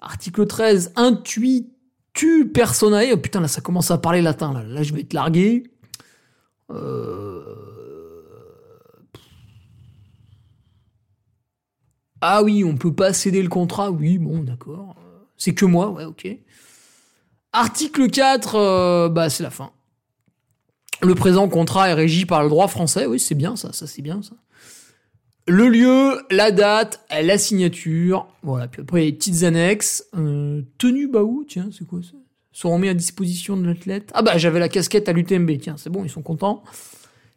Article 0.00 0.46
13, 0.46 0.92
intuitu 0.96 2.48
personae. 2.52 3.12
Oh, 3.12 3.16
putain, 3.16 3.40
là, 3.40 3.46
ça 3.46 3.60
commence 3.60 3.92
à 3.92 3.98
parler 3.98 4.20
latin, 4.20 4.52
là. 4.52 4.64
Là, 4.64 4.82
je 4.82 4.92
vais 4.92 5.04
te 5.04 5.14
larguer. 5.14 5.62
Euh... 6.72 7.40
Ah 12.20 12.42
oui, 12.42 12.64
on 12.64 12.76
peut 12.76 12.92
pas 12.92 13.12
céder 13.12 13.42
le 13.42 13.48
contrat. 13.48 13.92
Oui, 13.92 14.18
bon, 14.18 14.42
d'accord. 14.42 14.96
C'est 15.36 15.54
que 15.54 15.64
moi, 15.64 15.90
ouais, 15.90 16.04
ok. 16.04 16.26
Article 17.52 18.10
4, 18.10 18.54
euh, 18.56 19.08
bah, 19.08 19.30
c'est 19.30 19.44
la 19.44 19.50
fin. 19.50 19.70
Le 21.00 21.14
présent 21.14 21.48
contrat 21.48 21.90
est 21.90 21.94
régi 21.94 22.26
par 22.26 22.42
le 22.42 22.48
droit 22.48 22.66
français. 22.66 23.06
Oui, 23.06 23.20
c'est 23.20 23.34
bien 23.36 23.54
ça, 23.54 23.72
ça 23.72 23.86
c'est 23.86 24.02
bien 24.02 24.22
ça 24.22 24.34
le 25.48 25.68
lieu, 25.68 26.26
la 26.30 26.50
date, 26.50 27.04
la 27.10 27.38
signature, 27.38 28.26
voilà. 28.42 28.68
Puis 28.68 28.82
après, 28.82 29.02
les 29.02 29.12
petites 29.12 29.44
annexes. 29.44 30.06
Euh, 30.16 30.62
tenue 30.78 31.08
Baou, 31.08 31.44
tiens, 31.48 31.68
c'est 31.76 31.86
quoi 31.86 32.00
ça? 32.02 32.16
Sont 32.52 32.78
mis 32.78 32.88
à 32.88 32.94
disposition 32.94 33.56
de 33.56 33.66
l'athlète. 33.66 34.10
Ah 34.14 34.22
bah, 34.22 34.38
j'avais 34.38 34.58
la 34.58 34.68
casquette 34.68 35.08
à 35.08 35.12
l'UTMB, 35.12 35.58
tiens, 35.60 35.76
c'est 35.76 35.90
bon, 35.90 36.04
ils 36.04 36.10
sont 36.10 36.22
contents. 36.22 36.64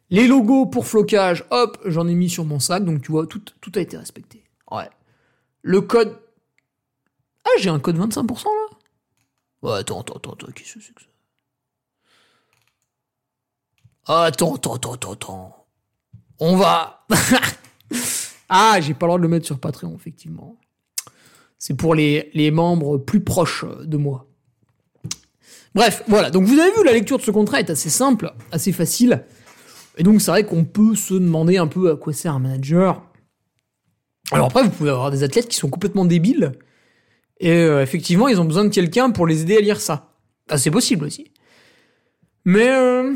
Les 0.08 0.26
logos 0.26 0.66
pour 0.66 0.86
flocage, 0.86 1.44
hop, 1.50 1.78
j'en 1.84 2.08
ai 2.08 2.14
mis 2.14 2.28
sur 2.28 2.44
mon 2.44 2.58
sac, 2.58 2.84
donc 2.84 3.02
tu 3.02 3.12
vois, 3.12 3.26
tout, 3.26 3.42
tout 3.60 3.72
a 3.76 3.80
été 3.80 3.96
respecté. 3.96 4.42
Ouais. 4.70 4.88
Le 5.62 5.80
code... 5.80 6.18
Ah, 7.44 7.50
j'ai 7.58 7.70
un 7.70 7.78
code 7.78 7.98
25% 7.98 8.44
là? 9.62 9.78
Attends, 9.78 10.00
attends, 10.00 10.14
attends, 10.16 10.32
attends, 10.32 10.46
qu'est-ce 10.52 10.74
que 10.74 10.80
c'est 10.80 10.94
que 10.94 11.02
ça? 11.02 11.06
Attends, 14.26 14.56
attends, 14.56 14.74
attends, 14.74 14.94
attends, 14.94 15.12
attends. 15.12 15.66
On 16.40 16.56
va... 16.56 17.06
Ah, 18.48 18.78
j'ai 18.80 18.94
pas 18.94 19.06
le 19.06 19.10
droit 19.10 19.18
de 19.18 19.22
le 19.22 19.28
mettre 19.28 19.46
sur 19.46 19.58
Patreon, 19.58 19.94
effectivement. 19.94 20.58
C'est 21.58 21.74
pour 21.74 21.94
les, 21.94 22.30
les 22.34 22.50
membres 22.50 22.98
plus 22.98 23.20
proches 23.20 23.64
de 23.84 23.96
moi. 23.96 24.26
Bref, 25.74 26.02
voilà. 26.08 26.30
Donc 26.30 26.44
vous 26.44 26.58
avez 26.58 26.70
vu, 26.72 26.84
la 26.84 26.92
lecture 26.92 27.18
de 27.18 27.22
ce 27.22 27.30
contrat 27.30 27.60
est 27.60 27.70
assez 27.70 27.90
simple, 27.90 28.32
assez 28.50 28.72
facile. 28.72 29.24
Et 29.96 30.02
donc 30.02 30.20
c'est 30.20 30.30
vrai 30.30 30.44
qu'on 30.44 30.64
peut 30.64 30.94
se 30.94 31.14
demander 31.14 31.58
un 31.58 31.66
peu 31.66 31.90
à 31.90 31.96
quoi 31.96 32.12
sert 32.12 32.34
un 32.34 32.38
manager. 32.38 33.02
Alors 34.32 34.46
après, 34.46 34.62
vous 34.62 34.70
pouvez 34.70 34.90
avoir 34.90 35.10
des 35.10 35.22
athlètes 35.22 35.48
qui 35.48 35.56
sont 35.56 35.70
complètement 35.70 36.04
débiles. 36.04 36.52
Et 37.38 37.52
euh, 37.52 37.82
effectivement, 37.82 38.28
ils 38.28 38.40
ont 38.40 38.44
besoin 38.44 38.64
de 38.64 38.70
quelqu'un 38.70 39.10
pour 39.10 39.26
les 39.26 39.42
aider 39.42 39.56
à 39.56 39.60
lire 39.60 39.80
ça. 39.80 40.14
Ah, 40.48 40.58
c'est 40.58 40.70
possible 40.70 41.04
aussi. 41.04 41.30
Mais... 42.44 42.68
Euh... 42.68 43.14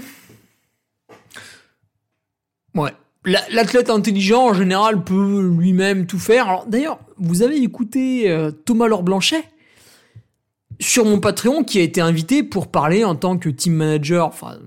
Ouais. 2.75 2.93
L'athlète 3.25 3.89
intelligent, 3.89 4.49
en 4.49 4.55
général, 4.55 5.03
peut 5.03 5.51
lui-même 5.59 6.07
tout 6.07 6.19
faire. 6.19 6.65
D'ailleurs, 6.69 6.99
vous 7.17 7.43
avez 7.43 7.57
écouté 7.57 8.31
euh, 8.31 8.51
Thomas 8.51 8.87
Laure 8.87 9.05
sur 10.81 11.05
mon 11.05 11.21
Patreon 11.21 11.65
qui 11.65 11.79
a 11.79 11.83
été 11.83 12.01
invité 12.01 12.43
pour 12.43 12.71
parler 12.71 13.05
en 13.05 13.15
tant 13.15 13.39
que 13.39 13.49
team 13.49 13.75
manager, 13.75 14.27
enfin, 14.27 14.59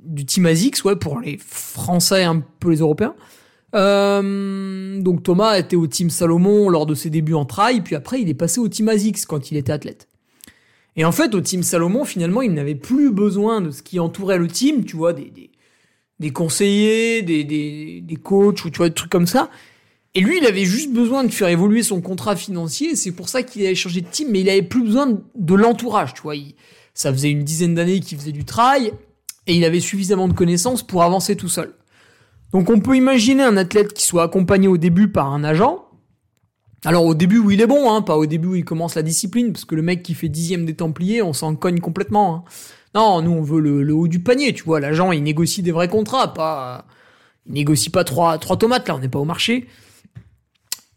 du 0.00 0.26
team 0.26 0.44
ASICS, 0.46 0.84
ouais, 0.84 0.96
pour 0.96 1.20
les 1.20 1.38
Français 1.38 2.22
et 2.22 2.24
un 2.24 2.42
peu 2.60 2.70
les 2.70 2.78
Européens. 2.78 3.14
Euh, 3.74 5.00
donc 5.00 5.22
Thomas 5.22 5.56
était 5.56 5.76
au 5.76 5.86
team 5.86 6.10
Salomon 6.10 6.68
lors 6.68 6.84
de 6.84 6.94
ses 6.94 7.08
débuts 7.08 7.32
en 7.32 7.46
trail, 7.46 7.80
puis 7.80 7.96
après 7.96 8.20
il 8.20 8.28
est 8.28 8.34
passé 8.34 8.60
au 8.60 8.68
team 8.68 8.90
ASICS 8.90 9.24
quand 9.26 9.50
il 9.50 9.56
était 9.56 9.72
athlète. 9.72 10.08
Et 10.96 11.06
en 11.06 11.12
fait, 11.12 11.34
au 11.34 11.40
team 11.40 11.62
Salomon, 11.62 12.04
finalement, 12.04 12.42
il 12.42 12.52
n'avait 12.52 12.74
plus 12.74 13.10
besoin 13.10 13.62
de 13.62 13.70
ce 13.70 13.82
qui 13.82 13.98
entourait 13.98 14.36
le 14.36 14.46
team, 14.46 14.84
tu 14.84 14.96
vois, 14.96 15.14
des, 15.14 15.30
des 15.30 15.50
des 16.22 16.30
conseillers, 16.30 17.20
des, 17.22 17.44
des, 17.44 18.00
des 18.00 18.16
coachs 18.16 18.64
ou 18.64 18.70
tu 18.70 18.78
vois 18.78 18.88
des 18.88 18.94
trucs 18.94 19.10
comme 19.10 19.26
ça. 19.26 19.50
Et 20.14 20.20
lui, 20.20 20.38
il 20.38 20.46
avait 20.46 20.64
juste 20.64 20.92
besoin 20.92 21.24
de 21.24 21.30
faire 21.30 21.48
évoluer 21.48 21.82
son 21.82 22.00
contrat 22.00 22.36
financier. 22.36 22.96
C'est 22.96 23.12
pour 23.12 23.28
ça 23.28 23.42
qu'il 23.42 23.64
avait 23.64 23.74
changé 23.74 24.02
de 24.02 24.06
team, 24.06 24.28
mais 24.30 24.40
il 24.40 24.48
avait 24.48 24.62
plus 24.62 24.82
besoin 24.82 25.18
de 25.34 25.54
l'entourage. 25.54 26.14
Tu 26.14 26.22
vois, 26.22 26.34
ça 26.94 27.12
faisait 27.12 27.30
une 27.30 27.44
dizaine 27.44 27.74
d'années 27.74 28.00
qu'il 28.00 28.18
faisait 28.18 28.32
du 28.32 28.44
trail 28.44 28.92
et 29.46 29.54
il 29.54 29.64
avait 29.64 29.80
suffisamment 29.80 30.28
de 30.28 30.34
connaissances 30.34 30.86
pour 30.86 31.02
avancer 31.02 31.36
tout 31.36 31.48
seul. 31.48 31.74
Donc, 32.52 32.68
on 32.70 32.80
peut 32.80 32.96
imaginer 32.96 33.42
un 33.42 33.56
athlète 33.56 33.94
qui 33.94 34.04
soit 34.04 34.24
accompagné 34.24 34.68
au 34.68 34.76
début 34.76 35.08
par 35.08 35.32
un 35.32 35.42
agent. 35.42 35.86
Alors, 36.84 37.04
au 37.04 37.14
début 37.14 37.38
où 37.38 37.50
il 37.50 37.60
est 37.60 37.66
bon, 37.66 37.92
hein, 37.92 38.02
pas 38.02 38.16
au 38.16 38.26
début 38.26 38.48
où 38.48 38.54
il 38.56 38.64
commence 38.64 38.96
la 38.96 39.02
discipline, 39.02 39.52
parce 39.52 39.64
que 39.64 39.74
le 39.74 39.82
mec 39.82 40.02
qui 40.02 40.14
fait 40.14 40.28
dixième 40.28 40.66
des 40.66 40.74
Templiers, 40.74 41.22
on 41.22 41.32
s'en 41.32 41.54
cogne 41.54 41.78
complètement. 41.78 42.34
Hein. 42.34 42.44
Non, 42.94 43.22
nous 43.22 43.30
on 43.30 43.42
veut 43.42 43.60
le, 43.60 43.94
haut 43.94 44.08
du 44.08 44.20
panier, 44.20 44.52
tu 44.52 44.64
vois. 44.64 44.80
L'agent 44.80 45.12
il 45.12 45.22
négocie 45.22 45.62
des 45.62 45.72
vrais 45.72 45.88
contrats, 45.88 46.34
pas 46.34 46.86
il 47.46 47.54
négocie 47.54 47.90
pas 47.90 48.04
trois 48.04 48.38
trois 48.38 48.56
tomates 48.56 48.86
là, 48.88 48.96
on 48.96 48.98
n'est 48.98 49.08
pas 49.08 49.18
au 49.18 49.24
marché. 49.24 49.66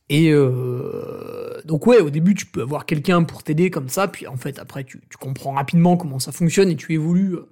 Et 0.10 0.32
euh, 0.32 1.62
donc 1.66 1.88
ouais, 1.88 2.00
au 2.00 2.10
début 2.10 2.36
tu 2.36 2.46
peux 2.46 2.62
avoir 2.62 2.86
quelqu'un 2.86 3.24
pour 3.24 3.44
t'aider 3.44 3.72
comme 3.72 3.90
ça, 3.90 4.08
puis 4.08 4.28
en 4.28 4.36
fait 4.36 4.60
après 4.60 4.84
tu, 4.84 5.02
tu, 5.10 5.18
comprends 5.18 5.54
rapidement 5.54 5.98
comment 5.98 6.20
ça 6.20 6.32
fonctionne 6.32 6.70
et 6.70 6.76
tu 6.76 6.94
évolues 6.94 7.36
euh, 7.36 7.50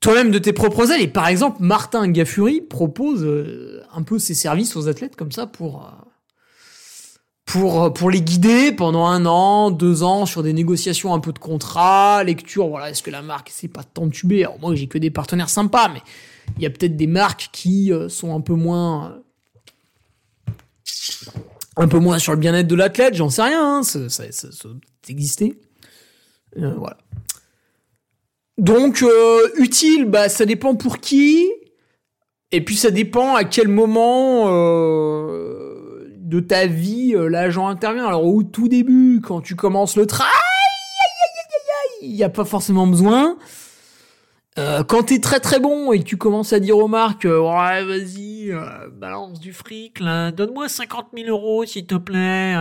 toi-même 0.00 0.30
de 0.30 0.38
tes 0.38 0.52
propres 0.52 0.90
ailes. 0.90 1.00
Et 1.02 1.08
par 1.08 1.28
exemple, 1.28 1.58
Martin 1.60 2.08
Gaffuri 2.08 2.60
propose 2.60 3.24
euh, 3.24 3.82
un 3.94 4.02
peu 4.02 4.18
ses 4.18 4.34
services 4.34 4.76
aux 4.76 4.88
athlètes 4.88 5.16
comme 5.16 5.32
ça 5.32 5.46
pour 5.46 5.88
pour 7.46 7.92
pour 7.94 8.10
les 8.10 8.20
guider 8.20 8.72
pendant 8.72 9.06
un 9.06 9.24
an, 9.24 9.70
deux 9.70 10.02
ans 10.02 10.26
sur 10.26 10.42
des 10.42 10.52
négociations 10.52 11.14
un 11.14 11.20
peu 11.20 11.32
de 11.32 11.38
contrat, 11.38 12.22
lecture. 12.22 12.68
Voilà, 12.68 12.90
est-ce 12.90 13.02
que 13.02 13.10
la 13.10 13.22
marque 13.22 13.50
c'est 13.50 13.68
pas 13.68 13.82
de 13.82 13.88
t'entuber 13.94 14.44
Alors 14.44 14.60
moi 14.60 14.74
j'ai 14.74 14.88
que 14.88 14.98
des 14.98 15.10
partenaires 15.10 15.48
sympas, 15.48 15.88
mais 15.88 16.02
il 16.58 16.62
y 16.62 16.66
a 16.66 16.70
peut-être 16.70 16.96
des 16.96 17.06
marques 17.06 17.48
qui 17.52 17.92
sont 18.08 18.36
un 18.36 18.40
peu 18.40 18.54
moins 18.54 19.22
un 21.76 21.88
peu 21.88 21.98
moins 21.98 22.18
sur 22.18 22.32
le 22.32 22.38
bien-être 22.38 22.66
de 22.66 22.74
l'athlète, 22.74 23.14
j'en 23.14 23.28
sais 23.28 23.42
rien, 23.42 23.78
hein, 23.78 23.82
ça, 23.82 24.08
ça, 24.08 24.24
ça. 24.32 24.48
Euh, 26.58 26.74
voilà. 26.76 26.96
Donc, 28.58 29.02
euh, 29.02 29.48
utile, 29.58 30.06
bah, 30.06 30.28
ça 30.28 30.46
dépend 30.46 30.74
pour 30.74 30.98
qui. 30.98 31.46
Et 32.50 32.64
puis, 32.64 32.76
ça 32.76 32.90
dépend 32.90 33.34
à 33.34 33.44
quel 33.44 33.68
moment 33.68 34.44
euh, 34.46 35.65
de 36.26 36.40
ta 36.40 36.66
vie 36.66 37.14
euh, 37.14 37.28
l'agent 37.28 37.68
intervient. 37.68 38.04
Alors, 38.04 38.26
au 38.26 38.42
tout 38.42 38.68
début, 38.68 39.20
quand 39.22 39.40
tu 39.40 39.54
commences 39.54 39.96
le 39.96 40.06
travail, 40.06 40.32
il 42.02 42.12
n'y 42.12 42.24
a 42.24 42.28
pas 42.28 42.44
forcément 42.44 42.86
besoin. 42.86 43.38
Euh, 44.58 44.82
quand 44.82 45.04
t'es 45.04 45.20
très 45.20 45.38
très 45.38 45.60
bon 45.60 45.92
et 45.92 46.00
que 46.00 46.04
tu 46.04 46.16
commences 46.16 46.52
à 46.52 46.58
dire 46.60 46.78
aux 46.78 46.88
marques, 46.88 47.26
euh, 47.26 47.38
ouais, 47.38 47.84
vas-y, 47.84 48.50
euh, 48.50 48.88
balance 48.90 49.38
du 49.38 49.52
fric, 49.52 50.00
là, 50.00 50.32
donne-moi 50.32 50.68
50 50.68 51.08
000 51.14 51.28
euros, 51.28 51.64
s'il 51.64 51.86
te 51.86 51.94
plaît. 51.94 52.56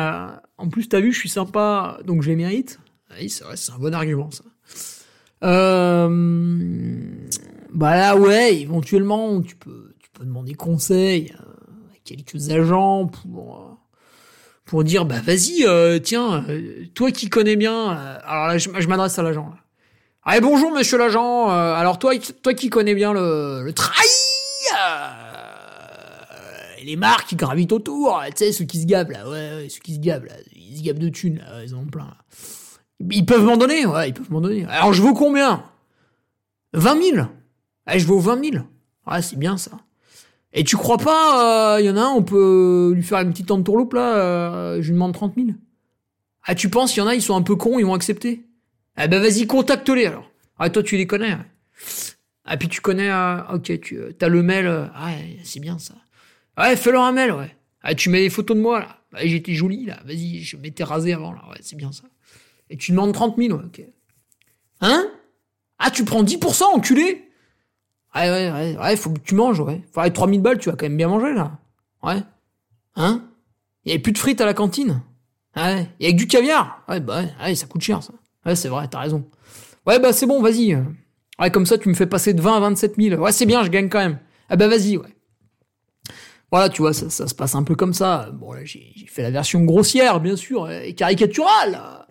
En 0.57 0.69
plus, 0.69 0.87
t'as 0.87 0.99
vu, 0.99 1.11
je 1.11 1.19
suis 1.19 1.29
sympa, 1.29 1.97
donc 2.05 2.21
je 2.21 2.29
les 2.29 2.35
mérite. 2.35 2.79
Oui, 3.17 3.29
c'est 3.29 3.45
vrai, 3.45 3.55
c'est 3.57 3.71
un 3.71 3.79
bon 3.79 3.95
argument, 3.95 4.29
ça. 4.29 4.43
bah 7.73 7.95
là, 7.95 8.15
ouais, 8.17 8.57
éventuellement, 8.57 9.41
tu 9.41 9.55
peux, 9.55 9.95
tu 9.99 10.09
peux 10.13 10.25
demander 10.25 10.53
conseil 10.53 11.33
quelques 12.05 12.51
agents 12.51 13.07
pour, 13.07 13.77
pour 14.63 14.83
dire, 14.83 15.05
bah 15.05 15.19
vas-y, 15.21 15.65
tiens, 16.01 16.45
toi 16.93 17.11
qui 17.11 17.27
connais 17.29 17.57
bien, 17.57 17.89
alors 17.89 18.47
là, 18.47 18.57
je, 18.57 18.87
m'adresse 18.87 19.19
à 19.19 19.23
l'agent. 19.23 19.51
Allez, 20.27 20.41
bonjour, 20.41 20.71
monsieur 20.71 20.97
l'agent. 20.97 21.51
Euh, 21.51 21.75
alors, 21.75 21.99
toi, 21.99 22.13
toi 22.41 22.55
qui 22.55 22.71
connais 22.71 22.95
bien 22.95 23.13
le, 23.13 23.61
le 23.63 23.73
trahi, 23.73 24.07
euh, 24.73 25.11
les 26.83 26.95
marques 26.95 27.29
qui 27.29 27.35
gravitent 27.35 27.71
autour, 27.71 28.23
tu 28.29 28.31
sais, 28.37 28.51
ceux 28.51 28.65
qui 28.65 28.81
se 28.81 28.87
gabent, 28.87 29.11
là, 29.11 29.29
ouais, 29.29 29.55
ouais, 29.55 29.67
ceux 29.69 29.81
qui 29.81 29.93
se 29.93 29.99
gabent, 29.99 30.25
là, 30.25 30.33
ils 30.55 30.79
se 30.79 30.81
gabent 30.81 30.97
de 30.97 31.09
thunes, 31.09 31.37
là, 31.37 31.63
ils 31.63 31.75
en 31.75 31.81
ont 31.81 31.85
plein. 31.85 32.11
Ils 33.11 33.23
peuvent 33.23 33.43
m'en 33.43 33.55
donner, 33.55 33.85
ouais, 33.85 34.09
ils 34.09 34.13
peuvent 34.15 34.31
m'en 34.31 34.41
donner. 34.41 34.65
Alors, 34.65 34.93
je 34.93 35.01
vaux 35.03 35.13
combien? 35.13 35.63
20 36.73 37.03
000 37.13 37.27
Allez, 37.85 37.99
je 37.99 38.07
vaux 38.07 38.19
20 38.19 38.51
000. 38.51 38.65
Ouais, 39.05 39.21
c'est 39.21 39.37
bien, 39.37 39.57
ça. 39.57 39.73
Et 40.57 40.63
tu 40.63 40.77
crois 40.77 40.97
pas, 40.97 41.77
il 41.79 41.85
euh, 41.85 41.91
y 41.91 41.93
en 41.93 41.97
a 41.97 42.01
un, 42.01 42.09
on 42.09 42.23
peut 42.23 42.93
lui 42.95 43.03
faire 43.03 43.19
une 43.19 43.31
petite 43.31 43.51
entourloupe, 43.51 43.93
là, 43.93 44.17
euh, 44.17 44.81
je 44.81 44.87
lui 44.87 44.93
demande 44.93 45.13
30 45.13 45.35
000. 45.35 45.49
Ah, 46.43 46.55
tu 46.55 46.69
penses, 46.69 46.95
il 46.95 46.99
y 46.99 47.01
en 47.01 47.07
a, 47.07 47.13
ils 47.13 47.21
sont 47.21 47.35
un 47.35 47.41
peu 47.41 47.55
cons, 47.55 47.77
ils 47.77 47.85
vont 47.85 47.93
accepter? 47.93 48.45
Eh 48.97 49.07
ben 49.07 49.21
vas-y, 49.21 49.45
contacte-les 49.47 50.05
alors. 50.05 50.29
Ah 50.57 50.69
toi 50.69 50.81
tu 50.81 50.95
les 50.95 51.07
connais. 51.07 51.33
Ouais. 51.33 51.45
Ah 52.45 52.57
puis 52.57 52.69
tu 52.69 52.79
connais, 52.79 53.09
euh, 53.09 53.41
ok, 53.53 53.79
tu 53.81 53.97
euh, 53.97 54.13
as 54.21 54.29
le 54.29 54.41
mail. 54.41 54.67
Euh, 54.67 54.85
ah 54.95 55.11
c'est 55.43 55.59
bien 55.59 55.77
ça. 55.79 55.95
Ouais, 56.57 56.75
fais-leur 56.77 57.03
un 57.03 57.11
mail, 57.11 57.31
ouais. 57.33 57.53
Ah 57.81 57.93
tu 57.93 58.09
mets 58.09 58.21
des 58.21 58.29
photos 58.29 58.55
de 58.55 58.61
moi 58.61 58.79
là. 58.79 59.01
Ah, 59.13 59.25
J'étais 59.25 59.53
jolie 59.53 59.85
là. 59.85 59.99
Vas-y, 60.05 60.41
je 60.41 60.55
m'étais 60.55 60.83
rasé 60.83 61.13
avant 61.13 61.33
là. 61.33 61.41
Ouais, 61.49 61.57
c'est 61.61 61.75
bien 61.75 61.91
ça. 61.91 62.03
Et 62.69 62.77
tu 62.77 62.91
demandes 62.91 63.13
30 63.13 63.35
000, 63.37 63.57
ouais, 63.57 63.65
ok. 63.65 63.81
Hein? 64.81 65.07
Ah 65.77 65.91
tu 65.91 66.05
prends 66.05 66.23
10%, 66.23 66.63
enculé 66.63 67.24
Ouais, 68.15 68.29
ouais, 68.29 68.51
ouais, 68.51 68.77
ouais, 68.77 68.95
faut 68.95 69.09
que 69.09 69.19
tu 69.19 69.35
manges, 69.35 69.59
ouais. 69.59 69.81
Faut 69.93 69.99
aller 69.99 70.13
3000 70.13 70.41
balles, 70.41 70.57
tu 70.57 70.69
vas 70.69 70.75
quand 70.75 70.85
même 70.85 70.97
bien 70.97 71.09
manger 71.09 71.33
là. 71.33 71.59
Ouais. 72.01 72.21
Hein? 72.95 73.23
Il 73.83 73.89
y 73.89 73.91
avait 73.91 74.01
plus 74.01 74.13
de 74.13 74.17
frites 74.17 74.39
à 74.39 74.45
la 74.45 74.53
cantine. 74.53 75.01
Ouais. 75.55 75.87
Et 75.99 76.05
avec 76.05 76.15
du 76.15 76.27
caviar. 76.27 76.83
Ouais, 76.87 76.99
bah 76.99 77.21
ouais, 77.21 77.33
ouais 77.43 77.55
ça 77.55 77.67
coûte 77.67 77.81
cher 77.81 78.01
ça. 78.01 78.13
Ouais, 78.45 78.55
c'est 78.55 78.69
vrai, 78.69 78.87
t'as 78.87 78.99
raison. 78.99 79.25
Ouais, 79.85 79.99
bah 79.99 80.13
c'est 80.13 80.25
bon, 80.25 80.41
vas-y. 80.41 80.75
Ouais, 81.39 81.51
comme 81.51 81.65
ça, 81.65 81.77
tu 81.77 81.89
me 81.89 81.93
fais 81.93 82.05
passer 82.05 82.33
de 82.33 82.41
20 82.41 82.57
à 82.57 82.59
27 82.61 82.95
000. 82.97 83.21
Ouais, 83.21 83.31
c'est 83.31 83.45
bien, 83.45 83.63
je 83.63 83.69
gagne 83.69 83.89
quand 83.89 83.99
même. 83.99 84.19
Ah 84.49 84.55
bah 84.55 84.67
vas-y, 84.67 84.97
ouais. 84.97 85.09
Voilà, 86.51 86.69
tu 86.69 86.81
vois, 86.81 86.93
ça, 86.93 87.09
ça, 87.09 87.27
se 87.27 87.35
passe 87.35 87.55
un 87.55 87.63
peu 87.63 87.75
comme 87.75 87.93
ça. 87.93 88.29
Bon, 88.31 88.53
là, 88.53 88.63
j'ai 88.63 88.93
fait 89.07 89.23
la 89.23 89.31
version 89.31 89.63
grossière, 89.63 90.21
bien 90.21 90.35
sûr, 90.35 90.69
et 90.71 90.93
caricaturale. 90.93 92.05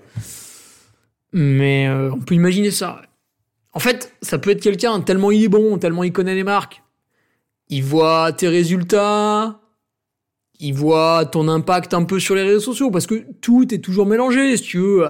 Mais 1.32 1.88
euh, 1.88 2.12
on 2.12 2.20
peut 2.20 2.34
imaginer 2.34 2.70
ça. 2.70 3.02
En 3.74 3.80
fait, 3.80 4.14
ça 4.22 4.38
peut 4.38 4.50
être 4.50 4.62
quelqu'un 4.62 5.00
tellement 5.00 5.30
il 5.30 5.44
est 5.44 5.48
bon, 5.48 5.78
tellement 5.78 6.04
il 6.04 6.12
connaît 6.12 6.34
les 6.34 6.44
marques. 6.44 6.82
Il 7.68 7.82
voit 7.82 8.32
tes 8.32 8.48
résultats, 8.48 9.60
il 10.60 10.74
voit 10.74 11.26
ton 11.26 11.48
impact 11.48 11.92
un 11.92 12.04
peu 12.04 12.20
sur 12.20 12.34
les 12.34 12.42
réseaux 12.42 12.60
sociaux, 12.60 12.90
parce 12.90 13.06
que 13.06 13.26
tout 13.40 13.74
est 13.74 13.78
toujours 13.78 14.06
mélangé, 14.06 14.56
si 14.56 14.62
tu 14.62 14.78
veux. 14.78 15.08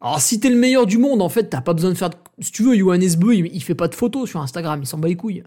Alors 0.00 0.20
si 0.20 0.38
t'es 0.38 0.50
le 0.50 0.56
meilleur 0.56 0.86
du 0.86 0.98
monde, 0.98 1.22
en 1.22 1.30
fait, 1.30 1.48
t'as 1.48 1.62
pas 1.62 1.72
besoin 1.72 1.90
de 1.90 1.96
faire... 1.96 2.10
De... 2.10 2.16
Si 2.40 2.52
tu 2.52 2.62
veux, 2.62 2.76
Johannes 2.76 3.16
Beu, 3.16 3.34
il, 3.34 3.62
fait 3.62 3.74
pas 3.74 3.88
de 3.88 3.94
photos 3.94 4.28
sur 4.28 4.40
Instagram, 4.40 4.80
il 4.82 4.86
s'en 4.86 4.98
bat 4.98 5.08
les 5.08 5.16
couilles. 5.16 5.44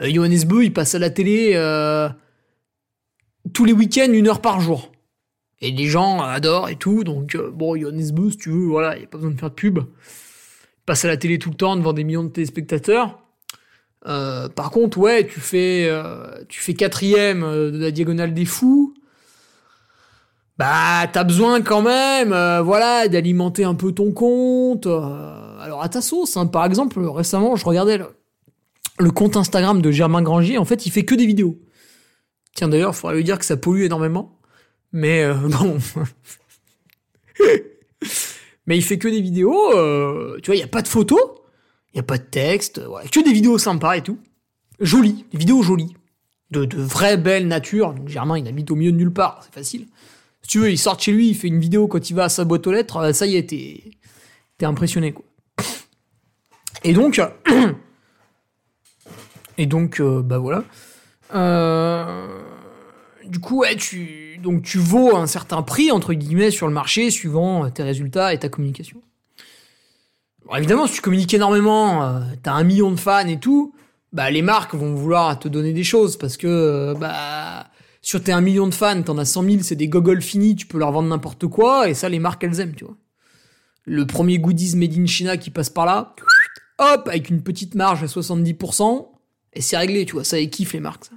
Euh, 0.00 0.08
Johannes 0.12 0.44
Beu, 0.46 0.64
il 0.64 0.72
passe 0.72 0.94
à 0.94 1.00
la 1.00 1.10
télé 1.10 1.52
euh, 1.54 2.08
tous 3.52 3.64
les 3.64 3.72
week-ends, 3.72 4.12
une 4.12 4.28
heure 4.28 4.40
par 4.40 4.60
jour. 4.60 4.92
Et 5.60 5.72
les 5.72 5.86
gens 5.86 6.20
adorent 6.20 6.68
et 6.68 6.76
tout, 6.76 7.02
donc 7.02 7.34
euh, 7.34 7.50
bon, 7.50 7.76
Johannes 7.76 8.12
Beu, 8.12 8.30
si 8.30 8.36
tu 8.36 8.50
veux, 8.50 8.66
voilà, 8.66 8.96
il 8.96 9.04
a 9.04 9.06
pas 9.08 9.18
besoin 9.18 9.32
de 9.32 9.40
faire 9.40 9.50
de 9.50 9.54
pub. 9.54 9.80
Passe 10.88 11.04
à 11.04 11.08
la 11.08 11.16
télé 11.16 11.38
tout 11.38 11.50
le 11.50 11.54
temps 11.54 11.76
devant 11.76 11.92
des 11.92 12.02
millions 12.02 12.24
de 12.24 12.30
téléspectateurs. 12.30 13.20
Euh, 14.06 14.48
par 14.48 14.70
contre, 14.70 14.96
ouais, 14.98 15.26
tu 15.26 15.38
fais, 15.38 15.86
euh, 15.88 16.44
tu 16.48 16.60
fais 16.60 16.72
quatrième 16.72 17.42
de 17.42 17.78
la 17.78 17.90
diagonale 17.90 18.32
des 18.32 18.44
fous 18.44 18.94
bah 20.58 21.06
t'as 21.12 21.22
besoin 21.22 21.62
quand 21.62 21.82
même, 21.82 22.32
euh, 22.32 22.60
voilà, 22.62 23.06
d'alimenter 23.06 23.62
un 23.62 23.76
peu 23.76 23.92
ton 23.92 24.12
compte. 24.12 24.86
Euh, 24.86 25.58
alors 25.60 25.82
à 25.82 25.88
ta 25.88 26.00
sauce, 26.00 26.36
hein. 26.36 26.46
par 26.46 26.64
exemple, 26.64 27.00
récemment, 27.00 27.54
je 27.54 27.64
regardais 27.64 28.00
le, 28.98 29.10
compte 29.12 29.36
Instagram 29.36 29.80
de 29.80 29.90
Germain 29.92 30.20
Grangier. 30.20 30.58
En 30.58 30.64
fait, 30.64 30.84
il 30.84 30.90
fait 30.90 31.04
que 31.04 31.14
des 31.14 31.26
vidéos. 31.26 31.58
Tiens 32.56 32.68
d'ailleurs, 32.68 32.90
il 32.92 32.96
faudrait 32.96 33.16
lui 33.16 33.24
dire 33.24 33.38
que 33.38 33.44
ça 33.44 33.56
pollue 33.56 33.82
énormément, 33.82 34.36
mais 34.92 35.22
euh, 35.22 35.34
bon. 35.48 35.78
Mais 38.68 38.76
il 38.76 38.82
fait 38.82 38.98
que 38.98 39.08
des 39.08 39.20
vidéos. 39.20 39.72
tu 40.40 40.46
vois, 40.46 40.54
il 40.54 40.60
y 40.60 40.62
a 40.62 40.68
pas 40.68 40.82
de 40.82 40.88
photos, 40.88 41.20
il 41.92 41.96
y 41.96 42.00
a 42.00 42.04
pas 42.04 42.18
de 42.18 42.22
texte, 42.22 42.80
que 43.10 43.24
des 43.24 43.32
vidéos 43.32 43.58
sympas 43.58 43.96
et 43.96 44.02
tout, 44.02 44.18
jolies, 44.78 45.24
des 45.32 45.38
vidéos 45.38 45.62
jolies, 45.62 45.96
de, 46.50 46.64
de 46.64 46.80
vraies 46.80 47.16
belles 47.16 47.48
natures. 47.48 47.94
Donc 47.94 48.08
Germain, 48.08 48.38
il 48.38 48.46
habite 48.46 48.70
au 48.70 48.76
milieu 48.76 48.92
de 48.92 48.96
nulle 48.96 49.12
part, 49.12 49.40
c'est 49.42 49.52
facile. 49.52 49.86
Si 50.42 50.52
tu 50.52 50.58
veux, 50.60 50.70
il 50.70 50.78
sort 50.78 50.98
chez 50.98 51.12
lui, 51.12 51.28
il 51.28 51.34
fait 51.34 51.48
une 51.48 51.60
vidéo 51.60 51.88
quand 51.88 52.08
il 52.10 52.14
va 52.14 52.24
à 52.24 52.28
sa 52.28 52.44
boîte 52.44 52.66
aux 52.66 52.72
lettres, 52.72 52.96
euh, 52.96 53.12
ça 53.12 53.26
y 53.26 53.36
est, 53.36 53.50
t'es, 53.50 53.82
t'es 54.56 54.66
impressionné, 54.66 55.12
quoi. 55.12 55.24
Et 56.84 56.92
donc, 56.92 57.20
et 59.58 59.66
donc, 59.66 60.00
euh, 60.00 60.22
bah 60.22 60.38
voilà. 60.38 60.64
Euh, 61.34 62.40
du 63.24 63.40
coup, 63.40 63.58
ouais, 63.58 63.76
tu, 63.76 64.27
donc 64.42 64.62
tu 64.62 64.78
vaux 64.78 65.16
un 65.16 65.26
certain 65.26 65.62
prix, 65.62 65.90
entre 65.90 66.14
guillemets, 66.14 66.50
sur 66.50 66.66
le 66.66 66.72
marché, 66.72 67.10
suivant 67.10 67.68
tes 67.70 67.82
résultats 67.82 68.34
et 68.34 68.38
ta 68.38 68.48
communication. 68.48 69.00
Évidemment, 70.56 70.86
si 70.86 70.94
tu 70.94 71.00
communiques 71.02 71.34
énormément, 71.34 72.22
t'as 72.42 72.52
un 72.52 72.64
million 72.64 72.90
de 72.90 72.98
fans 72.98 73.26
et 73.26 73.38
tout, 73.38 73.74
bah 74.12 74.30
les 74.30 74.40
marques 74.40 74.74
vont 74.74 74.94
vouloir 74.94 75.38
te 75.38 75.46
donner 75.46 75.74
des 75.74 75.84
choses 75.84 76.16
parce 76.16 76.38
que 76.38 76.94
bah 76.98 77.66
sur 78.08 78.22
tes 78.22 78.32
1 78.32 78.40
million 78.40 78.66
de 78.66 78.74
fans, 78.74 79.02
t'en 79.02 79.18
as 79.18 79.26
100 79.26 79.42
000, 79.42 79.56
c'est 79.62 79.76
des 79.76 79.88
gogoles 79.88 80.22
finis, 80.22 80.56
tu 80.56 80.66
peux 80.66 80.78
leur 80.78 80.92
vendre 80.92 81.08
n'importe 81.08 81.46
quoi, 81.46 81.90
et 81.90 81.94
ça, 81.94 82.08
les 82.08 82.18
marques, 82.18 82.42
elles 82.44 82.58
aiment, 82.60 82.74
tu 82.74 82.84
vois. 82.84 82.96
Le 83.84 84.06
premier 84.06 84.38
goodies 84.38 84.76
made 84.76 84.96
in 84.96 85.04
China 85.04 85.36
qui 85.36 85.50
passe 85.50 85.70
par 85.70 85.84
là, 85.84 86.14
hop, 86.78 87.08
avec 87.08 87.28
une 87.28 87.42
petite 87.42 87.74
marge 87.74 88.02
à 88.02 88.06
70%, 88.06 89.08
et 89.52 89.60
c'est 89.60 89.76
réglé, 89.76 90.06
tu 90.06 90.14
vois, 90.14 90.24
ça, 90.24 90.38
ils 90.38 90.48
kiffent 90.48 90.72
les 90.72 90.80
marques, 90.80 91.04
ça. 91.06 91.16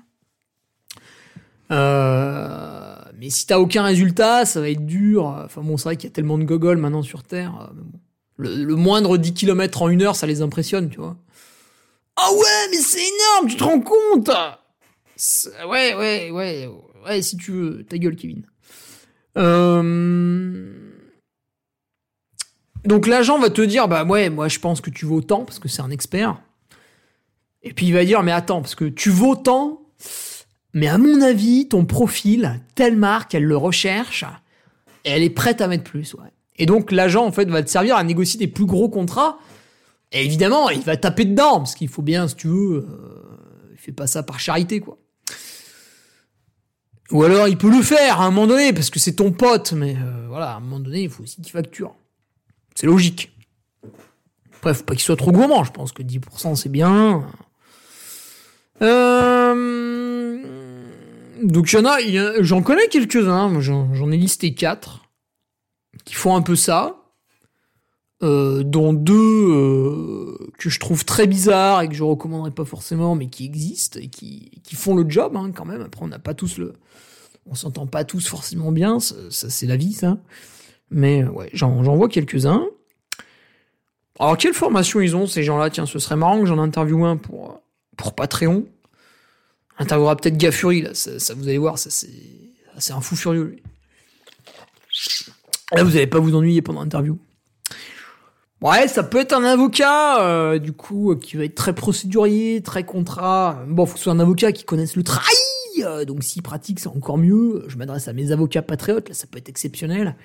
Euh, 1.72 2.70
mais 3.22 3.30
si 3.30 3.45
t'as 3.45 3.59
aucun 3.59 3.84
résultat, 3.84 4.45
ça 4.45 4.59
va 4.61 4.69
être 4.72 4.84
dur. 4.88 5.26
Enfin 5.45 5.61
bon, 5.61 5.78
c'est 5.78 5.84
vrai 5.84 5.95
qu'il 5.95 6.09
y 6.09 6.11
a 6.11 6.13
tellement 6.13 6.39
de 6.39 6.43
gogoles 6.43 6.80
maintenant 6.80 7.03
sur 7.03 7.22
Terre. 7.22 7.69
Euh, 7.69 7.84
le, 8.38 8.76
moindre 8.76 9.17
10 9.17 9.36
km 9.36 9.84
en 9.84 9.89
une 9.89 10.01
heure, 10.01 10.15
ça 10.15 10.26
les 10.26 10.41
impressionne, 10.41 10.89
tu 10.89 10.97
vois. 10.97 11.15
Ah 12.15 12.30
oh 12.32 12.39
ouais, 12.39 12.67
mais 12.72 12.78
c'est 12.78 12.99
énorme, 12.99 13.47
tu 13.47 13.57
te 13.57 13.63
rends 13.63 13.80
compte? 13.80 14.32
Ouais, 15.69 15.93
ouais, 15.93 16.32
ouais, 16.32 16.67
ouais, 17.05 17.22
si 17.22 17.38
tu 17.38 17.51
veux, 17.51 17.84
ta 17.84 17.99
gueule, 17.99 18.15
Kevin. 18.15 18.41
Euh... 19.38 20.74
Donc 22.86 23.05
l'agent 23.05 23.38
va 23.38 23.51
te 23.51 23.61
dire, 23.61 23.88
bah 23.88 24.03
ouais, 24.03 24.32
moi 24.32 24.47
je 24.47 24.57
pense 24.57 24.82
que 24.82 24.89
tu 24.89 25.05
vaux 25.05 25.22
tant, 25.22 25.45
parce 25.45 25.59
que 25.59 25.67
c'est 25.67 25.84
un 25.84 25.91
expert. 25.91 26.41
Et 27.61 27.72
puis 27.72 27.86
il 27.86 27.93
va 27.93 28.03
dire, 28.03 28.24
mais 28.24 28.32
attends, 28.32 28.61
parce 28.61 28.74
que 28.74 28.86
tu 28.86 29.11
vaux 29.11 29.36
tant, 29.36 29.81
Mais 30.74 30.88
à 30.88 30.97
mon 30.97 31.22
avis, 31.22 31.67
ton 31.67 31.86
profil, 31.86 32.61
telle 32.76 32.95
marque, 32.95 33.36
elle 33.36 33.43
le 33.43 33.57
recherche, 33.57 34.26
elle 35.03 35.24
est 35.24 35.30
prête 35.30 35.61
à 35.61 35.67
mettre 35.67 35.84
plus, 35.84 36.13
ouais. 36.13 36.30
Et 36.57 36.65
donc, 36.65 36.91
l'agent, 36.91 37.26
en 37.26 37.32
fait, 37.32 37.49
va 37.49 37.63
te 37.63 37.69
servir 37.69 37.95
à 37.95 38.03
négocier 38.03 38.39
des 38.39 38.47
plus 38.47 38.65
gros 38.65 38.88
contrats. 38.88 39.39
Et 40.11 40.24
évidemment, 40.24 40.69
il 40.69 40.82
va 40.82 40.95
taper 40.97 41.26
dedans, 41.26 41.57
parce 41.57 41.74
qu'il 41.76 41.88
faut 41.88 42.01
bien, 42.01 42.28
si 42.28 42.36
tu 42.36 42.47
veux, 42.47 42.86
euh, 42.88 43.69
il 43.72 43.78
fait 43.78 43.91
pas 43.91 44.07
ça 44.07 44.22
par 44.22 44.39
charité, 44.39 44.80
quoi. 44.80 44.97
Ou 47.11 47.24
alors, 47.24 47.47
il 47.47 47.57
peut 47.57 47.69
le 47.69 47.82
faire 47.82 48.22
à 48.22 48.26
un 48.26 48.32
moment 48.32 48.47
donné, 48.47 48.74
parce 48.74 48.89
que 48.89 48.99
c'est 48.99 49.13
ton 49.13 49.32
pote, 49.32 49.74
mais 49.74 49.95
euh, 49.95 50.28
voilà, 50.30 50.51
à 50.51 50.55
un 50.57 50.59
moment 50.59 50.80
donné, 50.80 51.03
il 51.03 51.09
faut 51.09 51.24
aussi 51.24 51.41
qu'il 51.41 51.51
facture. 51.51 51.93
C'est 52.76 52.88
logique. 52.88 53.32
Après, 54.57 54.74
faut 54.74 54.84
pas 54.84 54.93
qu'il 54.93 55.03
soit 55.03 55.17
trop 55.17 55.32
gourmand, 55.32 55.63
je 55.63 55.72
pense 55.72 55.91
que 55.91 56.03
10% 56.03 56.55
c'est 56.55 56.69
bien. 56.69 57.26
Euh... 58.82 59.31
Donc 61.42 61.72
il 61.72 61.76
y 61.76 61.80
en 61.80 61.86
a, 61.86 61.98
j'en 62.42 62.62
connais 62.62 62.88
quelques-uns, 62.88 63.60
j'en 63.60 64.12
ai 64.12 64.18
listé 64.18 64.54
quatre 64.54 65.02
qui 66.06 66.14
font 66.14 66.36
un 66.36 66.42
peu 66.42 66.56
ça. 66.56 66.98
Euh, 68.24 68.62
dont 68.62 68.94
deux 68.94 69.16
euh, 69.16 70.38
que 70.60 70.70
je 70.70 70.80
trouve 70.80 71.06
très 71.06 71.26
bizarres 71.26 71.82
et 71.82 71.89
que 71.89 71.96
je 71.96 72.04
recommanderais 72.04 72.52
pas 72.52 72.66
forcément, 72.66 73.16
mais 73.16 73.26
qui 73.26 73.46
existent 73.46 74.00
et 74.00 74.10
qui, 74.10 74.52
font 74.76 74.96
le 74.96 75.10
job 75.10 75.36
hein, 75.36 75.52
quand 75.56 75.66
même. 75.66 75.82
Après, 75.82 76.04
on 76.04 76.08
n'a 76.08 76.20
pas 76.20 76.36
tous 76.36 76.60
le, 76.60 76.74
on 77.48 77.56
s'entend 77.56 77.88
pas 77.88 78.04
tous 78.04 78.28
forcément 78.28 78.72
bien, 78.72 79.00
ça, 79.00 79.16
c'est 79.32 79.66
la 79.66 79.76
vie, 79.76 79.94
ça. 79.94 80.20
Mais 80.92 81.24
ouais, 81.24 81.50
j'en 81.54 81.82
vois 81.82 82.10
quelques-uns. 82.10 82.64
Alors, 84.20 84.38
quelle 84.38 84.54
formation 84.54 85.00
ils 85.00 85.16
ont, 85.16 85.26
ces 85.26 85.42
gens-là? 85.42 85.72
Tiens, 85.72 85.88
ce 85.88 85.98
serait 85.98 86.16
marrant 86.16 86.39
que 86.42 86.46
j'en 86.46 86.60
interviewe 86.60 87.06
un 87.06 87.18
pour 87.18 87.60
Patreon. 88.16 88.66
Interviewera 89.82 90.16
peut-être 90.16 90.38
Gafuri, 90.38 90.82
là. 90.82 90.92
Ça, 90.94 91.34
vous 91.34 91.48
allez 91.48 91.58
voir, 91.58 91.78
ça, 91.78 91.90
c'est 91.90 92.94
un 92.94 93.02
fou 93.02 93.16
furieux, 93.16 93.44
lui. 93.44 93.64
Là, 95.74 95.84
vous 95.84 95.92
n'allez 95.92 96.08
pas 96.08 96.20
vous 96.20 96.36
ennuyer 96.36 96.62
pendant 96.62 96.82
l'interview. 96.82 97.18
Ouais, 98.62 98.88
ça 98.88 99.02
peut 99.02 99.20
être 99.20 99.34
un 99.34 99.44
avocat, 99.44 100.22
euh, 100.22 100.60
du 100.60 100.72
coup, 100.72 101.16
qui 101.16 101.36
va 101.36 101.46
être 101.46 101.56
très 101.56 101.74
procédurier, 101.74 102.62
très 102.62 102.84
contrat. 102.84 103.64
Bon, 103.68 103.86
faut 103.86 103.94
que 103.94 104.00
ce 104.00 104.04
soit 104.04 104.14
un 104.14 104.20
avocat 104.20 104.52
qui 104.52 104.66
connaisse 104.66 104.96
le 104.96 105.04
trahi. 105.04 105.24
Euh, 105.80 106.06
donc, 106.06 106.24
s'il 106.24 106.44
pratique, 106.44 106.80
c'est 106.80 106.90
encore 106.90 107.18
mieux. 107.18 107.64
Je 107.68 107.78
m'adresse 107.78 108.08
à 108.08 108.14
mes 108.14 108.32
avocats 108.32 108.62
patriotes, 108.62 109.10
là, 109.10 109.16
ça 109.16 109.26
peut 109.26 109.40
être 109.40 109.50
exceptionnel. 109.50 110.16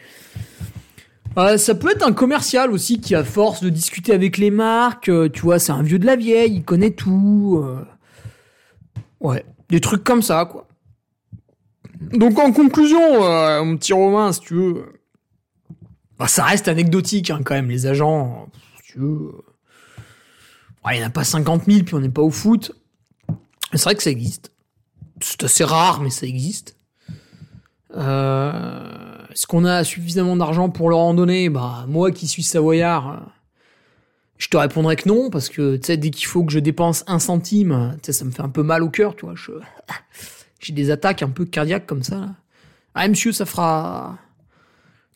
Euh, 1.39 1.57
ça 1.57 1.75
peut 1.75 1.91
être 1.91 2.07
un 2.07 2.13
commercial 2.13 2.71
aussi 2.71 3.01
qui, 3.01 3.15
à 3.15 3.25
force 3.25 3.63
de 3.63 3.69
discuter 3.69 4.13
avec 4.13 4.37
les 4.39 4.51
marques, 4.51 5.09
euh, 5.09 5.29
tu 5.29 5.43
vois, 5.43 5.59
c'est 5.59 5.73
un 5.73 5.83
vieux 5.83 5.99
de 5.99 6.07
la 6.07 6.17
vieille, 6.17 6.57
il 6.57 6.65
connaît 6.65 6.93
tout. 6.93 7.65
Euh. 9.27 9.33
Ouais, 9.33 9.45
des 9.69 9.81
trucs 9.81 10.05
comme 10.05 10.23
ça, 10.23 10.45
quoi. 10.45 10.67
Donc 12.13 12.39
en 12.39 12.53
conclusion, 12.53 13.21
mon 13.65 13.77
petit 13.77 13.93
Romain, 13.93 14.33
si 14.33 14.41
tu 14.41 14.55
veux, 14.55 15.01
bah, 16.19 16.29
ça 16.29 16.45
reste 16.45 16.69
anecdotique 16.69 17.31
hein, 17.31 17.41
quand 17.45 17.55
même, 17.55 17.71
les 17.71 17.87
agents. 17.87 18.49
Si 18.77 18.93
tu 18.93 18.99
veux, 18.99 19.33
il 20.91 20.99
n'y 20.99 21.05
en 21.05 21.09
a 21.09 21.11
pas 21.11 21.25
50 21.25 21.65
000, 21.65 21.85
puis 21.85 21.95
on 21.95 22.01
n'est 22.01 22.09
pas 22.09 22.23
au 22.23 22.31
foot. 22.31 22.73
C'est 23.73 23.83
vrai 23.85 23.95
que 23.95 24.03
ça 24.03 24.11
existe. 24.11 24.53
C'est 25.21 25.43
assez 25.45 25.65
rare, 25.65 26.01
mais 26.03 26.11
ça 26.11 26.27
existe. 26.27 26.77
Euh 27.95 29.07
est-ce 29.37 29.47
qu'on 29.47 29.67
a 29.67 29.85
suffisamment 29.85 30.35
d'argent 30.35 30.71
pour 30.71 30.89
leur 30.89 31.01
en 31.01 31.13
donner 31.13 31.51
Bah, 31.51 31.85
moi 31.89 32.11
qui 32.11 32.27
suis 32.27 32.43
savoyard, 32.43 33.11
euh, 33.11 33.17
je 34.39 34.49
te 34.49 34.57
répondrais 34.57 34.97
que 34.97 35.09
non, 35.09 35.31
parce 35.31 35.49
que, 35.49 35.77
tu 35.77 35.87
sais, 35.87 35.97
dès 35.97 36.11
qu'il 36.11 36.27
faut 36.27 36.45
que 36.45 36.53
je 36.53 36.59
dépense 36.59 37.05
un 37.07 37.19
centime, 37.19 37.97
tu 38.03 38.07
sais, 38.07 38.13
ça 38.13 38.25
me 38.25 38.31
fait 38.31 38.43
un 38.43 38.49
peu 38.49 38.63
mal 38.63 38.83
au 38.83 38.91
cœur, 38.91 39.17
tu 39.17 39.25
vois. 39.25 39.35
J'ai 40.61 40.73
des 40.73 40.91
attaques 40.91 41.23
un 41.23 41.31
peu 41.31 41.45
cardiaques 41.45 41.87
comme 41.87 42.03
ça. 42.03 42.29
Ah, 42.95 43.09
monsieur, 43.09 43.33
ça 43.33 43.47
fera... 43.47 44.19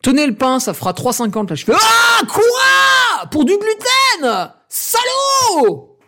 Tenez 0.02 0.26
le 0.26 0.34
pain, 0.34 0.60
ça 0.60 0.72
fera 0.72 0.92
3,50, 0.92 1.50
là. 1.50 1.54
Je 1.54 1.64
fais, 1.64 1.72
ah, 1.74 2.22
quoi? 2.26 3.28
Pour 3.30 3.44
du 3.44 3.52
gluten? 3.52 4.50
Salaud 4.68 5.98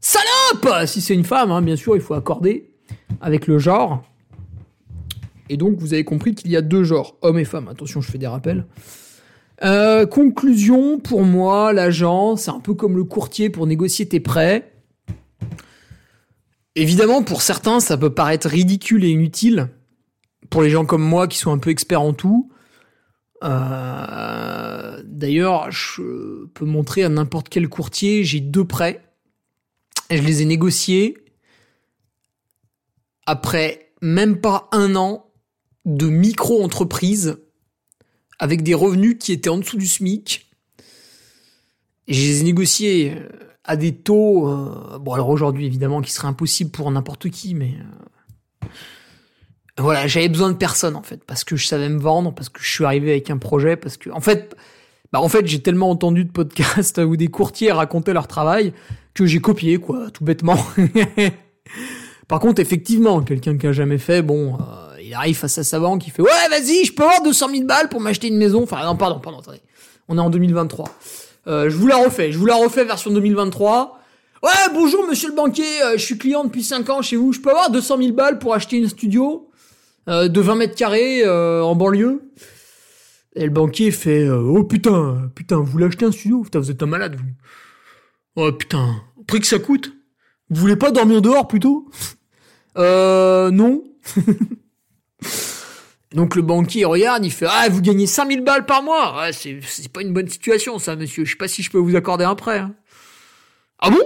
Salope 0.00 0.86
Si 0.86 1.00
c'est 1.00 1.14
une 1.14 1.24
femme, 1.24 1.50
hein, 1.50 1.62
bien 1.62 1.76
sûr, 1.76 1.94
il 1.96 2.02
faut 2.02 2.14
accorder 2.14 2.70
avec 3.20 3.46
le 3.46 3.58
genre. 3.58 4.02
Et 5.48 5.56
donc, 5.56 5.78
vous 5.78 5.94
avez 5.94 6.04
compris 6.04 6.34
qu'il 6.34 6.50
y 6.50 6.56
a 6.56 6.62
deux 6.62 6.84
genres, 6.84 7.16
hommes 7.22 7.38
et 7.38 7.44
femmes. 7.44 7.68
Attention, 7.68 8.00
je 8.00 8.10
fais 8.10 8.18
des 8.18 8.26
rappels. 8.26 8.66
Euh, 9.64 10.06
conclusion, 10.06 10.98
pour 10.98 11.22
moi, 11.22 11.72
l'agent, 11.72 12.36
c'est 12.36 12.50
un 12.50 12.60
peu 12.60 12.74
comme 12.74 12.96
le 12.96 13.04
courtier 13.04 13.50
pour 13.50 13.66
négocier 13.66 14.08
tes 14.08 14.20
prêts. 14.20 14.72
Évidemment, 16.76 17.22
pour 17.22 17.42
certains, 17.42 17.80
ça 17.80 17.96
peut 17.96 18.14
paraître 18.14 18.48
ridicule 18.48 19.04
et 19.04 19.10
inutile. 19.10 19.68
Pour 20.50 20.62
les 20.62 20.70
gens 20.70 20.84
comme 20.84 21.02
moi 21.02 21.26
qui 21.26 21.38
sont 21.38 21.52
un 21.52 21.58
peu 21.58 21.70
experts 21.70 22.02
en 22.02 22.12
tout. 22.12 22.50
Euh, 23.44 25.02
d'ailleurs, 25.04 25.70
je 25.70 26.46
peux 26.54 26.64
montrer 26.64 27.02
à 27.02 27.08
n'importe 27.08 27.48
quel 27.48 27.68
courtier, 27.68 28.24
j'ai 28.24 28.40
deux 28.40 28.64
prêts. 28.64 29.02
Je 30.10 30.22
les 30.22 30.42
ai 30.42 30.44
négociés 30.44 31.18
après 33.26 33.92
même 34.00 34.40
pas 34.40 34.68
un 34.72 34.96
an 34.96 35.30
de 35.84 36.06
micro-entreprises 36.06 37.36
avec 38.38 38.62
des 38.62 38.74
revenus 38.74 39.16
qui 39.18 39.32
étaient 39.32 39.50
en 39.50 39.58
dessous 39.58 39.76
du 39.76 39.86
SMIC. 39.86 40.46
Je 42.06 42.20
les 42.20 42.40
ai 42.40 42.44
négociés 42.44 43.14
euh, 43.14 43.28
à 43.64 43.76
des 43.76 43.94
taux, 43.94 44.48
euh, 44.48 44.98
bon 44.98 45.12
alors 45.12 45.28
aujourd'hui 45.28 45.66
évidemment 45.66 46.00
qui 46.00 46.12
serait 46.12 46.28
impossible 46.28 46.70
pour 46.70 46.90
n'importe 46.90 47.28
qui, 47.28 47.54
mais 47.54 47.74
euh, 48.64 48.68
voilà, 49.78 50.06
j'avais 50.06 50.28
besoin 50.28 50.50
de 50.50 50.56
personne 50.56 50.96
en 50.96 51.02
fait, 51.02 51.22
parce 51.24 51.44
que 51.44 51.56
je 51.56 51.66
savais 51.66 51.88
me 51.88 51.98
vendre, 51.98 52.34
parce 52.34 52.48
que 52.48 52.62
je 52.62 52.70
suis 52.70 52.84
arrivé 52.84 53.10
avec 53.10 53.30
un 53.30 53.38
projet, 53.38 53.76
parce 53.76 53.96
que 53.96 54.10
en 54.10 54.20
fait, 54.20 54.56
bah 55.12 55.20
en 55.20 55.28
fait 55.28 55.46
j'ai 55.46 55.60
tellement 55.60 55.90
entendu 55.90 56.24
de 56.24 56.30
podcasts 56.30 56.98
où 57.04 57.16
des 57.16 57.28
courtiers 57.28 57.72
racontaient 57.72 58.14
leur 58.14 58.26
travail 58.26 58.72
que 59.12 59.26
j'ai 59.26 59.40
copié 59.40 59.78
quoi, 59.78 60.10
tout 60.10 60.24
bêtement. 60.24 60.58
Par 62.28 62.40
contre, 62.40 62.60
effectivement, 62.60 63.22
quelqu'un 63.22 63.56
qui 63.56 63.66
a 63.66 63.72
jamais 63.72 63.96
fait, 63.96 64.20
bon 64.20 64.58
il 65.08 65.14
arrive 65.14 65.36
face 65.36 65.56
à 65.56 65.64
sa 65.64 65.80
banque, 65.80 66.06
il 66.06 66.10
fait 66.10 66.22
ouais 66.22 66.48
vas-y, 66.50 66.84
je 66.84 66.92
peux 66.92 67.02
avoir 67.02 67.22
200 67.22 67.48
000 67.50 67.64
balles 67.64 67.88
pour 67.88 68.00
m'acheter 68.00 68.28
une 68.28 68.36
maison. 68.36 68.62
Enfin 68.62 68.84
non 68.84 68.96
pardon, 68.96 69.20
pardon, 69.20 69.40
attendez, 69.40 69.62
on 70.06 70.18
est 70.18 70.20
en 70.20 70.30
2023. 70.30 70.86
Euh, 71.46 71.70
je 71.70 71.76
vous 71.76 71.86
la 71.86 71.96
refais, 71.96 72.30
je 72.30 72.38
vous 72.38 72.46
la 72.46 72.56
refais 72.56 72.84
version 72.84 73.10
2023. 73.10 73.98
Ouais 74.42 74.50
bonjour 74.74 75.06
monsieur 75.08 75.30
le 75.30 75.34
banquier, 75.34 75.82
euh, 75.82 75.92
je 75.96 76.04
suis 76.04 76.18
client 76.18 76.44
depuis 76.44 76.62
5 76.62 76.90
ans 76.90 77.02
chez 77.02 77.16
vous, 77.16 77.32
je 77.32 77.40
peux 77.40 77.50
avoir 77.50 77.70
200 77.70 77.96
000 77.96 78.12
balles 78.12 78.38
pour 78.38 78.52
acheter 78.52 78.76
une 78.76 78.88
studio 78.88 79.50
euh, 80.08 80.28
de 80.28 80.40
20 80.40 80.54
mètres 80.56 80.76
carrés 80.76 81.26
en 81.26 81.74
banlieue? 81.74 82.30
Et 83.34 83.44
le 83.44 83.50
banquier 83.50 83.90
fait 83.90 84.28
oh 84.28 84.64
putain, 84.64 85.30
putain, 85.34 85.60
vous 85.60 85.78
l'achetez 85.78 86.04
un 86.04 86.12
studio, 86.12 86.42
putain 86.42 86.58
vous 86.58 86.70
êtes 86.70 86.82
un 86.82 86.86
malade 86.86 87.16
vous. 87.16 87.24
Oh 88.36 88.52
putain, 88.52 88.96
prix 89.26 89.40
que 89.40 89.46
ça 89.46 89.58
coûte. 89.58 89.92
Vous 90.50 90.60
voulez 90.60 90.76
pas 90.76 90.90
dormir 90.90 91.22
dehors 91.22 91.48
plutôt? 91.48 91.90
Euh 92.76 93.50
non. 93.50 93.84
Donc 96.14 96.36
le 96.36 96.42
banquier 96.42 96.84
regarde, 96.84 97.24
il 97.24 97.32
fait 97.32 97.46
ah 97.48 97.68
vous 97.68 97.82
gagnez 97.82 98.06
5000 98.06 98.42
balles 98.42 98.64
par 98.64 98.82
mois, 98.82 99.30
c'est 99.32 99.60
pas 99.92 100.00
une 100.00 100.12
bonne 100.12 100.28
situation 100.28 100.78
ça 100.78 100.96
monsieur, 100.96 101.24
je 101.24 101.32
sais 101.32 101.36
pas 101.36 101.48
si 101.48 101.62
je 101.62 101.70
peux 101.70 101.78
vous 101.78 101.96
accorder 101.96 102.24
un 102.24 102.34
prêt. 102.34 102.58
Hein. 102.58 102.74
Ah 103.78 103.90
bon? 103.90 104.00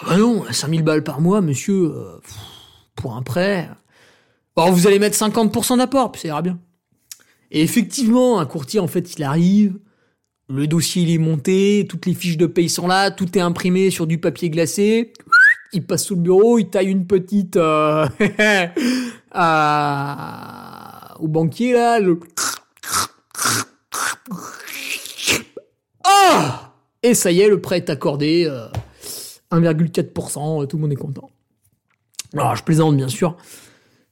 Ah 0.00 0.10
bah 0.10 0.16
non, 0.18 0.44
5000 0.50 0.82
balles 0.82 1.02
par 1.02 1.20
mois 1.20 1.40
monsieur 1.40 1.92
euh, 1.94 2.20
pour 2.94 3.16
un 3.16 3.22
prêt. 3.22 3.70
Alors 4.56 4.72
vous 4.72 4.86
allez 4.86 4.98
mettre 4.98 5.16
50% 5.16 5.78
d'apport, 5.78 6.12
puis 6.12 6.20
ça 6.20 6.28
ira 6.28 6.42
bien. 6.42 6.58
Et 7.50 7.62
effectivement, 7.62 8.38
un 8.38 8.46
courtier 8.46 8.78
en 8.78 8.86
fait, 8.86 9.14
il 9.16 9.22
arrive, 9.22 9.78
le 10.50 10.66
dossier 10.66 11.02
il 11.02 11.10
est 11.10 11.18
monté, 11.18 11.86
toutes 11.88 12.04
les 12.04 12.14
fiches 12.14 12.36
de 12.36 12.46
paye 12.46 12.68
sont 12.68 12.86
là, 12.86 13.10
tout 13.10 13.38
est 13.38 13.40
imprimé 13.40 13.90
sur 13.90 14.06
du 14.06 14.18
papier 14.18 14.50
glacé. 14.50 15.12
Il 15.72 15.86
passe 15.86 16.04
sous 16.04 16.16
le 16.16 16.22
bureau, 16.22 16.58
il 16.58 16.68
taille 16.68 16.88
une 16.88 17.06
petite 17.06 17.56
euh, 17.56 18.06
au 21.18 21.28
banquier 21.28 21.72
là, 21.72 22.00
le 22.00 22.18
ah! 26.04 26.72
Et 27.02 27.14
ça 27.14 27.30
y 27.30 27.40
est, 27.40 27.48
le 27.48 27.60
prêt 27.60 27.78
est 27.78 27.90
accordé, 27.90 28.50
1,4%, 29.50 30.62
euh, 30.62 30.66
tout 30.66 30.76
le 30.76 30.82
monde 30.82 30.92
est 30.92 30.96
content. 30.96 31.30
Alors 32.32 32.54
je 32.56 32.62
plaisante 32.62 32.96
bien 32.96 33.08
sûr, 33.08 33.36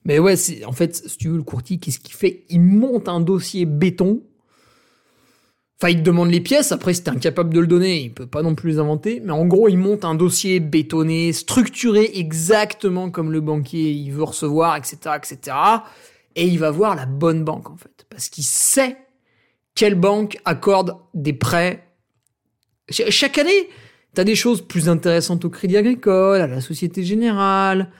mais 0.04 0.18
ouais, 0.18 0.34
en 0.64 0.72
fait, 0.72 0.96
si 0.96 1.18
tu 1.18 1.28
veux, 1.28 1.36
le 1.36 1.42
courtier, 1.42 1.78
qu'est-ce 1.78 1.98
qu'il 1.98 2.14
fait? 2.14 2.44
Il 2.48 2.60
monte 2.60 3.08
un 3.08 3.20
dossier 3.20 3.66
béton 3.66 4.22
Enfin, 5.80 5.92
il 5.92 5.98
te 5.98 6.02
demande 6.02 6.30
les 6.30 6.40
pièces, 6.40 6.72
après, 6.72 6.92
si 6.92 7.04
t'es 7.04 7.10
incapable 7.10 7.54
de 7.54 7.60
le 7.60 7.68
donner, 7.68 8.00
il 8.00 8.12
peut 8.12 8.26
pas 8.26 8.42
non 8.42 8.56
plus 8.56 8.70
les 8.70 8.78
inventer. 8.80 9.20
Mais 9.24 9.30
en 9.30 9.46
gros, 9.46 9.68
il 9.68 9.78
monte 9.78 10.04
un 10.04 10.16
dossier 10.16 10.58
bétonné, 10.58 11.32
structuré 11.32 12.10
exactement 12.14 13.10
comme 13.10 13.30
le 13.30 13.40
banquier 13.40 13.92
il 13.92 14.10
veut 14.10 14.24
recevoir, 14.24 14.76
etc., 14.76 14.96
etc. 15.16 15.56
Et 16.34 16.46
il 16.46 16.58
va 16.58 16.72
voir 16.72 16.96
la 16.96 17.06
bonne 17.06 17.44
banque, 17.44 17.70
en 17.70 17.76
fait. 17.76 18.06
Parce 18.10 18.28
qu'il 18.28 18.42
sait 18.42 18.96
quelle 19.76 19.94
banque 19.94 20.38
accorde 20.44 20.96
des 21.14 21.32
prêts. 21.32 21.84
Chaque 22.90 23.38
année, 23.38 23.68
t'as 24.14 24.24
des 24.24 24.34
choses 24.34 24.66
plus 24.66 24.88
intéressantes 24.88 25.44
au 25.44 25.50
Crédit 25.50 25.76
Agricole, 25.76 26.40
à 26.40 26.48
la 26.48 26.60
Société 26.60 27.04
Générale, 27.04 27.92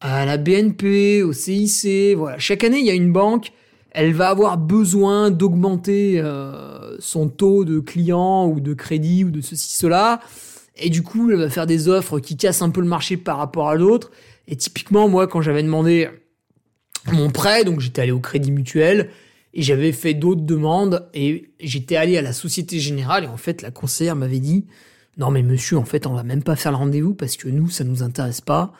à 0.00 0.26
la 0.26 0.38
BNP, 0.38 1.22
au 1.22 1.32
CIC, 1.32 2.16
voilà. 2.16 2.40
Chaque 2.40 2.64
année, 2.64 2.80
il 2.80 2.86
y 2.86 2.90
a 2.90 2.94
une 2.94 3.12
banque, 3.12 3.52
elle 3.94 4.14
va 4.14 4.30
avoir 4.30 4.58
besoin 4.58 5.30
d'augmenter 5.30 6.18
euh, 6.18 6.96
son 6.98 7.28
taux 7.28 7.64
de 7.64 7.78
clients 7.78 8.46
ou 8.46 8.60
de 8.60 8.72
crédit 8.72 9.24
ou 9.24 9.30
de 9.30 9.40
ceci, 9.40 9.76
cela. 9.76 10.20
Et 10.76 10.88
du 10.88 11.02
coup, 11.02 11.30
elle 11.30 11.38
va 11.38 11.50
faire 11.50 11.66
des 11.66 11.88
offres 11.88 12.18
qui 12.18 12.36
cassent 12.36 12.62
un 12.62 12.70
peu 12.70 12.80
le 12.80 12.86
marché 12.86 13.18
par 13.18 13.36
rapport 13.36 13.68
à 13.68 13.74
l'autre. 13.74 14.10
Et 14.48 14.56
typiquement, 14.56 15.08
moi, 15.08 15.26
quand 15.26 15.42
j'avais 15.42 15.62
demandé 15.62 16.08
mon 17.12 17.30
prêt, 17.30 17.64
donc 17.64 17.80
j'étais 17.80 18.02
allé 18.02 18.12
au 18.12 18.20
Crédit 18.20 18.50
Mutuel, 18.50 19.10
et 19.54 19.60
j'avais 19.60 19.92
fait 19.92 20.14
d'autres 20.14 20.40
demandes, 20.40 21.06
et 21.12 21.50
j'étais 21.60 21.96
allé 21.96 22.16
à 22.16 22.22
la 22.22 22.32
Société 22.32 22.78
Générale, 22.78 23.24
et 23.24 23.28
en 23.28 23.36
fait, 23.36 23.60
la 23.60 23.70
conseillère 23.70 24.16
m'avait 24.16 24.38
dit, 24.38 24.64
non 25.18 25.30
mais 25.30 25.42
monsieur, 25.42 25.76
en 25.76 25.84
fait, 25.84 26.06
on 26.06 26.14
va 26.14 26.22
même 26.22 26.42
pas 26.42 26.56
faire 26.56 26.72
le 26.72 26.78
rendez-vous 26.78 27.14
parce 27.14 27.36
que 27.36 27.48
nous, 27.48 27.68
ça 27.68 27.84
nous 27.84 28.02
intéresse 28.02 28.40
pas. 28.40 28.72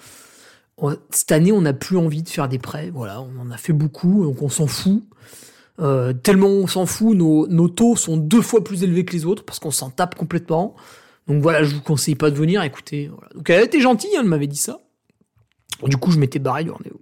Cette 1.10 1.32
année, 1.32 1.52
on 1.52 1.60
n'a 1.60 1.72
plus 1.72 1.96
envie 1.96 2.22
de 2.22 2.28
faire 2.28 2.48
des 2.48 2.58
prêts. 2.58 2.90
Voilà, 2.92 3.20
on 3.20 3.40
en 3.40 3.50
a 3.50 3.56
fait 3.56 3.72
beaucoup, 3.72 4.24
donc 4.24 4.42
on 4.42 4.48
s'en 4.48 4.66
fout. 4.66 5.02
Euh, 5.80 6.12
tellement 6.12 6.48
on 6.48 6.66
s'en 6.66 6.86
fout, 6.86 7.16
nos, 7.16 7.46
nos, 7.46 7.68
taux 7.68 7.96
sont 7.96 8.16
deux 8.16 8.42
fois 8.42 8.62
plus 8.62 8.82
élevés 8.82 9.04
que 9.04 9.12
les 9.12 9.24
autres 9.24 9.42
parce 9.44 9.58
qu'on 9.58 9.70
s'en 9.70 9.90
tape 9.90 10.14
complètement. 10.14 10.74
Donc 11.28 11.42
voilà, 11.42 11.62
je 11.62 11.74
vous 11.74 11.80
conseille 11.80 12.14
pas 12.14 12.30
de 12.30 12.36
venir. 12.36 12.62
Écoutez, 12.62 13.10
donc 13.34 13.48
elle 13.48 13.64
était 13.64 13.80
gentille, 13.80 14.10
hein, 14.16 14.20
elle 14.22 14.28
m'avait 14.28 14.46
dit 14.46 14.56
ça. 14.56 14.80
Du 15.84 15.96
coup, 15.96 16.10
je 16.10 16.18
m'étais 16.18 16.38
barré 16.38 16.64
du 16.64 16.70
rendez-vous. 16.70 17.00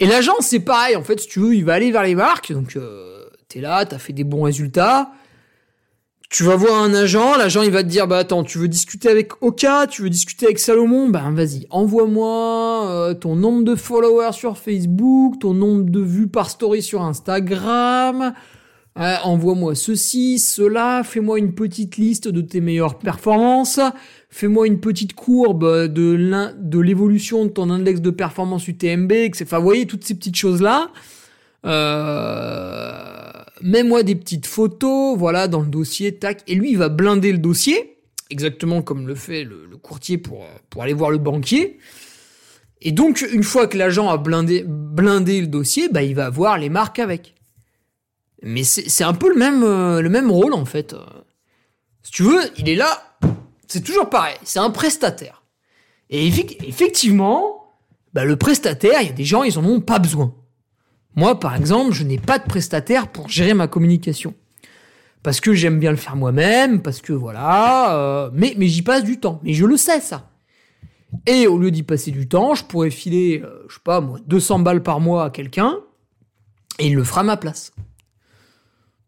Et 0.00 0.06
l'agent, 0.06 0.34
c'est 0.40 0.60
pareil. 0.60 0.96
En 0.96 1.02
fait, 1.02 1.20
si 1.20 1.28
tu 1.28 1.40
veux, 1.40 1.54
il 1.54 1.64
va 1.64 1.74
aller 1.74 1.92
vers 1.92 2.02
les 2.02 2.14
marques. 2.14 2.52
Donc, 2.52 2.76
euh, 2.76 3.24
t'es 3.48 3.60
là, 3.60 3.84
t'as 3.84 3.98
fait 3.98 4.12
des 4.12 4.24
bons 4.24 4.42
résultats. 4.42 5.12
Tu 6.32 6.44
vas 6.44 6.56
voir 6.56 6.82
un 6.82 6.94
agent, 6.94 7.36
l'agent 7.36 7.60
il 7.60 7.70
va 7.70 7.82
te 7.82 7.88
dire 7.88 8.06
bah 8.08 8.16
attends, 8.16 8.42
tu 8.42 8.56
veux 8.56 8.66
discuter 8.66 9.10
avec 9.10 9.42
Oka, 9.42 9.86
tu 9.86 10.00
veux 10.00 10.08
discuter 10.08 10.46
avec 10.46 10.58
Salomon, 10.58 11.10
ben 11.10 11.30
vas-y, 11.30 11.66
envoie-moi 11.68 12.86
euh, 12.88 13.12
ton 13.12 13.36
nombre 13.36 13.64
de 13.64 13.74
followers 13.74 14.32
sur 14.32 14.56
Facebook, 14.56 15.40
ton 15.40 15.52
nombre 15.52 15.90
de 15.90 16.00
vues 16.00 16.28
par 16.28 16.48
story 16.48 16.80
sur 16.80 17.02
Instagram, 17.02 18.32
euh, 18.98 19.14
envoie-moi 19.24 19.74
ceci, 19.74 20.38
cela, 20.38 21.02
fais-moi 21.04 21.38
une 21.38 21.52
petite 21.54 21.98
liste 21.98 22.28
de 22.28 22.40
tes 22.40 22.62
meilleures 22.62 22.98
performances, 22.98 23.78
fais-moi 24.30 24.66
une 24.66 24.80
petite 24.80 25.12
courbe 25.12 25.86
de 25.86 26.78
l'évolution 26.80 27.44
de 27.44 27.50
ton 27.50 27.68
index 27.68 28.00
de 28.00 28.08
performance 28.08 28.66
UTMB, 28.68 29.12
etc. 29.12 29.44
Enfin, 29.46 29.58
vous 29.58 29.64
voyez 29.64 29.84
toutes 29.84 30.04
ces 30.04 30.14
petites 30.14 30.36
choses 30.36 30.62
là. 30.62 30.88
Euh 31.66 33.21
mets-moi 33.62 34.02
des 34.02 34.14
petites 34.14 34.46
photos, 34.46 35.16
voilà, 35.16 35.48
dans 35.48 35.60
le 35.60 35.66
dossier, 35.66 36.16
tac. 36.16 36.42
Et 36.46 36.54
lui, 36.54 36.70
il 36.70 36.78
va 36.78 36.88
blinder 36.88 37.32
le 37.32 37.38
dossier, 37.38 37.98
exactement 38.30 38.82
comme 38.82 39.06
le 39.06 39.14
fait 39.14 39.44
le, 39.44 39.68
courtier 39.82 40.18
pour, 40.18 40.46
pour 40.70 40.82
aller 40.82 40.92
voir 40.92 41.10
le 41.10 41.18
banquier. 41.18 41.78
Et 42.80 42.92
donc, 42.92 43.24
une 43.32 43.44
fois 43.44 43.66
que 43.66 43.78
l'agent 43.78 44.08
a 44.08 44.16
blindé, 44.16 44.64
blindé 44.66 45.40
le 45.40 45.46
dossier, 45.46 45.88
bah, 45.88 46.02
il 46.02 46.14
va 46.14 46.30
voir 46.30 46.58
les 46.58 46.68
marques 46.68 46.98
avec. 46.98 47.34
Mais 48.42 48.64
c'est 48.64 49.04
un 49.04 49.14
peu 49.14 49.28
le 49.28 49.36
même, 49.36 49.62
euh, 49.62 50.00
le 50.00 50.08
même 50.08 50.30
rôle, 50.30 50.52
en 50.52 50.64
fait. 50.64 50.94
Si 52.02 52.10
tu 52.10 52.24
veux, 52.24 52.40
il 52.58 52.68
est 52.68 52.74
là, 52.74 53.16
c'est 53.68 53.82
toujours 53.82 54.10
pareil, 54.10 54.36
c'est 54.42 54.58
un 54.58 54.70
prestataire. 54.70 55.42
Et 56.10 56.26
effectivement, 56.26 57.72
bah, 58.12 58.24
le 58.24 58.36
prestataire, 58.36 59.00
il 59.00 59.06
y 59.06 59.10
a 59.10 59.14
des 59.14 59.24
gens, 59.24 59.44
ils 59.44 59.58
en 59.58 59.64
ont 59.64 59.80
pas 59.80 59.98
besoin. 59.98 60.34
Moi, 61.14 61.38
par 61.38 61.54
exemple, 61.54 61.92
je 61.92 62.04
n'ai 62.04 62.18
pas 62.18 62.38
de 62.38 62.44
prestataire 62.44 63.08
pour 63.08 63.28
gérer 63.28 63.54
ma 63.54 63.68
communication. 63.68 64.34
Parce 65.22 65.40
que 65.40 65.54
j'aime 65.54 65.78
bien 65.78 65.90
le 65.90 65.96
faire 65.96 66.16
moi-même, 66.16 66.82
parce 66.82 67.00
que 67.00 67.12
voilà, 67.12 67.96
euh, 67.96 68.30
mais, 68.32 68.54
j'y 68.60 68.82
passe 68.82 69.04
du 69.04 69.20
temps. 69.20 69.40
Mais 69.44 69.52
je 69.52 69.66
le 69.66 69.76
sais, 69.76 70.00
ça. 70.00 70.30
Et 71.26 71.46
au 71.46 71.58
lieu 71.58 71.70
d'y 71.70 71.82
passer 71.82 72.10
du 72.10 72.26
temps, 72.26 72.54
je 72.54 72.64
pourrais 72.64 72.90
filer, 72.90 73.42
euh, 73.44 73.64
je 73.68 73.74
sais 73.74 73.80
pas 73.84 74.00
moi, 74.00 74.18
200 74.26 74.60
balles 74.60 74.82
par 74.82 74.98
mois 74.98 75.26
à 75.26 75.30
quelqu'un, 75.30 75.76
et 76.78 76.86
il 76.86 76.94
le 76.94 77.04
fera 77.04 77.20
à 77.20 77.24
ma 77.24 77.36
place. 77.36 77.72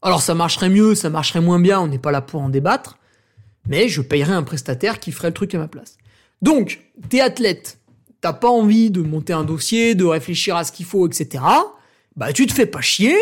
Alors 0.03 0.21
ça 0.21 0.35
marcherait 0.35 0.69
mieux, 0.69 0.95
ça 0.95 1.09
marcherait 1.09 1.41
moins 1.41 1.59
bien, 1.59 1.81
on 1.81 1.89
n'est 1.89 1.99
pas 1.99 2.13
là 2.13 2.21
pour 2.21 2.43
en 2.43 2.51
débattre, 2.51 2.99
mais 3.67 3.89
je 3.89 4.03
payerais 4.03 4.35
un 4.35 4.43
prestataire 4.43 5.01
qui 5.01 5.13
ferait 5.13 5.29
le 5.29 5.35
truc 5.35 5.55
à 5.55 5.59
ma 5.59 5.67
place. 5.67 5.97
Donc, 6.43 6.83
t'es 7.09 7.23
athlète, 7.23 7.79
t'as 8.21 8.35
pas 8.35 8.51
envie 8.51 8.91
de 8.91 9.01
monter 9.01 9.33
un 9.33 9.45
dossier, 9.45 9.95
de 9.95 10.05
réfléchir 10.05 10.57
à 10.57 10.65
ce 10.65 10.73
qu'il 10.73 10.85
faut, 10.85 11.09
etc 11.09 11.43
bah 12.17 12.33
tu 12.33 12.47
te 12.47 12.53
fais 12.53 12.67
pas 12.67 12.81
chier, 12.81 13.17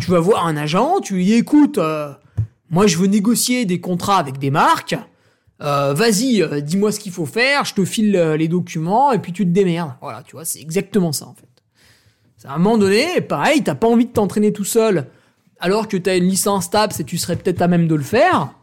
tu 0.00 0.10
vas 0.10 0.20
voir 0.20 0.46
un 0.46 0.56
agent, 0.56 1.00
tu 1.00 1.14
lui 1.14 1.24
dis 1.24 1.34
écoute, 1.34 1.78
euh, 1.78 2.12
moi 2.70 2.86
je 2.86 2.96
veux 2.96 3.06
négocier 3.06 3.64
des 3.64 3.80
contrats 3.80 4.18
avec 4.18 4.38
des 4.38 4.50
marques, 4.50 4.96
euh, 5.62 5.94
vas-y, 5.94 6.42
euh, 6.42 6.60
dis-moi 6.60 6.92
ce 6.92 7.00
qu'il 7.00 7.12
faut 7.12 7.26
faire, 7.26 7.64
je 7.64 7.74
te 7.74 7.84
file 7.84 8.12
les 8.12 8.48
documents 8.48 9.12
et 9.12 9.18
puis 9.18 9.32
tu 9.32 9.44
te 9.44 9.50
démerdes. 9.50 9.94
Voilà, 10.00 10.22
tu 10.22 10.32
vois, 10.32 10.44
c'est 10.44 10.60
exactement 10.60 11.12
ça 11.12 11.26
en 11.26 11.34
fait. 11.34 11.46
À 12.44 12.54
un 12.54 12.58
moment 12.58 12.78
donné, 12.78 13.20
pareil, 13.20 13.62
t'as 13.62 13.76
pas 13.76 13.86
envie 13.86 14.06
de 14.06 14.10
t'entraîner 14.10 14.52
tout 14.52 14.64
seul, 14.64 15.06
alors 15.60 15.86
que 15.86 15.96
t'as 15.96 16.16
une 16.16 16.24
licence 16.24 16.70
TAPS 16.70 16.98
et 16.98 17.04
tu 17.04 17.16
serais 17.16 17.36
peut-être 17.36 17.62
à 17.62 17.68
même 17.68 17.86
de 17.86 17.94
le 17.94 18.02
faire, 18.02 18.54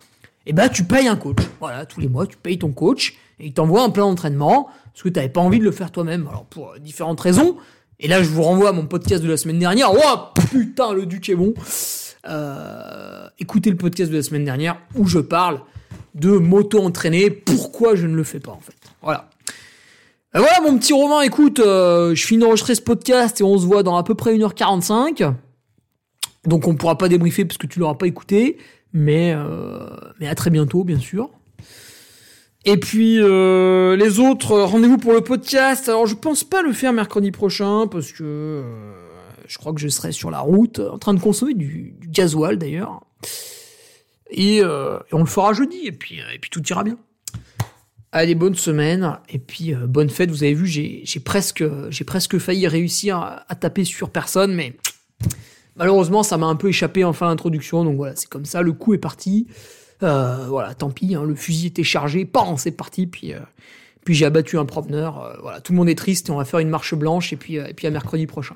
et 0.45 0.49
eh 0.49 0.53
bah 0.53 0.67
tu 0.67 0.83
payes 0.83 1.07
un 1.07 1.15
coach. 1.15 1.37
Voilà, 1.59 1.85
tous 1.85 2.01
les 2.01 2.09
mois 2.09 2.25
tu 2.25 2.35
payes 2.35 2.57
ton 2.57 2.71
coach 2.71 3.15
et 3.39 3.47
il 3.47 3.53
t'envoie 3.53 3.83
un 3.83 3.89
plan 3.89 4.09
d'entraînement 4.09 4.69
parce 4.91 5.03
que 5.03 5.09
t'avais 5.09 5.29
pas 5.29 5.41
envie 5.41 5.59
de 5.59 5.63
le 5.63 5.71
faire 5.71 5.91
toi-même. 5.91 6.27
Alors 6.27 6.45
pour 6.45 6.73
différentes 6.79 7.21
raisons, 7.21 7.57
et 7.99 8.07
là, 8.07 8.23
je 8.23 8.29
vous 8.29 8.43
renvoie 8.43 8.69
à 8.69 8.71
mon 8.71 8.85
podcast 8.85 9.21
de 9.21 9.27
la 9.27 9.35
semaine 9.35 9.59
dernière. 9.59 9.91
Oh 9.91 10.39
putain, 10.51 10.93
le 10.93 11.05
duc 11.05 11.27
est 11.27 11.35
bon. 11.35 11.53
Euh, 12.27 13.27
écoutez 13.39 13.69
le 13.69 13.75
podcast 13.75 14.09
de 14.09 14.15
la 14.15 14.23
semaine 14.23 14.45
dernière 14.45 14.79
où 14.95 15.05
je 15.05 15.19
parle 15.19 15.61
de 16.15 16.31
moto-entraîner. 16.31 17.29
Pourquoi 17.29 17.95
je 17.95 18.07
ne 18.07 18.15
le 18.15 18.23
fais 18.23 18.39
pas 18.39 18.51
en 18.51 18.59
fait. 18.59 18.75
Voilà. 19.01 19.29
Euh, 20.35 20.39
voilà 20.39 20.61
mon 20.61 20.77
petit 20.77 20.93
roman. 20.93 21.21
Écoute, 21.21 21.59
euh, 21.59 22.15
je 22.15 22.25
finis 22.25 22.39
d'enregistrer 22.39 22.75
ce 22.75 22.81
podcast 22.81 23.41
et 23.41 23.43
on 23.43 23.57
se 23.57 23.65
voit 23.65 23.83
dans 23.83 23.97
à 23.97 24.03
peu 24.03 24.15
près 24.15 24.33
1h45. 24.33 25.33
Donc 26.45 26.67
on 26.67 26.75
pourra 26.75 26.97
pas 26.97 27.09
débriefer 27.09 27.43
parce 27.43 27.57
que 27.57 27.67
tu 27.67 27.79
l'auras 27.79 27.95
pas 27.95 28.07
écouté. 28.07 28.57
Mais, 28.93 29.35
mais 30.19 30.27
à 30.27 30.33
très 30.33 30.49
bientôt, 30.49 30.83
bien 30.83 30.97
sûr. 30.97 31.29
Et 32.65 32.77
puis 32.77 33.19
euh, 33.21 33.95
les 33.95 34.19
autres, 34.19 34.51
euh, 34.51 34.65
rendez-vous 34.65 34.97
pour 34.97 35.13
le 35.13 35.21
podcast. 35.21 35.87
Alors 35.87 36.07
je 36.07 36.15
pense 36.15 36.43
pas 36.43 36.61
le 36.61 36.73
faire 36.73 36.91
mercredi 36.91 37.31
prochain 37.31 37.87
parce 37.87 38.11
que 38.11 38.23
euh, 38.23 38.93
je 39.47 39.57
crois 39.57 39.73
que 39.73 39.79
je 39.79 39.87
serai 39.87 40.11
sur 40.11 40.29
la 40.29 40.39
route 40.39 40.79
en 40.79 40.97
train 40.97 41.13
de 41.13 41.21
consommer 41.21 41.53
du, 41.53 41.95
du 41.97 42.07
gasoil 42.09 42.57
d'ailleurs. 42.57 43.01
Et, 44.31 44.61
on 44.63 45.19
le 45.19 45.25
fera 45.25 45.53
jeudi 45.53 45.87
et 45.87 45.91
puis 45.91 46.21
tout 46.51 46.61
ira 46.67 46.83
bien. 46.83 46.97
Allez, 48.11 48.35
bonne 48.35 48.55
semaine 48.55 49.17
et 49.29 49.39
puis 49.39 49.73
bonne 49.73 50.09
fête. 50.09 50.29
Vous 50.29 50.43
avez 50.43 50.53
vu, 50.53 50.67
j'ai 50.67 51.19
presque 51.19 52.37
failli 52.37 52.67
réussir 52.67 53.17
à, 53.17 53.55
taper 53.55 53.85
sur 53.85 54.11
personne, 54.11 54.53
mais 54.53 54.75
malheureusement 55.75 56.21
ça 56.21 56.37
m'a 56.37 56.45
un 56.45 56.55
peu 56.55 56.69
échappé 56.69 57.03
en 57.03 57.13
fin 57.13 57.27
d'introduction. 57.29 57.83
Donc 57.83 57.95
voilà, 57.95 58.15
c'est 58.15 58.29
comme 58.29 58.45
ça. 58.45 58.61
Le 58.61 58.73
coup 58.73 58.93
est 58.93 58.99
parti. 58.99 59.47
Euh, 60.03 60.45
voilà, 60.47 60.73
tant 60.73 60.89
pis, 60.89 61.15
hein, 61.15 61.23
le 61.23 61.35
fusil 61.35 61.67
était 61.67 61.83
chargé, 61.83 62.25
pas 62.25 62.45
c'est 62.57 62.71
parti, 62.71 63.05
puis, 63.05 63.33
euh, 63.33 63.39
puis 64.05 64.15
j'ai 64.15 64.25
abattu 64.25 64.57
un 64.57 64.65
promeneur. 64.65 65.21
Euh, 65.21 65.33
voilà, 65.41 65.61
tout 65.61 65.73
le 65.73 65.77
monde 65.77 65.89
est 65.89 65.97
triste 65.97 66.29
on 66.29 66.37
va 66.37 66.45
faire 66.45 66.59
une 66.59 66.69
marche 66.69 66.95
blanche 66.95 67.33
et 67.33 67.35
puis, 67.35 67.55
et 67.55 67.73
puis 67.73 67.87
à 67.87 67.91
mercredi 67.91 68.25
prochain. 68.25 68.55